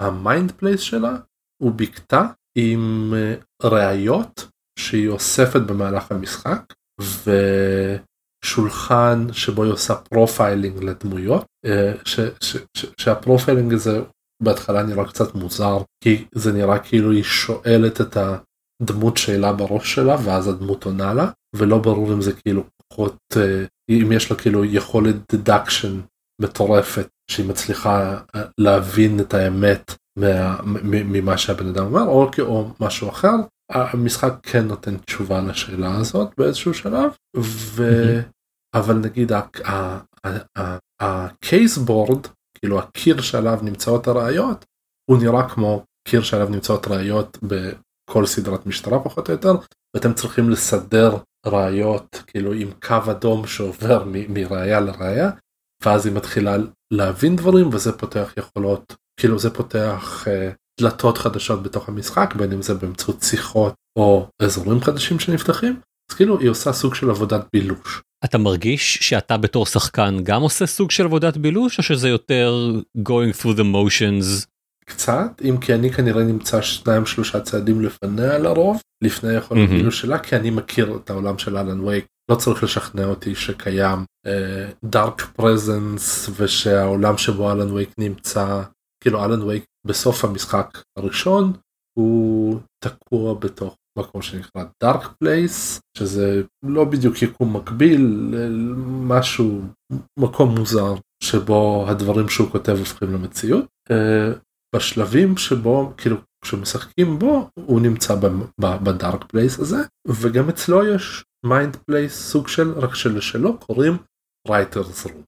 ה 0.00 0.10
mind 0.10 0.52
place 0.52 0.80
שלה 0.80 1.16
הוא 1.62 1.72
בקתה 1.72 2.26
עם 2.58 3.14
אה, 3.16 3.34
ראיות 3.62 4.48
שהיא 4.78 5.08
אוספת 5.08 5.60
במהלך 5.60 6.12
המשחק 6.12 6.72
ושולחן 8.44 9.26
שבו 9.32 9.64
היא 9.64 9.72
עושה 9.72 9.94
profiling 9.94 10.84
לדמויות 10.84 11.44
אה, 11.66 11.92
ש, 12.04 12.20
ש, 12.40 12.56
ש, 12.76 12.86
שה 12.98 13.16
profiling 13.16 13.72
הזה 13.72 14.00
בהתחלה 14.42 14.82
נראה 14.82 15.08
קצת 15.08 15.34
מוזר 15.34 15.78
כי 16.04 16.24
זה 16.34 16.52
נראה 16.52 16.78
כאילו 16.78 17.10
היא 17.10 17.22
שואלת 17.22 18.00
את 18.00 18.16
הדמות 18.16 19.16
שאלה 19.16 19.52
בראש 19.52 19.94
שלה 19.94 20.16
ואז 20.24 20.48
הדמות 20.48 20.84
עונה 20.84 21.14
לה 21.14 21.30
ולא 21.56 21.78
ברור 21.78 22.12
אם 22.12 22.20
זה 22.20 22.32
כאילו 22.32 22.64
פחות 22.92 23.18
אה, 23.36 23.64
אם 23.88 24.12
יש 24.12 24.30
לה 24.30 24.36
כאילו 24.36 24.64
יכולת 24.64 25.16
דדקשן 25.32 26.00
מטורפת 26.42 27.08
שהיא 27.30 27.48
מצליחה 27.48 28.20
אה, 28.34 28.42
להבין 28.58 29.20
את 29.20 29.34
האמת 29.34 29.94
ממה 30.84 31.38
שהבן 31.38 31.68
אדם 31.68 31.84
אומר 31.84 32.02
או, 32.02 32.30
או 32.40 32.70
משהו 32.80 33.08
אחר 33.08 33.34
המשחק 33.70 34.32
כן 34.42 34.66
נותן 34.66 34.96
תשובה 34.96 35.40
לשאלה 35.40 35.96
הזאת 35.96 36.28
באיזשהו 36.38 36.74
שלב 36.74 37.10
ו... 37.36 37.82
אבל 38.74 38.94
נגיד 38.94 39.32
הקייס 41.00 41.78
בורד 41.78 42.26
כאילו 42.58 42.78
הקיר 42.78 43.20
שעליו 43.20 43.58
נמצאות 43.62 44.08
הראיות 44.08 44.64
הוא 45.10 45.18
נראה 45.22 45.48
כמו 45.48 45.84
קיר 46.08 46.22
שעליו 46.22 46.48
נמצאות 46.48 46.86
ראיות 46.88 47.38
בכל 48.12 48.26
סדרת 48.26 48.66
משטרה 48.66 49.00
פחות 49.00 49.28
או 49.28 49.34
יותר 49.34 49.54
ואתם 49.96 50.12
צריכים 50.12 50.50
לסדר 50.50 51.16
ראיות 51.46 52.22
כאילו 52.26 52.52
עם 52.52 52.70
קו 52.82 53.10
אדום 53.10 53.46
שעובר 53.46 54.04
מראיה 54.28 54.80
לראיה 54.80 55.30
ואז 55.84 56.06
היא 56.06 56.14
מתחילה 56.14 56.56
להבין 56.90 57.36
דברים 57.36 57.68
וזה 57.72 57.92
פותח 57.92 58.32
יכולות 58.38 58.94
כאילו 59.20 59.38
זה 59.38 59.50
פותח 59.50 60.24
uh, 60.26 60.54
דלתות 60.80 61.18
חדשות 61.18 61.62
בתוך 61.62 61.88
המשחק 61.88 62.34
בין 62.36 62.52
אם 62.52 62.62
זה 62.62 62.74
באמצעות 62.74 63.22
שיחות 63.22 63.74
או 63.98 64.26
אזורים 64.42 64.80
חדשים 64.80 65.20
שנפתחים 65.20 65.80
אז 66.10 66.16
כאילו 66.16 66.40
היא 66.40 66.50
עושה 66.50 66.72
סוג 66.72 66.94
של 66.94 67.10
עבודת 67.10 67.46
בילוש. 67.52 68.02
אתה 68.24 68.38
מרגיש 68.38 68.94
שאתה 68.96 69.36
בתור 69.36 69.66
שחקן 69.66 70.16
גם 70.22 70.42
עושה 70.42 70.66
סוג 70.66 70.90
של 70.90 71.04
עבודת 71.04 71.36
בילוש 71.36 71.78
או 71.78 71.82
שזה 71.82 72.08
יותר 72.08 72.72
going 72.98 73.40
through 73.40 73.56
the 73.56 73.64
motions? 73.64 74.51
קצת 74.86 75.42
אם 75.44 75.56
כי 75.60 75.74
אני 75.74 75.92
כנראה 75.92 76.24
נמצא 76.24 76.62
שניים 76.62 77.06
שלושה 77.06 77.40
צעדים 77.40 77.80
לפניה 77.80 78.38
לרוב 78.38 78.80
לפני 79.04 79.32
יכולת 79.34 79.68
mm-hmm. 79.68 79.72
בילוש 79.72 80.00
שלה 80.00 80.18
כי 80.18 80.36
אני 80.36 80.50
מכיר 80.50 80.96
את 80.96 81.10
העולם 81.10 81.38
של 81.38 81.56
אלן 81.56 81.80
וייק 81.80 82.06
לא 82.30 82.36
צריך 82.36 82.62
לשכנע 82.62 83.04
אותי 83.04 83.34
שקיים 83.34 84.04
dark 84.84 85.20
uh, 85.20 85.24
presence 85.36 86.30
ושהעולם 86.36 87.18
שבו 87.18 87.52
אלן 87.52 87.70
וייק 87.70 87.90
נמצא 87.98 88.62
כאילו 89.02 89.24
אלן 89.24 89.42
וייק 89.42 89.64
בסוף 89.86 90.24
המשחק 90.24 90.82
הראשון 90.98 91.52
הוא 91.98 92.58
תקוע 92.84 93.34
בתוך 93.34 93.76
מקום 93.98 94.22
שנקרא 94.22 94.64
Dark 94.82 95.12
Place 95.18 95.80
שזה 95.98 96.42
לא 96.64 96.84
בדיוק 96.84 97.22
יקום 97.22 97.56
מקביל 97.56 98.34
משהו 98.86 99.62
מקום 100.18 100.54
מוזר 100.58 100.94
שבו 101.22 101.84
הדברים 101.88 102.28
שהוא 102.28 102.50
כותב 102.50 102.76
הופכים 102.78 103.12
למציאות 103.12 103.64
uh, 103.90 104.38
בשלבים 104.74 105.36
שבו 105.36 105.92
כאילו 105.96 106.16
כשמשחקים 106.44 107.18
בו 107.18 107.48
הוא 107.54 107.80
נמצא 107.80 108.14
ב 108.58 108.71
Dark 108.71 109.24
Place 109.24 109.58
הזה 109.58 109.76
וגם 110.08 110.48
אצלו 110.48 110.94
יש 110.94 111.24
mind 111.46 111.76
place 111.76 112.30
סוג 112.30 112.48
של 112.48 112.72
רק 112.72 112.94
שלשלו 112.94 113.58
קוראים 113.58 113.96
writers 114.48 115.06
room 115.06 115.22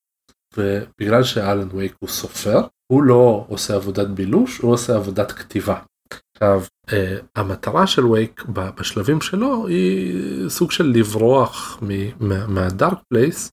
ובגלל 0.56 1.22
שאלן 1.22 1.68
וייק 1.72 1.94
הוא 2.00 2.08
סופר 2.08 2.60
הוא 2.92 3.02
לא 3.02 3.46
עושה 3.48 3.74
עבודת 3.74 4.08
בילוש 4.08 4.58
הוא 4.58 4.72
עושה 4.72 4.96
עבודת 4.96 5.32
כתיבה. 5.32 5.80
עכשיו 6.36 6.62
uh, 6.86 6.92
המטרה 7.36 7.86
של 7.86 8.06
וייק 8.06 8.44
בשלבים 8.48 9.20
שלו 9.20 9.66
היא 9.66 10.48
סוג 10.48 10.70
של 10.70 10.84
לברוח 10.84 11.80
מה 12.48 12.65
Dark 12.65 12.98
Place 13.08 13.50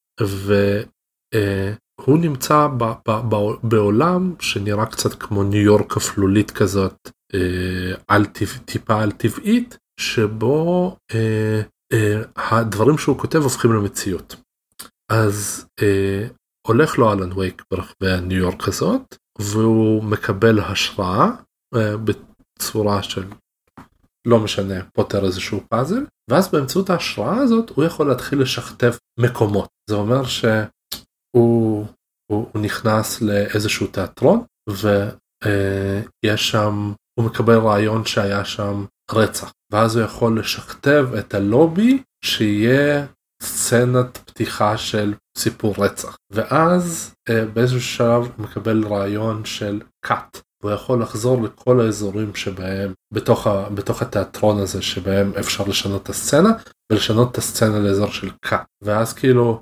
והוא 2.02 2.18
נמצא 2.20 2.68
ב, 2.78 2.84
ב, 2.84 3.12
ב, 3.30 3.36
בעולם 3.64 4.36
שנראה 4.40 4.86
קצת 4.86 5.14
כמו 5.14 5.44
ניו 5.44 5.62
יורק 5.62 5.98
אפלולית 5.98 6.52
כזאת 6.52 7.10
uh, 7.34 8.02
על 8.08 8.26
טיפה 8.66 9.02
על 9.02 9.12
טבעית 9.12 9.78
שבו 10.00 10.96
uh, 11.12 11.16
uh, 11.94 11.98
הדברים 12.36 12.98
שהוא 12.98 13.18
כותב 13.18 13.40
הופכים 13.40 13.74
למציאות. 13.74 14.36
אז 15.12 15.66
uh, 15.82 15.84
הולך 16.68 16.98
לו 16.98 17.14
אלן 17.14 17.34
וייק 17.34 17.64
ברחבי 17.72 18.12
הניו 18.12 18.38
יורק 18.38 18.68
הזאת 18.68 19.16
והוא 19.40 20.04
מקבל 20.04 20.60
השראה 20.60 21.30
uh, 21.76 21.78
בצורה 21.98 23.04
של 23.04 23.24
לא 24.28 24.40
משנה 24.40 24.84
פותר 24.94 25.26
איזשהו 25.26 25.64
פאזל 25.70 26.06
ואז 26.30 26.52
באמצעות 26.52 26.90
ההשראה 26.90 27.38
הזאת 27.38 27.70
הוא 27.70 27.86
יכול 27.86 28.08
להתחיל 28.08 28.42
לשכתב 28.42 28.92
מקומות 29.20 29.70
זה 29.90 29.96
אומר 29.96 30.26
שהוא 30.26 30.52
הוא, 31.36 31.86
הוא 32.32 32.62
נכנס 32.62 33.22
לאיזשהו 33.22 33.88
תיאטרון 33.88 34.44
ויש 34.70 36.50
שם 36.50 36.94
הוא 37.20 37.26
מקבל 37.26 37.58
רעיון 37.58 38.06
שהיה 38.06 38.46
שם 38.46 38.86
רצח. 39.12 39.52
ואז 39.72 39.96
הוא 39.96 40.06
יכול 40.06 40.40
לשכתב 40.40 41.10
את 41.20 41.34
הלובי 41.34 42.04
שיהיה 42.26 43.06
סצנת 43.44 44.18
פתיחה 44.18 44.78
של 44.78 45.14
סיפור 45.38 45.76
רצח. 45.78 46.18
ואז 46.32 47.14
uh, 47.30 47.34
באיזשהו 47.54 47.82
שלב 47.82 48.24
הוא 48.38 48.46
מקבל 48.46 48.88
רעיון 48.88 49.46
של 49.46 49.82
cut. 50.06 50.40
הוא 50.64 50.72
יכול 50.72 51.02
לחזור 51.02 51.42
לכל 51.44 51.82
האזורים 51.82 52.36
שבהם 52.36 52.94
בתוך, 53.14 53.48
ה, 53.48 53.70
בתוך 53.70 54.02
התיאטרון 54.02 54.58
הזה 54.60 54.82
שבהם 54.82 55.32
אפשר 55.40 55.64
לשנות 55.68 56.04
את 56.04 56.10
הסצנה 56.10 56.50
ולשנות 56.92 57.32
את 57.32 57.38
הסצנה 57.38 57.80
לאזור 57.80 58.12
של 58.12 58.30
cut. 58.46 58.64
ואז 58.84 59.14
כאילו 59.14 59.62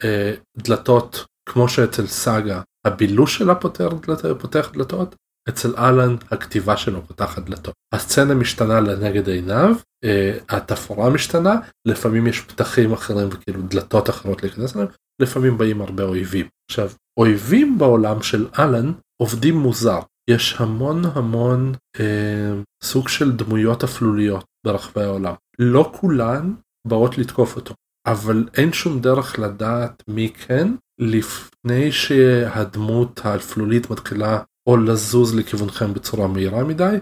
uh, 0.00 0.62
דלתות 0.62 1.24
כמו 1.48 1.68
שאצל 1.68 2.06
סאגה 2.06 2.62
הבילוש 2.86 3.38
שלה 3.38 3.54
פותר 3.54 3.88
דלת, 3.88 4.40
פותח 4.40 4.70
דלתות 4.72 5.14
אצל 5.48 5.76
אלן 5.76 6.16
הכתיבה 6.30 6.76
שלו 6.76 7.06
פותחת 7.06 7.42
דלתות. 7.42 7.74
הסצנה 7.94 8.34
משתנה 8.34 8.80
לנגד 8.80 9.28
עיניו, 9.28 9.76
אה, 10.04 10.38
התפאורה 10.48 11.10
משתנה, 11.10 11.54
לפעמים 11.86 12.26
יש 12.26 12.40
פתחים 12.40 12.92
אחרים 12.92 13.28
וכאילו 13.32 13.62
דלתות 13.62 14.10
אחרות 14.10 14.42
להיכנס 14.42 14.76
אליהם, 14.76 14.88
לפעמים 15.22 15.58
באים 15.58 15.80
הרבה 15.80 16.02
אויבים. 16.02 16.46
עכשיו, 16.70 16.90
אויבים 17.20 17.78
בעולם 17.78 18.22
של 18.22 18.46
אלן 18.58 18.92
עובדים 19.22 19.58
מוזר. 19.58 20.00
יש 20.30 20.56
המון 20.58 21.02
המון 21.04 21.72
אה, 22.00 22.52
סוג 22.82 23.08
של 23.08 23.32
דמויות 23.32 23.84
אפלוליות 23.84 24.44
ברחבי 24.66 25.02
העולם. 25.02 25.34
לא 25.58 25.92
כולן 26.00 26.54
באות 26.86 27.18
לתקוף 27.18 27.56
אותו, 27.56 27.74
אבל 28.12 28.48
אין 28.54 28.72
שום 28.72 29.00
דרך 29.00 29.38
לדעת 29.38 30.02
מי 30.08 30.28
כן 30.28 30.68
לפני 31.00 31.92
שהדמות 31.92 33.20
האפלולית 33.24 33.90
מתחילה 33.90 34.42
או 34.68 34.76
לזוז 34.76 35.34
לכיוונכם 35.34 35.94
בצורה 35.94 36.28
מהירה 36.28 36.64
מדי 36.64 36.96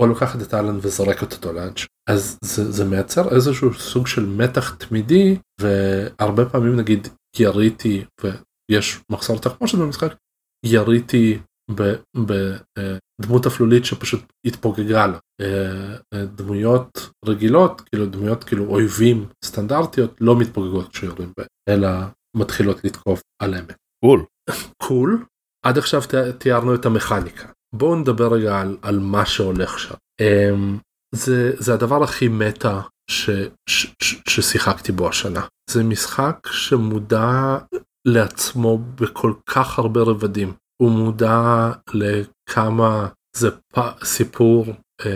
או 0.00 0.06
לקחת 0.06 0.42
את 0.42 0.54
אלן 0.54 0.78
וזורקת 0.82 1.32
אותו 1.32 1.52
לאנשהו. 1.52 1.88
אז 2.08 2.38
זה, 2.44 2.72
זה 2.72 2.84
מייצר 2.84 3.34
איזשהו 3.34 3.74
סוג 3.74 4.06
של 4.06 4.26
מתח 4.26 4.74
תמידי 4.74 5.38
והרבה 5.60 6.48
פעמים 6.48 6.76
נגיד 6.76 7.08
יריתי 7.38 8.04
ויש 8.20 9.00
מחסור 9.12 9.38
תחמושת 9.38 9.78
במשחק 9.78 10.14
יריתי 10.66 11.38
בדמות 12.16 13.46
אפלולית 13.46 13.84
שפשוט 13.84 14.32
התפוגגה 14.46 15.06
לה. 15.06 15.18
אה, 15.40 15.96
אה, 16.14 16.24
דמויות 16.26 17.10
רגילות 17.24 17.80
כאילו 17.80 18.06
דמויות 18.06 18.44
כאילו 18.44 18.66
אויבים 18.66 19.26
סטנדרטיות 19.44 20.16
לא 20.20 20.38
מתפוגגות 20.38 20.88
כשיורים 20.92 21.32
בהן 21.36 21.46
אלא 21.68 21.88
מתחילות 22.36 22.84
לתקוף 22.84 23.22
על 23.42 23.54
אמת. 23.54 23.76
קול. 24.04 24.24
קול 24.82 25.24
עד 25.66 25.78
עכשיו 25.78 26.02
תיארנו 26.38 26.74
את 26.74 26.86
המכניקה 26.86 27.48
בואו 27.74 27.96
נדבר 27.96 28.34
רגע 28.34 28.60
על, 28.60 28.76
על 28.82 28.98
מה 28.98 29.26
שהולך 29.26 29.78
שם. 29.78 29.94
זה, 31.14 31.52
זה 31.58 31.74
הדבר 31.74 32.02
הכי 32.02 32.28
מטה 32.28 32.80
ש, 33.10 33.30
ש, 33.68 33.86
ש, 34.02 34.16
ששיחקתי 34.28 34.92
בו 34.92 35.08
השנה. 35.08 35.46
זה 35.70 35.84
משחק 35.84 36.48
שמודע 36.50 37.58
לעצמו 38.08 38.78
בכל 38.78 39.32
כך 39.46 39.78
הרבה 39.78 40.00
רבדים. 40.00 40.52
הוא 40.80 40.90
מודע 40.90 41.70
לכמה 41.94 43.08
זה 43.36 43.50
פ, 43.50 43.78
סיפור 44.04 44.66
uh, 45.02 45.06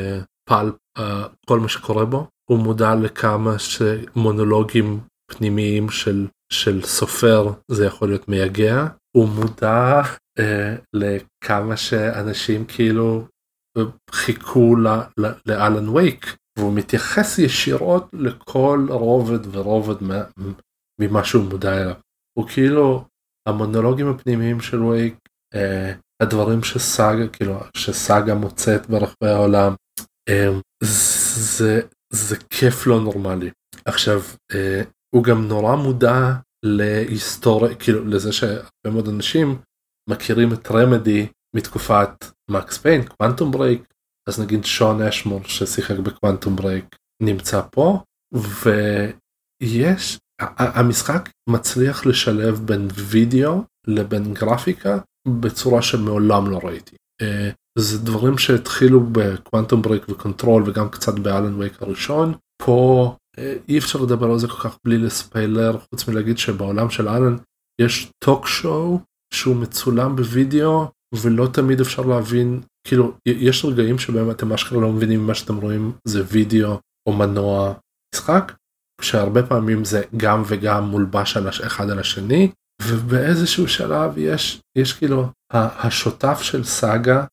פלפ, 0.49 0.75
uh, 0.99 1.03
כל 1.47 1.61
מה 1.61 1.69
שקורה 1.69 2.05
בו. 2.05 2.27
הוא 2.51 2.59
מודע 2.59 2.95
לכמה 2.95 3.59
שמונולוגים 3.59 5.01
פנימיים 5.31 5.91
של, 5.91 6.27
של 6.53 6.83
סופר 6.83 7.53
זה 7.71 7.87
יכול 7.87 8.09
להיות 8.09 8.29
מייגע. 8.29 8.87
הוא 9.17 9.29
מודע 9.29 10.03
אה, 10.39 10.77
לכמה 10.93 11.77
שאנשים 11.77 12.65
כאילו 12.65 13.27
חיכו 14.11 14.77
לאלן 15.47 15.89
וייק 15.89 16.37
והוא 16.59 16.73
מתייחס 16.75 17.39
ישירות 17.39 18.11
לכל 18.13 18.87
רובד 18.91 19.57
ורובד 19.57 19.95
ממה 21.01 21.25
שהוא 21.25 21.45
מודע 21.45 21.83
אליו. 21.83 21.95
הוא 22.39 22.49
כאילו 22.49 23.05
המונולוגים 23.49 24.09
הפנימיים 24.09 24.61
של 24.61 24.83
וייק 24.83 25.15
אה, 25.15 25.24
הדברים 26.23 26.63
שסאגה 26.63 27.29
כאילו 27.29 27.61
שסאגה 27.77 28.35
מוצאת 28.35 28.87
ברחבי 28.87 29.29
העולם 29.29 29.75
אה, 30.29 30.49
זה 30.83 31.81
זה 32.13 32.37
כיף 32.51 32.87
לא 32.87 33.01
נורמלי. 33.01 33.51
עכשיו 33.85 34.21
אה, 34.55 34.83
הוא 35.15 35.25
גם 35.25 35.49
נורא 35.49 35.77
מודע 35.77 36.33
להיסטוריה 36.65 37.75
כאילו 37.75 38.05
לזה 38.05 38.33
שהרבה 38.33 38.91
מאוד 38.93 39.09
אנשים 39.09 39.59
מכירים 40.11 40.53
את 40.53 40.71
רמדי 40.71 41.27
מתקופת 41.57 42.25
Max 42.51 42.79
Payne 42.79 43.03
Quantum 43.07 43.51
Break 43.51 43.95
אז 44.29 44.41
נגיד 44.41 44.65
שון 44.65 45.03
אשמור 45.03 45.45
ששיחק 45.45 45.99
ב 45.99 46.06
Quantum 46.06 46.57
Break 46.57 46.97
נמצא 47.23 47.61
פה 47.71 48.03
ויש 48.63 50.19
המשחק 50.59 51.29
מצליח 51.49 52.07
לשלב 52.07 52.61
בין 52.67 52.89
וידאו 52.95 53.63
לבין 53.87 54.35
גרפיקה 54.35 54.99
בצורה 55.29 55.83
שמעולם 55.83 56.51
לא 56.51 56.61
ראיתי. 56.63 56.97
אה, 57.23 57.51
זה 57.79 57.99
דברים 57.99 58.39
שהתחילו 58.39 59.01
ב 59.13 59.22
Quantum 59.22 59.83
Break 59.83 60.09
ו 60.09 60.16
Control 60.16 60.63
וגם 60.67 60.89
קצת 60.89 61.19
באלן 61.19 61.55
וייק 61.55 61.83
הראשון. 61.83 62.35
פה 62.63 63.17
אה, 63.39 63.57
אי 63.69 63.79
אפשר 63.79 63.99
לדבר 63.99 64.31
על 64.31 64.39
זה 64.39 64.49
כל 64.49 64.69
כך 64.69 64.77
בלי 64.87 64.99
לספיילר 64.99 65.79
חוץ 65.79 66.09
מלהגיד 66.09 66.39
שבעולם 66.39 66.91
של 66.91 67.09
אלן 67.09 67.37
יש 67.81 68.11
talk 68.25 68.47
show 68.47 69.01
שהוא 69.35 69.57
מצולם 69.57 70.17
בווידאו 70.17 70.87
ולא 71.15 71.47
תמיד 71.53 71.81
אפשר 71.81 72.03
להבין 72.03 72.61
כאילו 72.87 73.13
יש 73.27 73.65
רגעים 73.65 73.99
שבהם 73.99 74.31
אתם 74.31 74.53
אשכרה 74.53 74.81
לא 74.81 74.93
מבינים 74.93 75.27
מה 75.27 75.35
שאתם 75.35 75.57
רואים 75.57 75.93
זה 76.05 76.23
וידאו 76.29 76.79
או 77.09 77.13
מנוע 77.13 77.75
משחק 78.15 78.53
שהרבה 79.01 79.43
פעמים 79.43 79.85
זה 79.85 80.03
גם 80.17 80.43
וגם 80.47 80.85
מולבש 80.85 81.37
אחד 81.37 81.91
על 81.91 81.99
השני 81.99 82.51
ובאיזשהו 82.89 83.69
שלב 83.69 84.19
יש 84.19 84.61
יש 84.79 84.93
כאילו 84.93 85.27
השותף 85.53 86.39
של 86.43 86.65
סאגה 86.65 87.25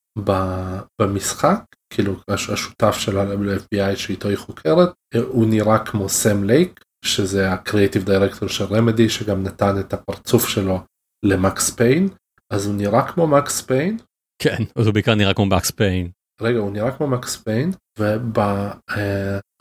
במשחק 1.02 1.64
כאילו 1.94 2.16
השותף 2.28 2.92
של 2.92 3.18
ה-FBI 3.18 3.96
שאיתו 3.96 4.30
היא 4.30 4.38
חוקרת 4.38 4.90
הוא 5.28 5.46
נראה 5.46 5.80
כמו 5.80 6.10
סם 6.10 6.44
לייק 6.44 6.84
שזה 7.06 7.52
הקריאיטיב 7.52 8.06
דירקטור 8.06 8.50
של 8.50 8.64
רמדי 8.64 9.10
שגם 9.10 9.44
נתן 9.44 9.80
את 9.80 9.94
הפרצוף 9.94 10.50
שלו 10.50 10.80
ל 11.26 11.37
Max 11.37 11.70
Payne 11.70 12.10
אז 12.54 12.66
הוא 12.66 12.76
נראה 12.76 13.08
כמו 13.08 13.28
מקס 13.28 13.62
פיין. 13.62 13.98
כן 14.42 14.64
אז 14.76 14.86
הוא 14.86 14.94
בעיקר 14.94 15.16
נראה 15.16 15.34
כמו 15.34 15.46
מקס 15.46 15.72
פיין. 15.72 16.12
רגע 16.42 16.60
הוא 16.60 16.72
נראה 16.72 16.98
כמו 16.98 17.08
Max 17.08 17.36
Payne 17.36 17.72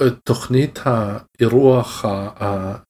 ובתוכנית 0.01 0.79
האירוח 0.85 2.05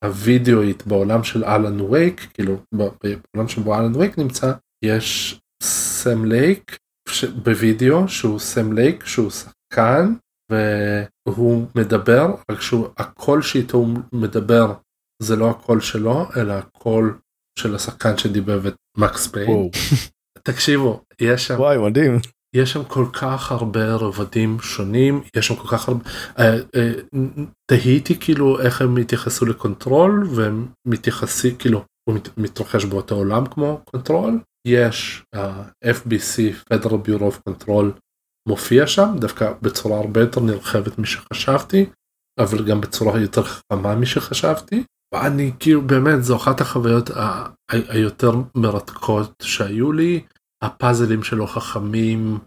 הווידאואית 0.05 0.87
בעולם 0.87 1.25
של 1.25 1.45
אלן 1.45 1.81
וייק 1.81 2.29
כאילו 2.35 2.57
בעולם 2.75 3.49
שבו 3.49 3.75
אלן 3.75 3.97
וייק 3.97 4.19
נמצא 4.19 4.53
יש 4.85 5.41
סם 5.63 6.25
לייק 6.25 6.77
בווידאו 7.43 8.09
שהוא 8.09 8.39
סם 8.39 8.73
לייק 8.73 9.05
שהוא 9.05 9.31
שחקן 9.31 10.15
והוא 11.29 11.67
מדבר 11.75 12.35
רק 12.51 12.61
שהוא 12.61 12.89
הקול 12.97 13.43
שאיתו 13.43 13.79
הוא 13.79 13.89
מדבר 14.13 14.75
זה 15.23 15.37
לא 15.37 15.51
הקול 15.51 15.81
שלו 15.81 16.27
אלא 16.37 16.53
הקול 16.53 17.19
של 17.59 17.75
השחקן 17.75 18.19
שדיבב 18.19 18.67
את 18.67 18.75
Max 18.99 19.27
Payne. 19.27 19.69
תקשיבו 20.43 21.01
יש 21.21 21.47
שם 21.47 21.55
וואי 21.55 21.79
מדהים 21.79 22.19
יש 22.57 22.73
שם 22.73 22.85
כל 22.85 23.07
כך 23.13 23.53
הרבה 23.53 23.95
רבדים 23.95 24.61
שונים 24.61 25.23
יש 25.37 25.47
שם 25.47 25.57
כל 25.57 25.69
כך 25.69 25.89
הרבה 25.89 26.05
אה, 26.39 26.59
אה, 26.77 26.93
תהיתי 27.71 28.21
כאילו 28.21 28.61
איך 28.61 28.83
הם 28.83 28.97
התייחסו 28.97 29.47
ל 29.47 29.57
Control 29.57 30.29
והם 30.35 30.69
מתייחסים 30.87 31.57
כאילו 31.57 31.85
הוא 32.09 32.17
מתרחש 32.37 32.85
באותו 32.85 33.15
עולם 33.15 33.47
כמו 33.47 33.81
Control 33.85 34.41
יש 34.67 35.23
ה-FBC 35.35 36.55
Federal 36.73 37.07
Bureau 37.07 37.23
of 37.23 37.51
Control 37.51 37.85
מופיע 38.49 38.87
שם 38.87 39.15
דווקא 39.19 39.53
בצורה 39.63 39.99
הרבה 39.99 40.21
יותר 40.21 40.41
נרחבת 40.41 40.99
משחשבתי 40.99 41.87
אבל 42.41 42.65
גם 42.65 42.81
בצורה 42.81 43.21
יותר 43.21 43.43
חכמה 43.43 43.95
משחשבתי. 43.95 44.85
אני 45.15 45.53
כאילו 45.59 45.83
באמת 45.83 46.25
זו 46.25 46.37
אחת 46.37 46.61
החוויות 46.61 47.11
היותר 47.71 48.33
מרתקות 48.55 49.33
שהיו 49.43 49.93
לי 49.93 50.21
הפאזלים 50.63 51.23
שלו 51.23 51.47
חכמים 51.47 52.39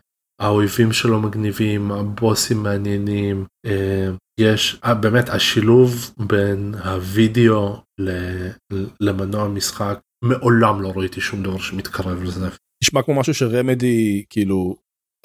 האויבים 0.42 0.94
שלו 0.94 1.20
מגניבים 1.22 1.92
הבוסים 1.92 2.64
מעניינים 2.64 3.46
אה, 3.66 4.10
יש 4.40 4.80
אה, 4.86 4.94
באמת 4.94 5.30
השילוב 5.30 6.14
בין 6.18 6.76
הווידאו 6.76 7.82
למנוע 9.00 9.48
משחק 9.48 10.00
מעולם 10.24 10.82
לא 10.82 10.94
ראיתי 10.96 11.22
שום 11.22 11.44
דבר 11.44 11.58
שמתקרב 11.58 12.24
לזה. 12.24 12.50
נשמע 12.84 13.02
כמו 13.02 13.20
משהו 13.20 13.34
שרמדי 13.34 14.24
כאילו 14.30 14.76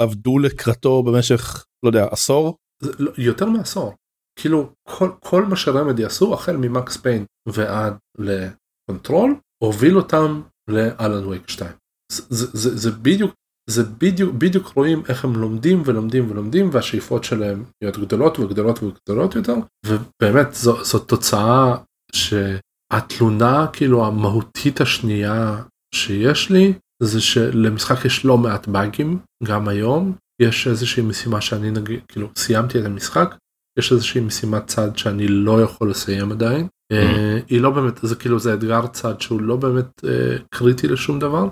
עבדו 0.00 0.38
לקראתו 0.38 1.02
במשך 1.02 1.64
לא 1.84 1.88
יודע 1.88 2.06
עשור? 2.10 2.56
לא, 2.98 3.10
יותר 3.18 3.46
מעשור. 3.46 3.94
כאילו 4.38 4.72
כל, 4.88 5.10
כל 5.20 5.44
מה 5.44 5.56
שרמדי 5.56 6.04
עשו 6.04 6.34
החל 6.34 6.56
ממקס 6.56 6.96
פיין 6.96 7.24
ועד 7.48 7.96
לקונטרול 8.18 9.34
הוביל 9.64 9.96
אותם 9.96 10.42
לאלן 10.70 11.26
וייק 11.26 11.48
2. 11.48 11.70
זה, 12.12 12.46
זה, 12.52 12.76
זה, 12.76 12.90
בדיוק 12.90 13.34
זה 13.70 13.84
בדיוק 13.84 14.34
בדיוק 14.34 14.66
רואים 14.66 15.02
איך 15.08 15.24
הם 15.24 15.36
לומדים 15.36 15.82
ולומדים 15.84 16.30
ולומדים 16.30 16.70
והשאיפות 16.72 17.24
שלהם 17.24 17.64
להיות 17.82 17.98
גדולות 17.98 18.38
וגדולות 18.38 18.82
וגדולות 18.82 19.34
יותר 19.34 19.54
ובאמת 19.86 20.54
זו, 20.54 20.84
זו 20.84 20.98
תוצאה 20.98 21.76
שהתלונה 22.12 23.66
כאילו 23.72 24.06
המהותית 24.06 24.80
השנייה 24.80 25.62
שיש 25.94 26.50
לי 26.50 26.72
זה 27.02 27.20
שלמשחק 27.20 28.04
יש 28.04 28.24
לא 28.24 28.38
מעט 28.38 28.68
באגים 28.68 29.18
גם 29.44 29.68
היום. 29.68 30.14
יש 30.42 30.66
איזושהי 30.66 31.02
משימה 31.02 31.40
שאני 31.40 31.70
נגיד 31.70 32.00
כאילו 32.08 32.28
סיימתי 32.36 32.80
את 32.80 32.84
המשחק 32.84 33.34
יש 33.78 33.92
איזושהי 33.92 34.20
משימת 34.20 34.66
צד 34.66 34.96
שאני 34.96 35.28
לא 35.28 35.62
יכול 35.62 35.90
לסיים 35.90 36.32
עדיין. 36.32 36.66
Mm-hmm. 36.92 37.44
היא 37.48 37.60
לא 37.60 37.70
באמת 37.70 37.98
זה 38.02 38.16
כאילו 38.16 38.38
זה 38.38 38.54
אתגר 38.54 38.86
צד 38.86 39.20
שהוא 39.20 39.40
לא 39.40 39.56
באמת 39.56 40.04
אה, 40.04 40.36
קריטי 40.50 40.88
לשום 40.88 41.18
דבר 41.18 41.48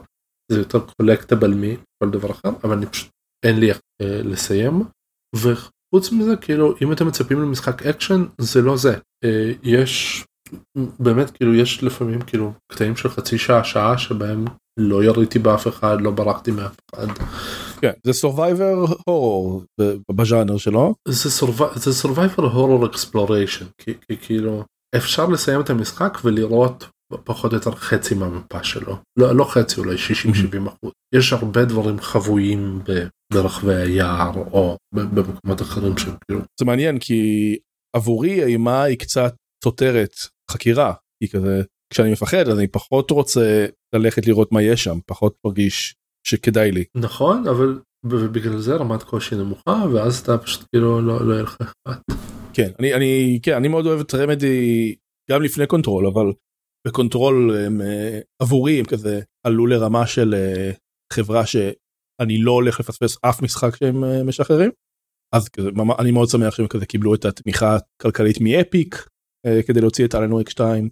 זה 0.52 0.58
יותר 0.58 0.80
collectible 0.80 1.54
מכל 1.54 2.10
דבר 2.10 2.30
אחר 2.30 2.50
אבל 2.64 2.76
אני 2.76 2.86
פשוט 2.86 3.10
אין 3.44 3.60
לי 3.60 3.68
איך 3.68 3.80
אה, 4.02 4.22
לסיים 4.22 4.82
וחוץ 5.36 6.12
מזה 6.12 6.36
כאילו 6.40 6.74
אם 6.82 6.92
אתם 6.92 7.06
מצפים 7.06 7.42
למשחק 7.42 7.86
אקשן 7.86 8.24
זה 8.40 8.62
לא 8.62 8.76
זה 8.76 8.96
אה, 9.24 9.52
יש 9.62 10.24
באמת 10.98 11.30
כאילו 11.30 11.54
יש 11.54 11.82
לפעמים 11.82 12.20
כאילו 12.20 12.52
קטעים 12.72 12.96
של 12.96 13.08
חצי 13.08 13.38
שעה 13.38 13.64
שעה 13.64 13.98
שבהם 13.98 14.44
לא 14.78 15.04
יריתי 15.04 15.38
באף 15.38 15.68
אחד 15.68 16.00
לא 16.00 16.10
ברחתי 16.10 16.50
מאף 16.50 16.76
אחד. 16.94 17.06
כן, 17.80 17.92
זה 18.06 18.12
survivor 18.12 18.86
horror 19.06 19.62
בז'אנר 20.10 20.56
שלו. 20.56 20.94
זה 21.74 21.92
survivor 21.92 22.44
horror 22.44 22.86
exploration 22.86 23.66
כאילו 24.20 24.64
אפשר 24.96 25.26
לסיים 25.26 25.60
את 25.60 25.70
המשחק 25.70 26.18
ולראות 26.24 26.88
פחות 27.24 27.52
או 27.52 27.56
יותר 27.56 27.70
חצי 27.70 28.14
מהמפה 28.14 28.64
שלו 28.64 28.96
לא, 29.18 29.36
לא 29.36 29.44
חצי 29.44 29.80
אולי 29.80 29.96
60-70 29.96 29.98
אחוז 30.68 30.92
יש 31.14 31.32
הרבה 31.32 31.64
דברים 31.64 32.00
חבויים 32.00 32.82
ברחבי 33.32 33.74
היער 33.74 34.32
או 34.36 34.76
במקומות 34.94 35.62
אחרים 35.62 35.98
שכאילו. 35.98 36.40
זה 36.60 36.64
מעניין 36.64 36.98
כי 36.98 37.58
עבורי 37.96 38.42
האימה 38.42 38.82
היא 38.82 38.98
קצת 38.98 39.34
סותרת 39.64 40.12
חקירה 40.50 40.94
היא 41.22 41.28
כזה 41.28 41.62
כשאני 41.92 42.12
מפחד 42.12 42.48
אז 42.48 42.58
אני 42.58 42.68
פחות 42.68 43.10
רוצה 43.10 43.66
ללכת 43.94 44.26
לראות 44.26 44.52
מה 44.52 44.62
יש 44.62 44.84
שם 44.84 44.98
פחות 45.06 45.34
מרגיש 45.46 45.94
שכדאי 46.26 46.72
לי. 46.72 46.84
נכון 46.96 47.48
אבל 47.48 47.80
בגלל 48.06 48.58
זה 48.58 48.76
רמת 48.76 49.02
קושי 49.02 49.34
נמוכה 49.34 49.84
ואז 49.92 50.18
אתה 50.18 50.38
פשוט 50.38 50.64
כאילו 50.72 51.02
לא, 51.02 51.26
לא 51.26 51.32
יהיה 51.32 51.42
לך 51.42 51.56
אכפת. 51.60 52.00
כן 52.52 52.70
אני 52.78 52.94
אני 52.94 53.38
כן 53.42 53.52
אני 53.52 53.68
מאוד 53.68 53.86
אוהב 53.86 54.00
את 54.00 54.14
רמדי 54.14 54.94
גם 55.30 55.42
לפני 55.42 55.66
קונטרול 55.66 56.06
אבל 56.06 56.32
בקונטרול 56.86 57.56
הם 57.66 57.80
אה, 57.80 58.20
עבורי 58.42 58.78
הם 58.78 58.84
כזה 58.84 59.20
עלו 59.46 59.66
לרמה 59.66 60.06
של 60.06 60.34
אה, 60.34 60.70
חברה 61.12 61.46
שאני 61.46 62.38
לא 62.38 62.52
הולך 62.52 62.80
לפספס 62.80 63.16
אף 63.22 63.42
משחק 63.42 63.76
שהם 63.76 64.04
אה, 64.04 64.24
משחררים. 64.24 64.70
אז 65.34 65.48
כזה, 65.48 65.68
אני 65.98 66.10
מאוד 66.10 66.28
שמח 66.28 66.54
שהם 66.54 66.66
כזה 66.66 66.86
קיבלו 66.86 67.14
את 67.14 67.24
התמיכה 67.24 67.76
הכלכלית 67.76 68.36
מאפיק 68.40 69.06
כדי 69.66 69.80
להוציא 69.80 70.06
את 70.06 70.14
אלן 70.14 70.32
וויק 70.32 70.50
2 70.50 70.88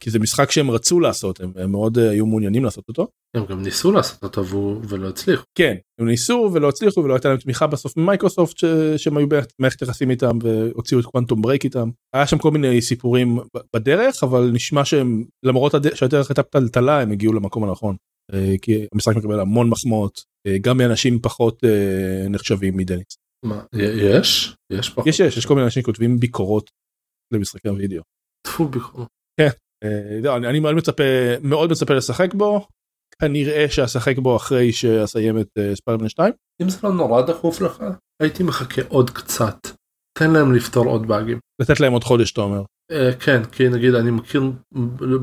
כי 0.00 0.10
זה 0.10 0.18
משחק 0.18 0.50
שהם 0.50 0.70
רצו 0.70 1.00
לעשות 1.00 1.40
הם, 1.40 1.72
מאוד 1.72 1.98
היו 1.98 2.26
מעוניינים 2.26 2.64
לעשות 2.64 2.84
אותו. 2.88 3.08
הם 3.36 3.44
גם 3.46 3.62
ניסו 3.62 3.92
לעשות 3.92 4.22
אותו 4.22 4.44
ולא 4.88 5.08
הצליחו. 5.08 5.44
כן 5.58 5.74
הם 6.00 6.06
ניסו 6.06 6.50
ולא 6.54 6.68
הצליחו 6.68 7.04
ולא 7.04 7.14
הייתה 7.14 7.28
להם 7.28 7.38
תמיכה 7.38 7.66
בסוף 7.66 7.96
ממייקרוסופט 7.96 8.56
שהם 8.96 9.16
היו 9.16 9.26
במערכת 9.28 9.82
יחסים 9.82 10.10
איתם 10.10 10.38
והוציאו 10.42 11.00
את 11.00 11.04
קוונטום 11.04 11.42
ברייק 11.42 11.64
איתם. 11.64 11.90
היה 12.14 12.26
שם 12.26 12.38
כל 12.38 12.50
מיני 12.50 12.82
סיפורים 12.82 13.38
בדרך 13.76 14.22
אבל 14.22 14.50
נשמע 14.52 14.84
שהם 14.84 15.24
למרות 15.42 15.72
שהדרך 15.94 16.30
הייתה 16.30 16.42
טלטלה 16.42 17.00
הם 17.00 17.10
הגיעו 17.10 17.32
למקום 17.32 17.64
הנכון. 17.64 17.96
אה, 18.34 18.54
כי 18.62 18.86
המשחק 18.94 19.16
מקבל 19.16 19.40
המון 19.40 19.70
מחמאות 19.70 20.24
אה, 20.46 20.58
גם 20.60 20.78
מאנשים 20.78 21.18
פחות 21.22 21.64
אה, 21.64 22.28
נחשבים 22.28 22.76
מדניס. 22.76 23.16
מה 23.44 23.64
יש? 23.72 24.56
יש 24.72 24.90
פחות? 24.90 25.06
יש 25.06 25.20
יש 25.20 25.36
יש 25.36 25.46
כל 25.46 25.54
מיני 25.54 25.64
אנשים 25.64 25.82
כותבים 25.82 26.18
ביקורות 26.20 26.70
למשחקי 27.34 27.68
הוידאו. 27.68 28.02
טפו 28.46 28.68
ביקורות. 28.68 29.08
כן. 29.40 29.48
אני 30.48 30.60
מאוד 30.60 30.74
מצפה 30.74 31.02
מאוד 31.42 31.70
מצפה 31.70 31.94
לשחק 31.94 32.34
בו 32.34 32.66
כנראה 33.22 33.66
שאשחק 33.70 34.18
בו 34.18 34.36
אחרי 34.36 34.72
שאסיים 34.72 35.38
את 35.38 35.48
אה, 35.58 35.76
ספיירמן 35.76 36.08
2. 36.08 36.32
אם 36.62 36.68
זה 36.68 36.78
לא 36.82 36.92
נורא 36.92 37.22
דחוף 37.22 37.60
לך 37.60 37.84
הייתי 38.22 38.42
מחכה 38.42 38.82
עוד 38.88 39.10
קצת. 39.10 39.56
תן 40.18 40.30
להם 40.30 40.54
לפתור 40.54 40.86
עוד 40.86 41.08
באגים. 41.08 41.38
לתת 41.60 41.80
להם 41.80 41.92
עוד 41.92 42.04
חודש 42.04 42.32
אתה 42.32 42.40
אומר. 42.40 42.62
Uh, 42.92 43.16
כן 43.20 43.44
כי 43.44 43.68
נגיד 43.68 43.94
אני 43.94 44.10
מכיר 44.10 44.42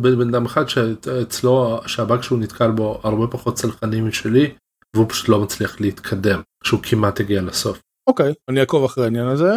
בן 0.02 0.30
אדם 0.30 0.46
אחד 0.46 0.70
שאצלו 0.70 1.80
שהבאג 1.88 2.22
שהוא 2.22 2.40
נתקל 2.40 2.72
בו 2.72 3.00
הרבה 3.04 3.28
פחות 3.28 3.56
צלחני 3.56 4.02
משלי 4.02 4.56
והוא 4.96 5.10
פשוט 5.10 5.30
לא 5.30 5.40
מצליח 5.40 5.82
להתקדם 5.82 6.42
כשהוא 6.64 6.80
כמעט 6.84 7.20
הגיע 7.20 7.42
לסוף. 7.42 7.80
אוקיי 8.10 8.32
okay, 8.32 8.36
אני 8.50 8.60
אעקוב 8.60 8.84
אחרי 8.84 9.04
העניין 9.04 9.28
הזה 9.28 9.54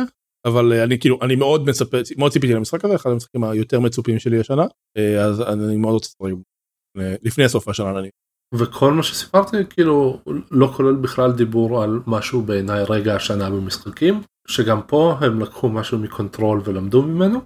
אבל 0.46 0.72
uh, 0.72 0.84
אני 0.84 0.98
כאילו 0.98 1.18
אני 1.22 1.36
מאוד 1.36 1.68
מצפה 1.68 1.96
מאוד 2.16 2.32
ציפיתי 2.32 2.54
למשחק 2.54 2.84
הזה 2.84 2.94
אחד 2.94 3.10
המשחקים 3.10 3.44
היותר 3.44 3.80
מצופים 3.80 4.18
שלי 4.18 4.40
השנה 4.40 4.64
uh, 4.64 5.20
אז 5.20 5.40
אני 5.40 5.76
מאוד 5.76 5.94
רוצה 5.94 6.08
לפני 6.98 7.48
סוף 7.48 7.68
השנה 7.68 7.98
אני 7.98 8.08
וכל 8.54 8.92
מה 8.92 9.02
שסיפרתי 9.02 9.56
כאילו 9.70 10.22
לא 10.50 10.66
כולל 10.66 10.96
בכלל 10.96 11.32
דיבור 11.32 11.82
על 11.82 12.00
משהו 12.06 12.42
בעיניי 12.42 12.84
רגע 12.88 13.14
השנה 13.14 13.50
במשחקים 13.50 14.22
שגם 14.48 14.80
פה 14.82 15.16
הם 15.20 15.40
לקחו 15.40 15.68
משהו 15.68 15.98
מקונטרול 15.98 16.62
ולמדו 16.64 17.02
ממנו 17.02 17.40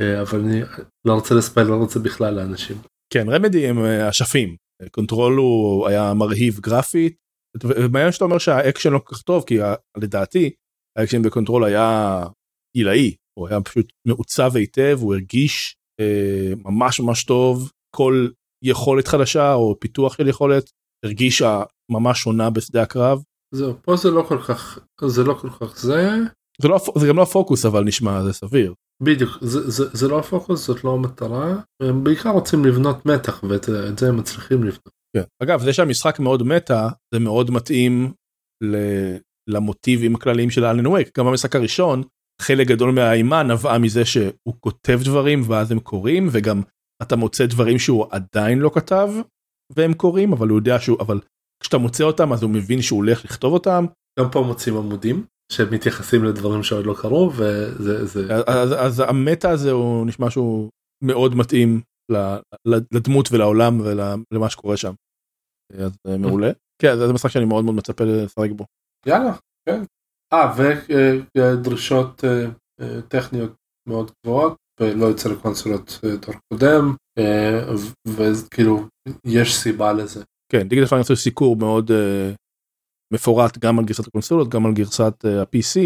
אה, 0.00 0.22
אבל 0.22 0.40
אני 0.40 0.62
לא 1.04 1.14
רוצה 1.14 1.34
לספיילר 1.34 1.84
את 1.84 1.90
זה 1.90 2.00
בכלל 2.00 2.34
לאנשים. 2.34 2.76
כן 3.12 3.28
רמדי 3.28 3.68
הם 3.68 3.84
אה, 3.84 4.08
אשפים 4.08 4.56
קונטרול 4.90 5.36
הוא 5.36 5.88
היה 5.88 6.14
מרהיב 6.14 6.60
גרפית 6.60 7.16
ומעניין 7.64 8.12
שאתה 8.12 8.24
אומר 8.24 8.38
שהאקשן 8.38 8.92
לא 8.92 8.98
כל 8.98 9.14
כך 9.14 9.22
טוב 9.22 9.44
כי 9.46 9.58
לדעתי 9.96 10.50
האקשן 10.98 11.22
בקונטרול 11.22 11.64
היה 11.64 12.24
עילאי 12.76 13.14
הוא 13.38 13.48
היה 13.48 13.60
פשוט 13.60 13.92
מעוצב 14.08 14.56
היטב 14.56 14.98
הוא 15.00 15.14
הרגיש 15.14 15.76
אה, 16.00 16.52
ממש 16.56 17.00
ממש 17.00 17.24
טוב 17.24 17.70
כל 17.96 18.28
יכולת 18.64 19.08
חדשה 19.08 19.54
או 19.54 19.80
פיתוח 19.80 20.16
של 20.16 20.28
יכולת 20.28 20.70
הרגישה 21.04 21.62
ממש 21.90 22.18
שונה 22.18 22.50
בשדה 22.50 22.82
הקרב. 22.82 23.22
זהו 23.54 23.74
פה 23.82 23.96
זה 23.96 24.10
לא 24.10 24.24
כל 24.28 24.38
כך 24.42 24.78
זה 25.06 25.24
לא 25.24 25.34
כל 25.34 25.50
כך 25.50 25.78
זה 25.78 26.08
זה, 26.62 26.68
לא, 26.68 26.80
זה 26.98 27.06
גם 27.08 27.16
לא 27.16 27.22
הפוקוס 27.22 27.64
אבל 27.64 27.84
נשמע 27.84 28.22
זה 28.22 28.32
סביר. 28.32 28.74
בדיוק 29.02 29.30
זה, 29.40 29.70
זה, 29.70 29.84
זה 29.92 30.08
לא 30.08 30.18
הפוקוס 30.18 30.66
זאת 30.66 30.84
לא 30.84 30.94
המטרה 30.94 31.60
הם 31.82 32.04
בעיקר 32.04 32.30
רוצים 32.30 32.64
לבנות 32.64 33.06
מתח 33.06 33.44
ואת 33.48 33.64
זה 33.98 34.08
הם 34.08 34.16
מצליחים 34.16 34.64
לבנות. 34.64 34.90
כן. 35.16 35.22
אגב 35.42 35.60
זה 35.60 35.72
שהמשחק 35.72 36.20
מאוד 36.20 36.42
מטה 36.42 36.88
זה 37.14 37.20
מאוד 37.20 37.50
מתאים 37.50 38.12
ל, 38.64 38.76
למוטיבים 39.48 40.14
הכלליים 40.14 40.50
של 40.50 40.64
אלן 40.64 40.86
וייק 40.86 41.18
גם 41.18 41.26
במשחק 41.26 41.56
הראשון 41.56 42.02
חלק 42.42 42.66
גדול 42.66 42.90
מהאימה 42.90 43.42
נבעה 43.42 43.78
מזה 43.78 44.04
שהוא 44.04 44.54
כותב 44.60 45.00
דברים 45.04 45.42
ואז 45.46 45.72
הם 45.72 45.80
קורים 45.80 46.28
וגם 46.32 46.62
אתה 47.02 47.16
מוצא 47.16 47.46
דברים 47.46 47.78
שהוא 47.78 48.06
עדיין 48.10 48.58
לא 48.58 48.70
כתב 48.74 49.10
והם 49.76 49.94
קורים 49.94 50.32
אבל 50.32 50.48
הוא 50.48 50.58
יודע 50.58 50.78
שהוא 50.78 51.00
אבל 51.00 51.20
כשאתה 51.62 51.78
מוצא 51.78 52.04
אותם 52.04 52.32
אז 52.32 52.42
הוא 52.42 52.50
מבין 52.50 52.82
שהוא 52.82 52.96
הולך 52.96 53.24
לכתוב 53.24 53.52
אותם. 53.52 53.84
גם 54.18 54.30
פה 54.30 54.42
מוצאים 54.42 54.76
עמודים 54.76 55.24
שמתייחסים 55.52 56.24
לדברים 56.24 56.62
שעוד 56.62 56.86
לא 56.86 56.94
קרו 56.98 57.30
וזה 57.34 58.06
זה 58.06 58.34
אז, 58.46 58.72
אז 58.78 59.00
המטה 59.00 59.50
הזה 59.50 59.70
הוא 59.70 60.06
נשמע 60.06 60.30
שהוא 60.30 60.70
מאוד 61.04 61.34
מתאים 61.34 61.80
לדמות 62.92 63.32
ולעולם 63.32 63.80
ולמה 63.80 64.50
שקורה 64.50 64.76
שם. 64.76 64.92
אז 65.78 65.92
מעולה. 66.18 66.50
כן 66.82 66.96
זה 66.96 67.12
משחק 67.12 67.30
שאני 67.30 67.44
מאוד 67.44 67.64
מאוד 67.64 67.76
מצפה 67.76 68.04
לשחק 68.04 68.50
בו. 68.56 68.64
יאללה 69.06 69.32
כן. 69.68 69.82
אה 70.32 70.52
ודרישות 71.36 72.24
אה, 72.24 72.44
אה, 72.80 73.02
טכניות 73.02 73.52
מאוד 73.88 74.10
גבוהות 74.24 74.56
ולא 74.80 75.06
יוצא 75.06 75.28
לקונסולות 75.28 76.00
דור 76.02 76.34
קודם 76.52 76.94
וכאילו 78.08 78.86
יש 79.26 79.56
סיבה 79.56 79.92
לזה. 79.92 80.24
כן 80.52 80.68
דיגיטל 80.68 80.86
פייננס 80.86 81.10
יש 81.10 81.22
סיקור 81.22 81.56
מאוד 81.56 81.90
מפורט 83.14 83.58
גם 83.58 83.78
על 83.78 83.84
גרסת 83.84 84.06
הקונסולות 84.06 84.48
גם 84.48 84.66
על 84.66 84.72
גרסת 84.72 85.24
ה-PC 85.24 85.80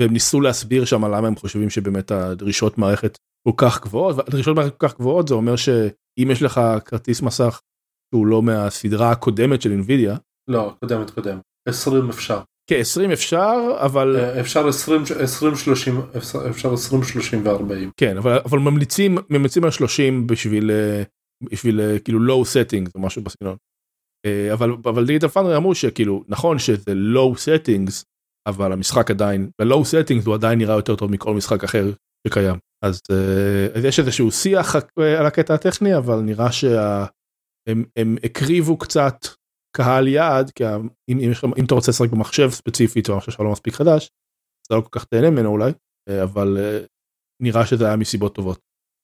והם 0.00 0.12
ניסו 0.12 0.40
להסביר 0.40 0.84
שם 0.84 1.04
למה 1.04 1.28
הם 1.28 1.36
חושבים 1.36 1.70
שבאמת 1.70 2.10
הדרישות 2.10 2.78
מערכת 2.78 3.18
כל 3.48 3.54
כך 3.56 3.82
גבוהות 3.82 4.18
הדרישות 4.18 4.56
מערכת 4.56 4.76
כל 4.76 4.88
כך 4.88 4.96
גבוהות 4.98 5.28
זה 5.28 5.34
אומר 5.34 5.56
שאם 5.56 6.28
יש 6.30 6.42
לך 6.42 6.60
כרטיס 6.84 7.22
מסך 7.22 7.60
שהוא 8.14 8.26
לא 8.26 8.42
מהסדרה 8.42 9.10
הקודמת 9.10 9.62
של 9.62 9.70
אינווידיה. 9.70 10.16
לא 10.50 10.74
קודמת 10.80 11.10
קודמת 11.10 11.40
20 11.70 12.08
אפשר. 12.10 12.40
כ-20 12.70 13.12
אפשר 13.12 13.76
אבל 13.80 14.16
אפשר 14.40 14.68
20 14.68 15.02
20 15.20 15.56
30 15.56 16.00
אפשר 16.50 16.72
20 16.72 17.02
30 17.02 17.46
ו-40 17.46 17.90
כן 17.96 18.16
אבל 18.16 18.38
אבל 18.44 18.58
ממליצים 18.58 19.18
ממליצים 19.30 19.64
על 19.64 19.70
30 19.70 20.26
בשביל 20.26 20.70
בשביל 21.42 21.80
כאילו 22.04 22.18
low 22.26 22.46
settings 22.46 22.90
או 22.94 23.00
משהו 23.00 23.22
בסגנון. 23.22 23.56
אבל 24.52 24.72
אבל 24.84 25.06
דיגיטל 25.06 25.28
פאנר 25.28 25.56
אמרו 25.56 25.74
שכאילו 25.74 26.24
נכון 26.28 26.58
שזה 26.58 26.92
low 27.14 27.36
settings 27.36 28.04
אבל 28.46 28.72
המשחק 28.72 29.10
עדיין 29.10 29.50
ב-low 29.62 29.82
settings 29.82 30.26
הוא 30.26 30.34
עדיין 30.34 30.58
נראה 30.58 30.74
יותר 30.74 30.96
טוב 30.96 31.10
מכל 31.10 31.34
משחק 31.34 31.64
אחר 31.64 31.92
שקיים 32.28 32.56
אז, 32.84 33.00
אז 33.74 33.84
יש 33.84 33.98
איזשהו 33.98 34.30
שיח 34.30 34.76
על 35.18 35.26
הקטע 35.26 35.54
הטכני 35.54 35.96
אבל 35.96 36.20
נראה 36.20 36.52
שהם 36.52 38.16
הקריבו 38.24 38.76
קצת 38.76 39.14
קהל 39.76 40.08
יעד 40.08 40.50
כי 40.50 40.64
אם, 41.10 41.18
אם, 41.18 41.30
אם 41.58 41.64
אתה 41.64 41.74
רוצה 41.74 41.90
לשחק 41.90 42.10
במחשב 42.10 42.50
ספציפית 42.50 43.08
או 43.08 43.20
שלך 43.20 43.40
לא 43.40 43.52
מספיק 43.52 43.74
חדש 43.74 44.10
אתה 44.66 44.76
לא 44.76 44.80
כל 44.80 44.88
כך 44.90 45.04
תהנה 45.04 45.30
ממנו 45.30 45.50
אולי 45.50 45.72
אבל 46.22 46.58
נראה 47.42 47.66
שזה 47.66 47.86
היה 47.86 47.96
מסיבות 47.96 48.34
טובות. 48.34 48.60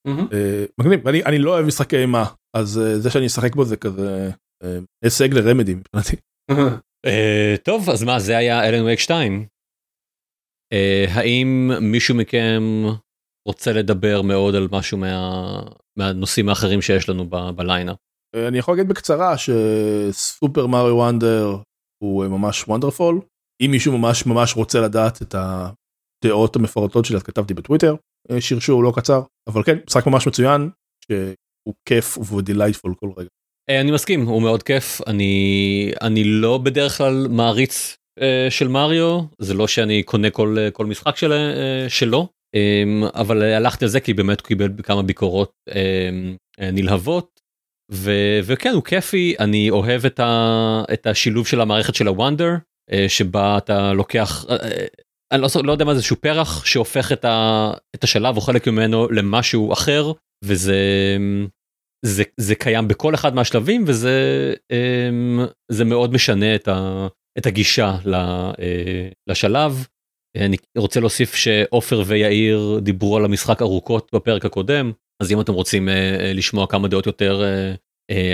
Mm-hmm. 0.07 0.35
מגניב 0.79 1.07
אני, 1.07 1.23
אני 1.23 1.39
לא 1.39 1.51
אוהב 1.53 1.65
משחקי 1.65 1.97
אימה 1.97 2.25
אז 2.57 2.81
זה 2.97 3.09
שאני 3.09 3.25
אשחק 3.25 3.55
בו 3.55 3.65
זה 3.65 3.77
כזה 3.77 4.31
הישג 5.03 5.33
לרמדי 5.33 5.75
מבחינתי. 5.75 6.15
טוב 7.67 7.89
אז 7.89 8.03
מה 8.03 8.19
זה 8.19 8.37
היה 8.37 8.69
אלן 8.69 8.83
וייק 8.85 8.99
2. 8.99 9.47
האם 11.15 11.71
מישהו 11.81 12.15
מכם 12.15 12.63
רוצה 13.47 13.73
לדבר 13.73 14.21
מאוד 14.21 14.55
על 14.55 14.67
משהו 14.71 14.97
מה, 14.97 15.61
מהנושאים 15.99 16.49
האחרים 16.49 16.81
שיש 16.81 17.09
לנו 17.09 17.29
בליינה. 17.55 17.93
אני 18.35 18.57
יכול 18.57 18.73
להגיד 18.73 18.89
בקצרה 18.89 19.35
שסופר 19.37 20.67
מריו 20.67 20.95
וונדר 20.95 21.57
הוא 22.03 22.27
ממש 22.27 22.63
wonderful 22.67 23.21
אם 23.61 23.71
מישהו 23.71 23.97
ממש 23.97 24.25
ממש 24.25 24.55
רוצה 24.55 24.81
לדעת 24.81 25.21
את 25.21 25.35
הדעות 25.35 26.55
המפורטות 26.55 27.05
שלי 27.05 27.15
אז 27.15 27.23
כתבתי 27.23 27.53
בטוויטר. 27.53 27.95
שרשור 28.39 28.83
לא 28.83 28.93
קצר 28.95 29.21
אבל 29.49 29.63
כן 29.63 29.77
משחק 29.87 30.07
ממש 30.07 30.27
מצוין 30.27 30.69
שהוא 31.05 31.73
כיף 31.85 32.17
והוא 32.17 32.41
delightful 32.41 32.93
כל 32.99 33.09
רגע. 33.17 33.29
אני 33.69 33.91
מסכים 33.91 34.25
הוא 34.25 34.41
מאוד 34.41 34.63
כיף. 34.63 35.01
אני 35.07 35.91
אני 36.01 36.23
לא 36.23 36.57
בדרך 36.57 36.97
כלל 36.97 37.27
מעריץ 37.29 37.97
של 38.49 38.67
מריו 38.67 39.21
זה 39.39 39.53
לא 39.53 39.67
שאני 39.67 40.03
קונה 40.03 40.29
כל 40.29 40.57
כל 40.73 40.85
משחק 40.85 41.17
של, 41.17 41.33
שלו 41.87 42.27
אבל 43.13 43.43
הלכתי 43.43 43.85
על 43.85 43.89
זה 43.91 43.99
כי 43.99 44.13
באמת 44.13 44.41
קיבל 44.41 44.71
כמה 44.83 45.01
ביקורות 45.01 45.51
נלהבות 46.61 47.36
וכן 48.43 48.71
הוא 48.73 48.83
כיפי 48.83 49.35
אני 49.39 49.69
אוהב 49.69 50.05
את, 50.05 50.19
ה- 50.19 50.83
את 50.93 51.07
השילוב 51.07 51.47
של 51.47 51.61
המערכת 51.61 51.95
של 51.95 52.07
הוונדר 52.07 52.51
שבה 53.07 53.57
אתה 53.57 53.93
לוקח 53.93 54.45
אני 55.31 55.41
לא, 55.41 55.47
לא 55.63 55.71
יודע 55.71 55.85
מה 55.85 55.95
זה 55.95 56.01
שהוא 56.03 56.17
פרח 56.21 56.65
שהופך 56.65 57.11
את, 57.11 57.25
ה- 57.25 57.71
את 57.95 58.03
השלב 58.03 58.35
או 58.35 58.41
חלק 58.41 58.67
ממנו 58.67 59.07
למשהו 59.11 59.73
אחר 59.73 60.11
וזה 60.43 60.77
זה, 62.05 62.23
זה 62.39 62.55
קיים 62.55 62.87
בכל 62.87 63.15
אחד 63.15 63.35
מהשלבים 63.35 63.83
וזה 63.87 64.53
זה 65.71 65.85
מאוד 65.85 66.13
משנה 66.13 66.55
את, 66.55 66.67
ה- 66.67 67.07
את 67.37 67.45
הגישה 67.45 67.95
לשלב. 69.29 69.87
אני 70.37 70.57
רוצה 70.77 70.99
להוסיף 70.99 71.35
שעופר 71.35 72.03
ויאיר 72.05 72.79
דיברו 72.81 73.17
על 73.17 73.25
המשחק 73.25 73.61
ארוכות 73.61 74.09
בפרק 74.15 74.45
הקודם 74.45 74.91
אז 75.23 75.31
אם 75.31 75.41
אתם 75.41 75.53
רוצים 75.53 75.89
לשמוע 76.33 76.67
כמה 76.67 76.87
דעות 76.87 77.05
יותר 77.05 77.41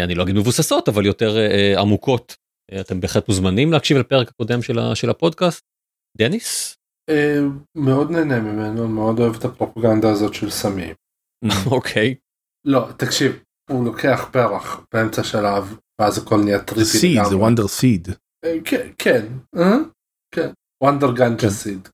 אני 0.03 0.15
לא 0.15 0.23
אגיד 0.23 0.35
מבוססות 0.35 0.89
אבל 0.89 1.05
יותר 1.05 1.35
עמוקות 1.77 2.35
אתם 2.79 3.01
בהחלט 3.01 3.27
מוזמנים 3.27 3.71
להקשיב 3.71 3.97
לפרק 3.97 4.29
הקודם 4.29 4.61
של 4.93 5.09
הפודקאסט. 5.09 5.63
דניס? 6.17 6.77
מאוד 7.77 8.11
נהנה 8.11 8.39
ממנו 8.39 8.87
מאוד 8.87 9.19
אוהב 9.19 9.35
את 9.35 9.45
הפרופגנדה 9.45 10.11
הזאת 10.11 10.33
של 10.33 10.49
סמים. 10.49 10.95
אוקיי. 11.71 12.15
לא 12.65 12.87
תקשיב 12.97 13.43
הוא 13.69 13.85
לוקח 13.85 14.29
פרח 14.31 14.85
באמצע 14.93 15.23
שלב 15.23 15.77
ואז 16.01 16.17
הכל 16.17 16.37
נהיה 16.43 16.63
trippy. 16.63 17.15
זה 17.29 17.37
wonder 17.37 17.67
seed. 17.67 18.07
כן 18.65 18.89
כן. 18.97 20.51
wonder 20.83 21.11
ganja 21.11 21.49
seed. 21.49 21.87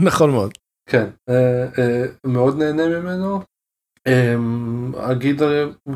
נכון 0.00 0.30
מאוד. 0.30 0.52
כן 0.90 1.10
מאוד 2.26 2.56
נהנה 2.58 2.88
ממנו 2.88 3.40
אגיד 4.96 5.42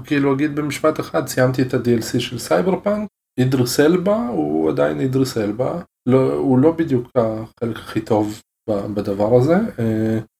כאילו 0.05 0.35
אגיד 0.35 0.57
במשפט 0.57 1.01
אחד 1.01 1.27
סיימתי 1.27 1.63
את 1.63 1.75
ה-DLC 1.75 2.21
של 2.21 2.39
סייבר 2.39 2.81
פאנק 2.81 3.09
אידריס 3.41 3.81
אלבה 3.81 4.29
הוא 4.29 4.71
עדיין 4.71 5.01
אידריס 5.01 5.39
אלבה. 5.39 5.81
לא 6.09 6.33
הוא 6.33 6.59
לא 6.59 6.73
בדיוק 6.73 7.09
החלק 7.15 7.77
הכי 7.77 8.01
טוב 8.01 8.41
בדבר 8.71 9.37
הזה 9.37 9.57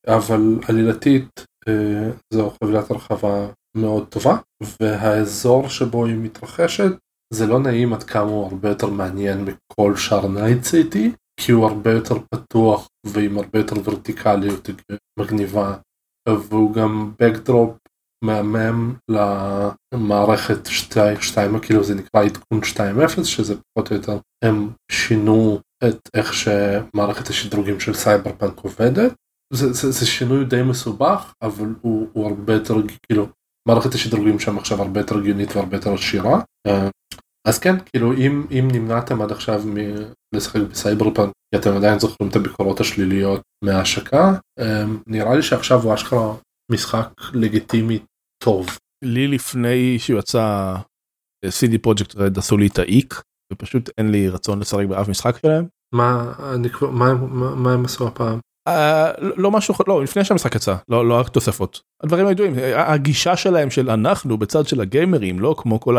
אבל 0.09 0.59
עלילתית 0.69 1.45
זו 2.35 2.51
חבילת 2.65 2.91
הרחבה 2.91 3.47
מאוד 3.77 4.09
טובה 4.09 4.37
והאזור 4.81 5.69
שבו 5.69 6.07
היא 6.07 6.17
מתרחשת 6.17 6.93
זה 7.35 7.47
לא 7.47 7.61
נעים 7.61 7.93
עד 7.93 8.03
כמה 8.03 8.31
הוא 8.31 8.47
הרבה 8.47 8.69
יותר 8.69 8.87
מעניין 8.87 9.45
מכל 9.45 9.97
שאר 9.97 10.29
נייט 10.29 10.63
סיטי 10.63 11.13
כי 11.41 11.53
הוא 11.53 11.67
הרבה 11.67 11.93
יותר 11.93 12.15
פתוח 12.35 12.89
ועם 13.07 13.39
הרבה 13.39 13.59
יותר 13.59 13.77
ורטיקליות 13.85 14.71
מגניבה 15.21 15.77
והוא 16.29 16.75
גם 16.75 17.13
backdrop 17.23 17.89
מהמם 18.25 18.95
למערכת 19.11 20.67
2 20.67 21.61
כאילו 21.63 21.85
זה 21.85 21.95
נקרא 21.95 22.23
עדכון 22.25 22.61
2.0 23.17 23.25
שזה 23.25 23.55
פחות 23.55 23.91
או 23.91 23.97
יותר 23.97 24.19
הם 24.45 24.71
שינו 24.93 25.61
את 25.89 26.09
איך 26.15 26.35
שמערכת 26.35 27.29
השדרוגים 27.29 27.81
של 27.81 27.95
סייבר 27.95 28.33
פאנק 28.39 28.59
עובדת. 28.59 29.15
זה, 29.53 29.73
זה, 29.73 29.91
זה 29.91 30.07
שינוי 30.07 30.45
די 30.45 30.63
מסובך 30.63 31.33
אבל 31.43 31.75
הוא, 31.81 32.09
הוא 32.13 32.27
הרבה 32.27 32.53
יותר 32.53 32.75
כאילו 33.03 33.27
מערכת 33.69 33.95
השדרוגים 33.95 34.39
שם 34.39 34.59
עכשיו 34.59 34.83
הרבה 34.83 35.01
יותר 35.01 35.19
הגיונית 35.19 35.57
והרבה 35.57 35.77
יותר 35.77 35.95
עשירה 35.95 36.41
אז 37.49 37.59
כן 37.59 37.75
כאילו 37.85 38.13
אם 38.13 38.47
אם 38.51 38.69
נמנעתם 38.73 39.23
עד 39.23 39.33
עכשיו 39.33 39.63
מלשחק 40.35 40.61
בסייבר 40.71 41.15
פאנק 41.15 41.33
כי 41.55 41.61
אתם 41.61 41.77
עדיין 41.77 41.99
זוכרים 41.99 42.31
את 42.31 42.37
הביקורות 42.37 42.81
השליליות 42.81 43.41
מההשקה 43.65 44.33
אמ, 44.61 44.99
נראה 45.07 45.37
לי 45.37 45.43
שעכשיו 45.43 45.83
הוא 45.83 45.95
אשכרה 45.95 46.35
משחק 46.73 47.09
לגיטימי 47.35 47.99
טוב. 48.45 48.67
לי 49.05 49.29
לפני 49.29 49.99
שהוא 49.99 50.19
יצא 50.19 50.75
CD 51.47 51.79
פרויקט 51.83 52.17
רד 52.17 52.39
עשו 52.39 52.57
לי 52.57 52.67
את 52.67 52.79
ה 52.79 52.90
ick 52.90 53.23
ופשוט 53.53 53.91
אין 53.99 54.11
לי 54.11 54.29
רצון 54.29 54.61
לשחק 54.61 54.87
באף 54.87 55.09
משחק 55.09 55.39
שלהם. 55.43 55.67
מה 55.95 56.33
אני 56.55 56.69
מה, 56.83 57.15
מה, 57.15 57.55
מה 57.55 57.73
הם 57.73 57.85
עשו 57.85 58.09
הפעם? 58.09 58.39
Uh, 58.69 58.73
לא 59.37 59.51
משהו 59.51 59.75
לא 59.87 60.03
לפני 60.03 60.25
שהמשחק 60.25 60.55
יצא 60.55 60.75
לא 60.89 61.09
לא 61.09 61.21
רק 61.21 61.29
תוספות 61.29 61.81
הדברים 62.03 62.27
הידועים 62.27 62.55
הגישה 62.75 63.37
שלהם 63.37 63.71
של 63.71 63.91
אנחנו 63.91 64.39
בצד 64.39 64.67
של 64.67 64.81
הגיימרים 64.81 65.41
לא 65.41 65.55
כמו 65.59 65.81
כל 65.81 65.97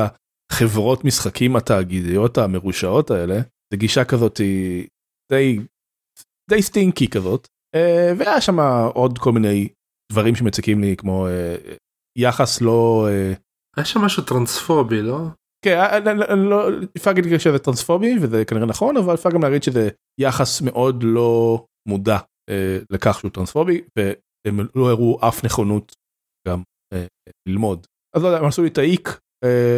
החברות 0.51 1.05
משחקים 1.05 1.55
התאגידיות 1.55 2.37
המרושעות 2.37 3.11
האלה 3.11 3.35
זה 3.73 3.77
גישה 3.77 4.05
כזאת 4.05 4.37
היא 4.37 4.87
די 5.31 5.59
די 6.49 6.61
stinky 6.61 7.07
כזאת 7.07 7.47
uh, 7.75 7.79
והיה 8.17 8.41
שם 8.41 8.59
עוד 8.93 9.17
כל 9.17 9.31
מיני 9.31 9.67
דברים 10.11 10.35
שמציקים 10.35 10.81
לי 10.81 10.95
כמו 10.97 11.27
uh, 11.27 11.75
יחס 12.17 12.61
לא. 12.61 13.07
Uh, 13.09 13.39
היה 13.77 13.85
שם 13.85 13.99
משהו 13.99 14.23
טרנספובי 14.23 15.01
לא? 15.01 15.17
כן, 15.65 15.79
אני 16.07 16.49
לא, 16.49 16.69
אפשר 16.97 17.11
להגיד 17.11 17.39
שזה 17.39 17.59
טרנספובי 17.59 18.15
וזה 18.21 18.45
כנראה 18.45 18.65
נכון 18.65 18.97
אבל 18.97 19.13
אפשר 19.13 19.29
גם 19.29 19.43
להגיד 19.43 19.63
שזה 19.63 19.89
יחס 20.21 20.61
מאוד 20.61 21.03
לא 21.03 21.65
מודע 21.87 22.17
אה, 22.49 22.79
לכך 22.91 23.19
שהוא 23.19 23.31
טרנספובי 23.31 23.81
והם 23.97 24.59
לא 24.75 24.89
הראו 24.89 25.27
אף 25.27 25.45
נכונות 25.45 25.91
גם 26.47 26.61
אה, 26.93 27.05
ללמוד. 27.47 27.87
אז 28.15 28.23
לא 28.23 28.27
יודע, 28.27 28.39
הם 28.39 28.45
עשו 28.45 28.61
לי 28.61 28.67
את 28.67 28.77
ה-ick, 28.77 29.07
אה, 29.07 29.13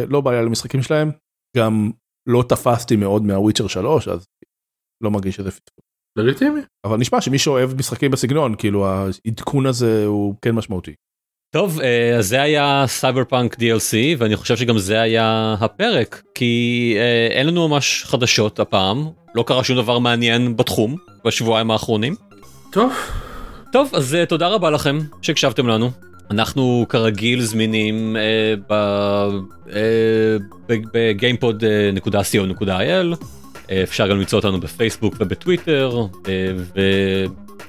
לא 0.08 0.20
בעיה 0.20 0.42
למשחקים 0.42 0.82
שלהם, 0.82 1.10
גם 1.56 1.90
לא 2.28 2.44
תפסתי 2.48 2.96
מאוד 2.96 3.22
מהוויצ'ר 3.22 3.66
3 3.66 4.08
אז 4.08 4.26
לא 5.02 5.10
מרגיש 5.10 5.36
שזה 5.36 5.50
for 5.50 5.63
both. 5.63 5.84
לגיטימי. 6.18 6.60
אבל 6.86 6.96
נשמע 6.96 7.20
שמי 7.20 7.38
שאוהב 7.38 7.74
משחקים 7.74 8.10
בסגנון 8.10 8.54
כאילו 8.58 8.86
העדכון 8.86 9.66
הזה 9.66 10.06
הוא 10.06 10.34
כן 10.42 10.50
משמעותי. 10.50 10.94
טוב 11.54 11.80
אה, 11.80 12.16
אז 12.18 12.28
זה 12.28 12.42
היה 12.42 12.84
סייבר 12.86 13.24
פאנק 13.24 13.54
DLC 13.54 13.94
ואני 14.18 14.36
חושב 14.36 14.56
שגם 14.56 14.78
זה 14.78 15.00
היה 15.00 15.54
הפרק 15.60 16.22
כי 16.34 16.94
אה, 16.98 17.28
אין 17.30 17.46
לנו 17.46 17.68
ממש 17.68 18.04
חדשות 18.04 18.60
הפעם 18.60 19.08
לא 19.34 19.44
קרה 19.46 19.64
שום 19.64 19.76
דבר 19.76 19.98
מעניין 19.98 20.56
בתחום 20.56 20.96
בשבועיים 21.24 21.70
האחרונים. 21.70 22.14
טוב. 22.72 22.92
טוב 23.72 23.90
אז 23.94 24.14
אה, 24.14 24.26
תודה 24.26 24.48
רבה 24.48 24.70
לכם 24.70 24.98
שהקשבתם 25.22 25.66
לנו 25.66 25.90
אנחנו 26.32 26.86
כרגיל 26.88 27.42
זמינים 27.42 28.16
אה, 28.16 28.54
בגיימפוד.co.il 30.68 33.16
אה, 33.70 33.82
אפשר 33.82 34.08
גם 34.08 34.18
למצוא 34.18 34.38
אותנו 34.38 34.60
בפייסבוק 34.60 35.14
ובטוויטר 35.20 36.06
אה, 36.28 36.32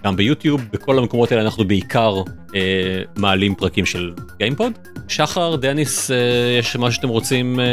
וגם 0.02 0.16
ביוטיוב 0.16 0.62
בכל 0.74 0.98
המקומות 0.98 1.32
האלה 1.32 1.44
אנחנו 1.44 1.66
בעיקר 1.66 2.22
אה, 2.56 2.62
מעלים 3.16 3.56
פרקים 3.56 3.86
של 3.86 4.14
גיימפוד. 4.38 4.72
שחר 5.08 5.56
דניס 5.56 6.12
אה, 6.12 6.18
יש 6.60 6.76
משהו 6.76 6.92
שאתם 6.92 7.10
רוצים 7.10 7.60
אה, 7.60 7.66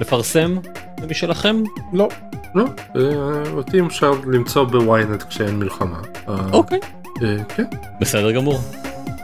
לפרסם 0.00 0.58
משלכם? 1.08 1.62
לא. 1.92 2.08
לא, 2.54 2.64
אה, 2.96 3.00
אותי 3.52 3.80
אפשר 3.80 4.12
למצוא 4.32 4.64
ב-ynet 4.64 5.22
כשאין 5.22 5.58
מלחמה. 5.58 6.00
אוקיי. 6.52 6.80
אה, 7.22 7.36
כן. 7.56 7.64
בסדר 8.00 8.32
גמור. 8.32 8.60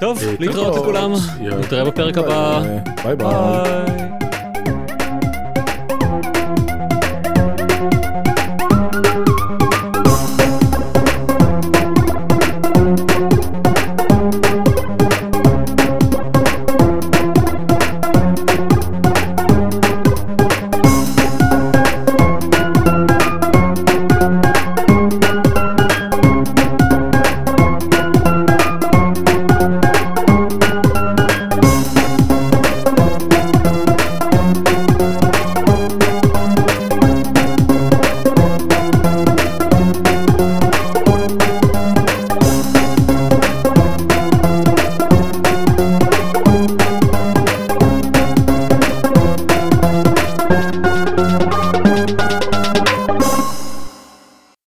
טוב, 0.00 0.18
אה, 0.22 0.34
להתראות. 0.38 0.76
לכולם. 0.76 1.12
נתראה 1.60 1.84
בפרק 1.84 2.18
הבא. 2.18 2.62
ביי 3.04 3.16
ביי. 3.16 3.16
ביי. 3.16 4.29